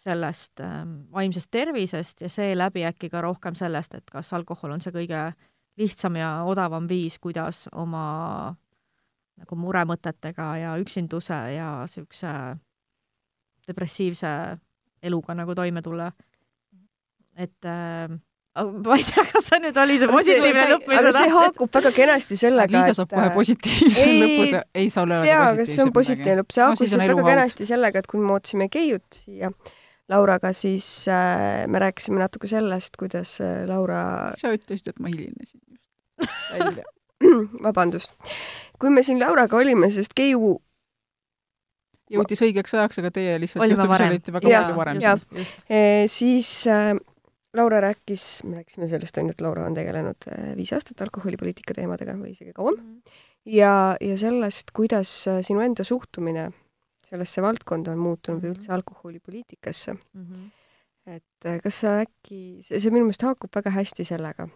sellest 0.00 0.60
äh, 0.64 0.80
vaimsest 1.12 1.50
tervisest 1.52 2.24
ja 2.24 2.30
seeläbi 2.32 2.86
äkki 2.88 3.10
ka 3.12 3.20
rohkem 3.24 3.56
sellest, 3.58 3.94
et 3.98 4.10
kas 4.10 4.32
alkohol 4.36 4.72
on 4.76 4.80
see 4.80 4.94
kõige 4.94 5.30
lihtsam 5.80 6.16
ja 6.16 6.30
odavam 6.48 6.88
viis, 6.88 7.18
kuidas 7.20 7.66
oma 7.72 8.54
nagu 9.40 9.56
muremõtetega 9.56 10.48
ja 10.60 10.72
üksinduse 10.80 11.36
ja 11.54 11.68
niisuguse 11.84 12.32
depressiivse 13.68 14.32
eluga 15.02 15.36
nagu 15.36 15.54
toime 15.56 15.82
tulla. 15.82 16.10
et 17.36 17.64
äh, 17.64 18.08
ma 18.84 18.96
ei 18.96 19.04
tea, 19.06 19.24
kas 19.30 19.46
see 19.46 19.60
nüüd 19.62 19.76
oli 19.80 19.98
see 20.00 20.08
positiivne 20.10 20.64
lõpp 20.72 20.88
või 20.88 20.96
sa 20.96 21.04
tahtsid? 21.06 21.20
see 21.20 21.34
haakub 21.36 21.76
väga 21.76 21.92
kenasti 21.96 22.40
sellega, 22.40 22.76
Liisa 22.76 22.96
saab 22.96 23.12
kohe 23.12 23.28
positiivse 23.36 24.08
lõpu, 24.08 24.64
ei 24.80 24.88
saa 24.92 25.04
olla 25.04 25.20
tea, 25.28 25.44
kas 25.60 25.74
see 25.76 25.84
on 25.84 25.92
positiivne 25.94 26.40
lõpp, 26.40 26.56
see 26.56 26.64
haakub 26.64 26.96
no, 26.96 27.04
väga 27.12 27.28
kenasti 27.28 27.68
sellega, 27.68 28.02
et 28.02 28.10
kui 28.10 28.24
me 28.24 28.34
ootasime 28.36 28.68
Keiut 28.72 29.20
siia 29.22 29.52
Lauraga, 30.10 30.52
siis 30.56 30.86
äh, 31.08 31.66
me 31.70 31.82
rääkisime 31.82 32.18
natuke 32.22 32.50
sellest, 32.50 32.96
kuidas 33.00 33.36
äh, 33.44 33.62
Laura 33.68 34.32
sa 34.40 34.54
ütlesid, 34.54 34.90
et 34.90 34.98
ma 35.02 35.12
hilinesin 35.12 35.60
just 35.70 36.50
välja 36.50 36.84
vabandust. 37.66 38.14
kui 38.80 38.90
me 38.90 39.04
siin 39.06 39.20
Lauraga 39.22 39.56
olime, 39.60 39.90
sest 39.94 40.16
Keiu 40.18 40.56
jõudis 42.10 42.42
õigeks 42.42 42.74
ajaks, 42.74 42.98
aga 43.02 43.12
teie 43.14 43.38
lihtsalt 43.38 43.70
juhtumisi 43.70 44.08
olite 44.08 44.34
väga 44.34 44.50
palju 44.56 44.78
varem. 44.80 45.00
siis 46.10 46.52
äh, 46.70 46.94
Laura 47.56 47.80
rääkis, 47.82 48.44
me 48.46 48.60
rääkisime 48.60 48.86
sellest, 48.88 49.18
on 49.18 49.26
ju, 49.26 49.34
et 49.34 49.40
Laura 49.42 49.66
on 49.66 49.74
tegelenud 49.74 50.28
äh, 50.30 50.52
viis 50.58 50.70
aastat 50.74 51.02
alkoholipoliitika 51.02 51.74
teemadega 51.74 52.14
või 52.18 52.34
isegi 52.34 52.54
kauem 52.54 52.76
mm, 52.76 52.90
-hmm. 52.90 53.22
ja, 53.56 53.72
ja 54.00 54.18
sellest, 54.18 54.70
kuidas 54.76 55.12
äh, 55.28 55.40
sinu 55.46 55.62
enda 55.64 55.84
suhtumine 55.84 56.50
sellesse 57.10 57.42
valdkonda 57.42 57.92
on 57.92 57.98
muutunud 57.98 58.40
või 58.40 58.50
mm 58.50 58.54
-hmm. 58.54 58.58
üldse 58.58 58.72
alkoholipoliitikasse 58.78 59.92
mm. 59.92 60.24
-hmm. 60.24 60.48
et 61.16 61.46
äh, 61.46 61.60
kas 61.62 61.80
sa 61.84 62.00
äkki, 62.06 62.62
see, 62.62 62.80
see 62.80 62.90
minu 62.90 63.08
meelest 63.08 63.26
haakub 63.26 63.54
väga 63.56 63.74
hästi 63.74 64.04
sellega 64.04 64.48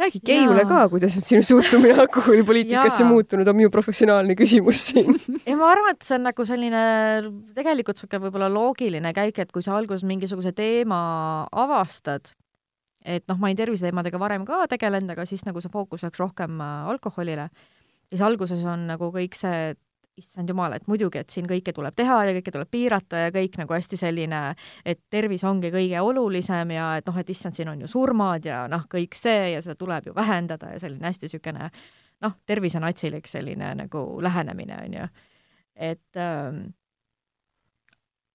räägi 0.00 0.20
Keiule 0.24 0.64
ka, 0.68 0.88
kuidas 0.88 1.16
on 1.16 1.24
sinu 1.24 1.42
suhtumine 1.42 1.94
alkoholipoliitikasse 2.04 3.04
muutunud, 3.04 3.48
on 3.48 3.56
minu 3.56 3.70
professionaalne 3.70 4.36
küsimus 4.38 4.84
siin 4.90 5.16
ei, 5.46 5.56
ma 5.56 5.70
arvan, 5.72 5.94
et 5.94 6.06
see 6.06 6.16
on 6.16 6.26
nagu 6.28 6.46
selline 6.48 6.84
tegelikult 7.56 7.98
niisugune 7.98 8.22
võib-olla 8.26 8.50
loogiline 8.52 9.12
käik, 9.16 9.42
et 9.42 9.52
kui 9.52 9.64
sa 9.66 9.76
alguses 9.78 10.06
mingisuguse 10.08 10.52
teema 10.56 11.00
avastad, 11.64 12.32
et 13.04 13.26
noh, 13.28 13.40
ma 13.40 13.50
olen 13.50 13.60
terviseteemadega 13.60 14.20
varem 14.20 14.46
ka 14.48 14.64
tegelenud, 14.70 15.12
aga 15.16 15.26
siis 15.28 15.44
nagu 15.48 15.60
see 15.60 15.72
fookus 15.72 16.06
läks 16.06 16.22
rohkem 16.22 16.60
äh, 16.64 16.90
alkoholile, 16.94 17.50
siis 18.08 18.24
alguses 18.24 18.64
on 18.68 18.88
nagu 18.90 19.12
kõik 19.14 19.36
see, 19.38 19.74
et 19.74 19.80
issand 20.20 20.48
jumal, 20.48 20.74
et 20.76 20.86
muidugi, 20.90 21.20
et 21.20 21.32
siin 21.32 21.48
kõike 21.48 21.72
tuleb 21.76 21.96
teha 21.96 22.18
ja 22.28 22.34
kõike 22.36 22.52
tuleb 22.54 22.70
piirata 22.70 23.24
ja 23.24 23.32
kõik 23.34 23.56
nagu 23.60 23.74
hästi 23.74 23.98
selline, 24.00 24.42
et 24.84 25.00
tervis 25.10 25.44
ongi 25.48 25.72
kõige 25.74 26.02
olulisem 26.04 26.74
ja 26.76 26.92
et 27.00 27.08
noh, 27.08 27.18
et 27.20 27.32
issand, 27.32 27.56
siin 27.56 27.72
on 27.72 27.80
ju 27.80 27.90
surmad 27.90 28.46
ja 28.46 28.62
noh, 28.70 28.86
kõik 28.90 29.16
see 29.18 29.54
ja 29.54 29.64
seda 29.64 29.78
tuleb 29.80 30.10
ju 30.10 30.16
vähendada 30.16 30.74
ja 30.74 30.82
selline 30.82 31.10
hästi 31.10 31.28
niisugune 31.28 31.70
noh, 32.20 32.36
tervisenatsilik 32.46 33.28
selline 33.28 33.74
nagu 33.82 34.04
lähenemine, 34.22 34.78
on 34.84 34.98
ju. 35.00 35.08
et 35.74 36.20
ähm, 36.20 36.62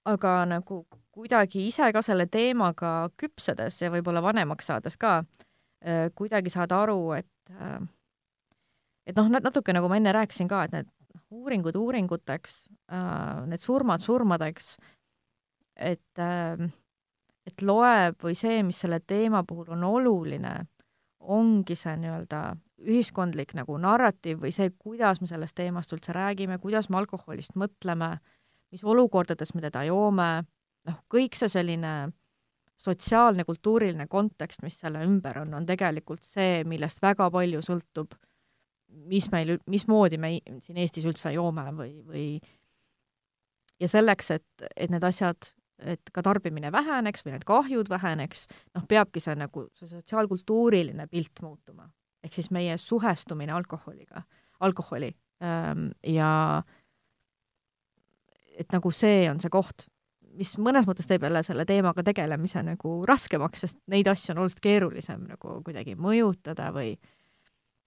aga 0.05 0.37
nagu 0.49 0.85
kuidagi 1.15 1.67
ise 1.67 1.91
ka 1.93 2.01
selle 2.05 2.27
teemaga 2.27 3.09
küpsedes 3.17 3.81
ja 3.81 3.91
võib-olla 3.93 4.23
vanemaks 4.25 4.71
saades 4.71 4.97
ka 4.97 5.19
äh, 5.21 6.09
kuidagi 6.15 6.51
saada 6.53 6.81
aru, 6.83 7.13
et 7.19 7.53
äh, 7.55 7.79
et 9.05 9.17
noh, 9.17 9.29
natuke 9.29 9.73
nagu 9.75 9.89
ma 9.89 9.99
enne 9.99 10.13
rääkisin 10.15 10.49
ka, 10.49 10.65
et 10.65 10.73
need 10.73 10.89
uuringud 11.31 11.75
uuringuteks, 11.75 12.55
äh, 12.91 13.45
need 13.49 13.63
surmad 13.63 14.03
surmadeks, 14.03 14.75
et, 15.75 16.19
äh, 16.19 16.67
et 17.45 17.61
loeb 17.61 18.21
või 18.23 18.35
see, 18.37 18.63
mis 18.63 18.79
selle 18.79 18.99
teema 18.99 19.43
puhul 19.43 19.73
on 19.75 19.83
oluline, 19.83 20.55
ongi 21.19 21.75
see 21.75 21.95
nii-öelda 21.97 22.41
ühiskondlik 22.85 23.55
nagu 23.57 23.77
narratiiv 23.81 24.43
või 24.43 24.51
see, 24.53 24.69
kuidas 24.77 25.21
me 25.21 25.29
sellest 25.29 25.55
teemast 25.57 25.93
üldse 25.95 26.13
räägime, 26.13 26.59
kuidas 26.61 26.89
me 26.89 26.99
alkoholist 26.99 27.55
mõtleme, 27.57 28.17
mis 28.71 28.83
olukordades 28.83 29.55
me 29.55 29.63
teda 29.63 29.85
joome, 29.87 30.29
noh, 30.85 31.01
kõik 31.11 31.37
see 31.39 31.49
selline 31.49 31.95
sotsiaalne, 32.77 33.45
kultuuriline 33.47 34.07
kontekst, 34.11 34.61
mis 34.65 34.77
selle 34.79 35.01
ümber 35.07 35.39
on, 35.41 35.53
on 35.57 35.65
tegelikult 35.65 36.23
see, 36.27 36.63
millest 36.67 37.01
väga 37.01 37.29
palju 37.31 37.63
sõltub 37.65 38.17
mis 38.87 39.27
meil, 39.31 39.57
mismoodi 39.69 40.17
me 40.21 40.37
siin 40.63 40.77
Eestis 40.81 41.05
üldse 41.07 41.33
joome 41.33 41.65
või, 41.75 41.91
või 42.05 42.25
ja 43.81 43.89
selleks, 43.91 44.31
et, 44.37 44.67
et 44.75 44.93
need 44.93 45.03
asjad 45.03 45.51
et 45.79 46.11
ka 46.13 46.23
tarbimine 46.23 46.71
väheneks 46.71 47.25
või 47.25 47.33
need 47.35 47.43
kahjud 47.47 47.89
väheneks, 47.91 48.45
noh, 48.77 48.85
peabki 48.87 49.19
see 49.19 49.35
nagu, 49.35 49.67
see 49.75 49.89
sotsiaalkultuuriline 49.89 51.07
pilt 51.11 51.41
muutuma. 51.43 51.89
ehk 52.23 52.33
siis 52.33 52.49
meie 52.51 52.77
suhestumine 52.77 53.53
alkoholiga, 53.53 54.23
alkoholi 54.59 55.11
ähm, 55.43 55.89
ja 56.07 56.63
et 58.57 58.71
nagu 58.71 58.91
see 58.91 59.27
on 59.29 59.39
see 59.39 59.51
koht, 59.53 59.85
mis 60.35 60.55
mõnes 60.57 60.87
mõttes 60.87 61.07
teeb 61.07 61.23
jälle 61.23 61.43
selle 61.43 61.65
teemaga 61.65 62.03
tegelemise 62.03 62.63
nagu 62.63 62.95
raskemaks, 63.07 63.65
sest 63.65 63.77
neid 63.91 64.07
asju 64.07 64.33
on 64.33 64.41
oluliselt 64.43 64.63
keerulisem 64.63 65.27
nagu 65.29 65.59
kuidagi 65.63 65.95
mõjutada 65.99 66.71
või 66.75 66.95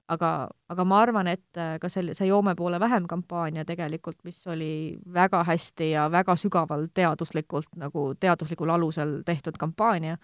aga, 0.08 0.30
aga 0.68 0.84
ma 0.88 1.00
arvan, 1.02 1.28
et 1.30 1.60
äh, 1.60 1.76
ka 1.80 1.90
selle, 1.92 2.14
see 2.16 2.28
Joome 2.28 2.54
poole 2.58 2.80
vähem 2.80 3.06
kampaania 3.10 3.64
tegelikult, 3.68 4.18
mis 4.24 4.40
oli 4.46 4.70
väga 5.14 5.42
hästi 5.44 5.90
ja 5.90 6.06
väga 6.12 6.36
sügavalt 6.36 6.94
teaduslikult 6.94 7.76
nagu 7.76 8.12
teaduslikul 8.20 8.70
alusel 8.70 9.20
tehtud 9.26 9.58
kampaania, 9.60 10.16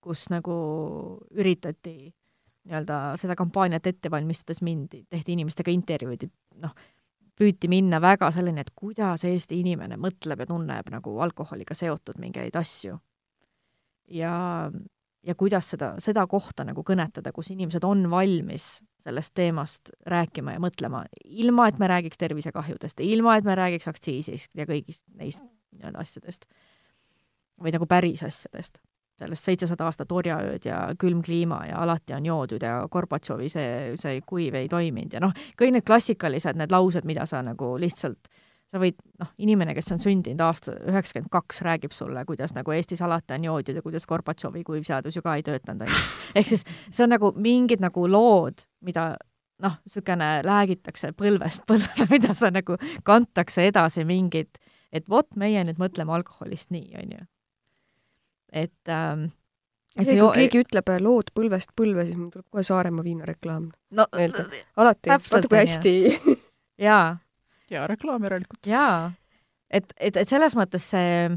kus 0.00 0.28
nagu 0.30 0.58
üritati 1.34 2.12
nii-öelda 2.64 2.98
seda 3.20 3.36
kampaaniat 3.36 3.86
ette 3.86 4.10
valmistades 4.10 4.62
mindi, 4.64 5.02
tehti 5.10 5.34
inimestega 5.34 5.72
intervjuud, 5.74 6.28
noh, 6.64 6.72
püüti 7.36 7.68
minna 7.68 8.00
väga 8.00 8.30
selleni, 8.32 8.62
et 8.62 8.72
kuidas 8.76 9.24
Eesti 9.28 9.58
inimene 9.60 9.98
mõtleb 10.00 10.44
ja 10.44 10.46
tunneb 10.48 10.88
nagu 10.92 11.16
alkoholiga 11.20 11.74
seotud 11.76 12.20
mingeid 12.22 12.56
asju. 12.56 12.98
ja, 14.08 14.70
ja 15.26 15.34
kuidas 15.34 15.70
seda, 15.70 15.94
seda 16.02 16.26
kohta 16.30 16.64
nagu 16.66 16.84
kõnetada, 16.86 17.32
kus 17.32 17.50
inimesed 17.54 17.84
on 17.84 18.06
valmis 18.10 18.78
sellest 19.04 19.34
teemast 19.36 19.92
rääkima 20.08 20.56
ja 20.56 20.62
mõtlema, 20.62 21.04
ilma 21.24 21.68
et 21.68 21.78
me 21.80 21.88
räägiks 21.90 22.20
tervisekahjudest, 22.20 23.00
ilma 23.04 23.36
et 23.38 23.44
me 23.44 23.56
räägiks 23.58 23.88
aktsiisist 23.90 24.54
ja 24.56 24.66
kõigist 24.68 25.04
neist 25.18 25.44
nii-öelda 25.74 26.00
asjadest. 26.00 26.46
või 27.62 27.70
nagu 27.72 27.86
päris 27.86 28.22
asjadest. 28.22 28.78
sellest 29.18 29.44
seitsesada 29.44 29.84
aastat 29.84 30.12
orjaööd 30.12 30.64
ja 30.66 30.78
külm 30.98 31.22
kliima 31.22 31.66
ja 31.68 31.78
alati 31.78 32.12
on 32.14 32.24
joodud 32.26 32.62
ja 32.62 32.88
Gorbatšovi 32.90 33.48
see, 33.48 33.92
see 33.96 34.20
kuiv 34.26 34.54
ei 34.54 34.68
toiminud 34.68 35.12
ja 35.12 35.20
noh, 35.20 35.32
kõik 35.60 35.70
need 35.72 35.84
klassikalised, 35.86 36.56
need 36.56 36.72
laused, 36.72 37.04
mida 37.04 37.26
sa 37.26 37.42
nagu 37.42 37.76
lihtsalt 37.78 38.18
äh, 38.26 38.43
sa 38.70 38.80
võid, 38.80 38.96
noh, 39.20 39.30
inimene, 39.38 39.74
kes 39.76 39.92
on 39.94 40.00
sündinud 40.02 40.40
aasta 40.44 40.74
üheksakümmend 40.90 41.30
kaks, 41.32 41.60
räägib 41.66 41.94
sulle, 41.94 42.24
kuidas 42.28 42.54
nagu 42.56 42.74
Eestis 42.74 43.02
alati 43.04 43.36
on 43.36 43.44
joodid 43.48 43.78
ja 43.78 43.84
kuidas 43.84 44.06
Gorbatšovi 44.10 44.64
kuivseadus 44.66 45.16
ju 45.16 45.22
ka 45.24 45.36
ei 45.38 45.44
töötanud, 45.46 45.86
on 45.86 45.92
ju. 45.92 46.00
ehk 46.40 46.50
siis 46.50 46.64
see 46.90 47.04
on 47.04 47.14
nagu 47.14 47.32
mingid 47.36 47.84
nagu 47.84 48.08
lood, 48.10 48.64
mida 48.84 49.12
noh, 49.62 49.78
niisugune 49.84 50.30
räägitakse 50.46 51.12
põlvest 51.18 51.64
põlve, 51.68 52.08
mida 52.14 52.34
sa 52.36 52.50
nagu 52.54 52.78
kantakse 53.06 53.68
edasi 53.68 54.06
mingid, 54.08 54.58
et 54.94 55.08
vot, 55.10 55.28
meie 55.40 55.64
nüüd 55.66 55.80
mõtleme 55.82 56.14
alkoholist 56.16 56.74
nii, 56.74 56.90
on 57.02 57.16
ju. 57.18 57.24
et 58.64 58.92
ähm, 58.92 59.28
et 59.94 60.08
see, 60.08 60.18
kui 60.18 60.32
keegi 60.34 60.64
ütleb 60.64 60.90
lood 61.02 61.30
põlvest 61.36 61.74
põlve, 61.78 62.06
siis 62.08 62.18
mul 62.18 62.32
tuleb 62.32 62.48
kohe 62.50 62.64
Saaremaa 62.66 63.04
viinareklaam 63.06 63.68
no, 63.94 64.08
meelde. 64.16 64.48
alati, 64.76 65.12
vaata 65.12 65.46
kui 65.46 65.60
hästi 65.60 65.94
jaa 66.88 67.12
hea 67.70 67.86
reklaam 67.86 68.24
järelikult. 68.24 68.66
jaa, 68.66 69.12
et, 69.70 69.92
et, 69.96 70.16
et 70.16 70.28
selles 70.28 70.56
mõttes 70.58 70.84
see, 70.94 71.28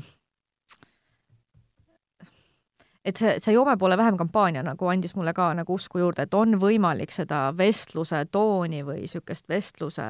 et 3.06 3.20
see, 3.20 3.38
see 3.44 3.56
joome 3.56 3.78
poole 3.80 3.98
vähem 3.98 4.18
kampaania 4.20 4.64
nagu 4.66 4.90
andis 4.92 5.16
mulle 5.16 5.34
ka 5.38 5.50
nagu 5.58 5.78
usku 5.80 6.02
juurde, 6.02 6.28
et 6.28 6.38
on 6.38 6.58
võimalik 6.62 7.14
seda 7.16 7.48
vestluse 7.58 8.26
tooni 8.32 8.84
või 8.88 9.06
niisugust 9.06 9.48
vestluse 9.50 10.08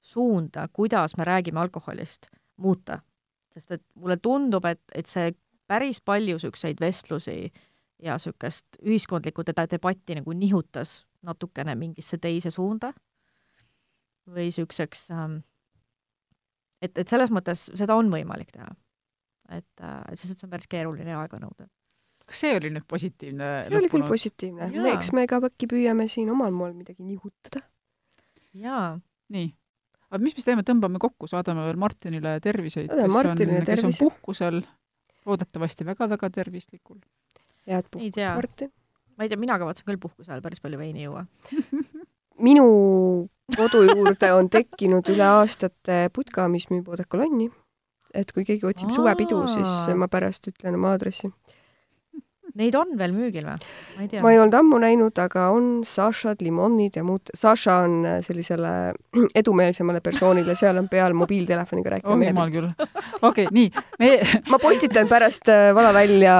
suunda, 0.00 0.66
kuidas 0.72 1.16
me 1.16 1.26
räägime 1.28 1.60
alkoholist, 1.62 2.30
muuta. 2.56 3.00
sest 3.54 3.72
et 3.72 3.82
mulle 3.94 4.16
tundub, 4.16 4.64
et, 4.64 4.82
et 4.94 5.06
see 5.06 5.32
päris 5.70 6.00
palju 6.00 6.38
niisuguseid 6.38 6.80
vestlusi 6.80 7.52
ja 8.02 8.16
niisugust 8.16 8.80
ühiskondlikku 8.82 9.44
debatti 9.46 10.16
nagu 10.18 10.32
nihutas 10.32 11.04
natukene 11.22 11.74
mingisse 11.76 12.18
teise 12.18 12.50
suunda 12.50 12.92
või 14.30 14.48
niisuguseks 14.48 15.10
ähm, 15.10 15.40
et, 16.84 16.96
et 16.98 17.12
selles 17.12 17.32
mõttes 17.34 17.68
seda 17.68 17.96
on 17.98 18.10
võimalik 18.12 18.50
teha. 18.54 18.70
et 19.50 19.82
äh,, 19.82 20.00
sest 20.14 20.34
et 20.34 20.40
see 20.40 20.46
on 20.48 20.54
päris 20.54 20.70
keeruline 20.70 21.12
ja 21.12 21.20
aeganõudev. 21.24 21.68
kas 22.30 22.42
see 22.44 22.56
oli 22.56 22.72
nüüd 22.74 22.86
positiivne 22.90 23.52
see 23.64 23.74
lõpunud? 23.74 23.80
oli 23.80 23.92
küll 23.94 24.08
positiivne. 24.08 24.70
eks 24.94 25.12
me 25.16 25.26
ka 25.30 25.40
äkki 25.50 25.70
püüame 25.70 26.08
siin 26.10 26.30
omal 26.32 26.54
moel 26.54 26.74
midagi 26.76 27.04
nihutada. 27.04 27.64
jaa. 28.54 28.98
nii. 29.34 29.48
aga 30.10 30.22
mis 30.24 30.36
me 30.36 30.42
siis 30.42 30.50
teeme, 30.50 30.66
tõmbame 30.66 31.02
kokku, 31.02 31.30
saadame 31.30 31.66
veel 31.68 31.80
Martinile 31.80 32.36
terviseid, 32.44 32.92
kes 32.92 33.16
Martinile 33.16 33.62
on, 33.62 33.70
kes 33.70 33.86
on 33.88 33.96
puhkusel, 33.98 34.62
loodetavasti 35.26 35.88
väga-väga 35.88 36.30
tervislikul. 36.40 37.00
head 37.68 37.90
puhkust, 37.90 38.22
Martin! 38.36 38.72
ma 39.16 39.26
ei 39.26 39.32
tea, 39.32 39.40
mina 39.40 39.58
kavatsen 39.60 39.84
küll 39.84 40.00
puhkuse 40.00 40.32
ajal 40.32 40.40
päris 40.44 40.62
palju 40.64 40.78
veini 40.80 41.04
juua 41.04 41.26
minu 42.46 42.64
kodu 43.56 43.82
juurde 43.88 44.32
on 44.34 44.48
tekkinud 44.50 45.08
üle 45.12 45.26
aastate 45.26 46.08
putka, 46.14 46.48
mis 46.48 46.68
müüb 46.70 46.88
odekolonni. 46.88 47.50
et 48.14 48.32
kui 48.34 48.42
keegi 48.42 48.66
otsib 48.66 48.90
suvepidu, 48.90 49.36
siis 49.46 49.94
ma 49.94 50.08
pärast 50.10 50.48
ütlen 50.50 50.74
oma 50.74 50.96
aadressi 50.96 51.28
Neid 52.58 52.74
on 52.74 52.96
veel 52.98 53.12
müügil 53.14 53.46
või? 53.46 53.58
ma 53.96 54.04
ei 54.04 54.08
tea. 54.08 54.22
ma 54.24 54.32
ei 54.32 54.38
olnud 54.40 54.54
ammu 54.56 54.78
näinud, 54.82 55.18
aga 55.22 55.48
on 55.54 55.68
Sašad, 55.86 56.40
limonid 56.44 56.96
ja 56.98 57.04
muud. 57.06 57.30
Saša 57.36 57.76
on 57.84 57.96
äh, 58.08 58.18
sellisele 58.26 58.72
edumeelsemale 59.40 60.00
persoonile, 60.04 60.56
seal 60.58 60.80
on 60.80 60.88
peal 60.90 61.14
mobiiltelefoniga 61.18 61.96
rääkida. 61.96 62.14
oh 62.14 62.24
jumal 62.24 62.52
küll. 62.54 62.68
okei 63.20 63.46
okay,, 63.46 63.46
nii, 63.54 63.70
me 64.00 64.10
ma 64.52 64.60
postitan 64.62 65.08
pärast 65.10 65.50
äh, 65.52 65.70
vala 65.76 65.92
välja 65.94 66.34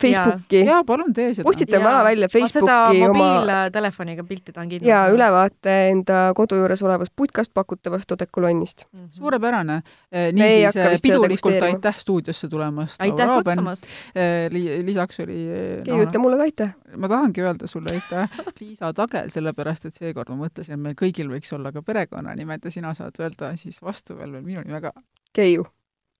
Facebooki. 0.00 0.64
jaa, 0.64 0.82
palun 0.88 1.14
tee 1.14 1.32
seda. 1.34 1.46
postitan 1.46 1.80
ja. 1.80 1.86
vala 1.86 2.04
välja 2.06 2.30
Facebooki 2.32 2.70
ma 2.70 2.74
seda 2.74 3.12
mobiiltelefoniga 3.12 4.26
pilti 4.28 4.52
tahan 4.52 4.68
kindlasti. 4.72 4.90
jaa, 4.90 5.06
ülevaate 5.14 5.76
enda 5.92 6.24
kodu 6.36 6.58
juures 6.62 6.82
olevast 6.82 7.12
putkast 7.16 7.54
pakutavast 7.54 8.12
odekolonnist 8.16 8.86
mm. 8.86 9.00
-hmm. 9.00 9.12
suurepärane. 9.18 9.82
Eh, 10.12 10.32
niisiis 10.32 11.02
pidulikult 11.02 11.62
aitäh 11.62 11.98
stuudiosse 11.98 12.48
tulemast. 12.48 13.00
aitäh 13.00 13.28
kutsumast. 13.36 13.84
Lisaks 14.84 15.20
oli 15.20 15.44
keegi 15.84 15.94
no, 15.94 16.02
ütle 16.06 16.22
mulle 16.22 16.38
ka 16.40 16.48
aitäh. 16.48 16.74
ma 17.00 17.10
tahangi 17.12 17.44
öelda 17.44 17.70
sulle 17.70 17.94
aitäh, 17.96 18.36
Liisa 18.60 18.92
Tagel, 18.96 19.30
sellepärast 19.34 19.88
et 19.90 19.98
seekord 19.98 20.32
ma 20.32 20.44
mõtlesin, 20.44 20.78
et 20.78 20.84
meil 20.86 20.98
kõigil 20.98 21.32
võiks 21.32 21.52
olla 21.56 21.72
ka 21.74 21.82
perekonnanimed 21.86 22.64
ja 22.64 22.74
sina 22.74 22.94
saad 22.98 23.18
öelda 23.20 23.54
siis 23.60 23.80
vastu 23.82 24.18
veel 24.18 24.32
veel 24.36 24.46
minu 24.46 24.64
nime 24.66 24.80
ka. 24.84 24.94
Keiu. 25.34 25.66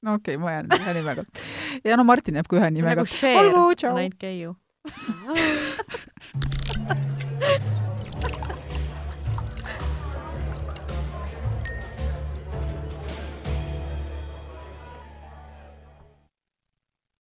no 0.03 0.19
okei 0.19 0.37
okay,, 0.37 0.43
ma 0.43 0.57
jään 0.59 0.75
ühe 0.79 0.99
nimega. 1.01 1.25
ja 1.85 1.97
no 2.01 2.05
Martin 2.09 2.41
jääb 2.41 2.51
ka 2.51 2.61
ühe 2.61 2.71
nimega. 2.75 3.03
nagu 3.03 3.11
Cher, 3.11 3.53
ainult 3.95 4.19
Keiu 4.19 4.57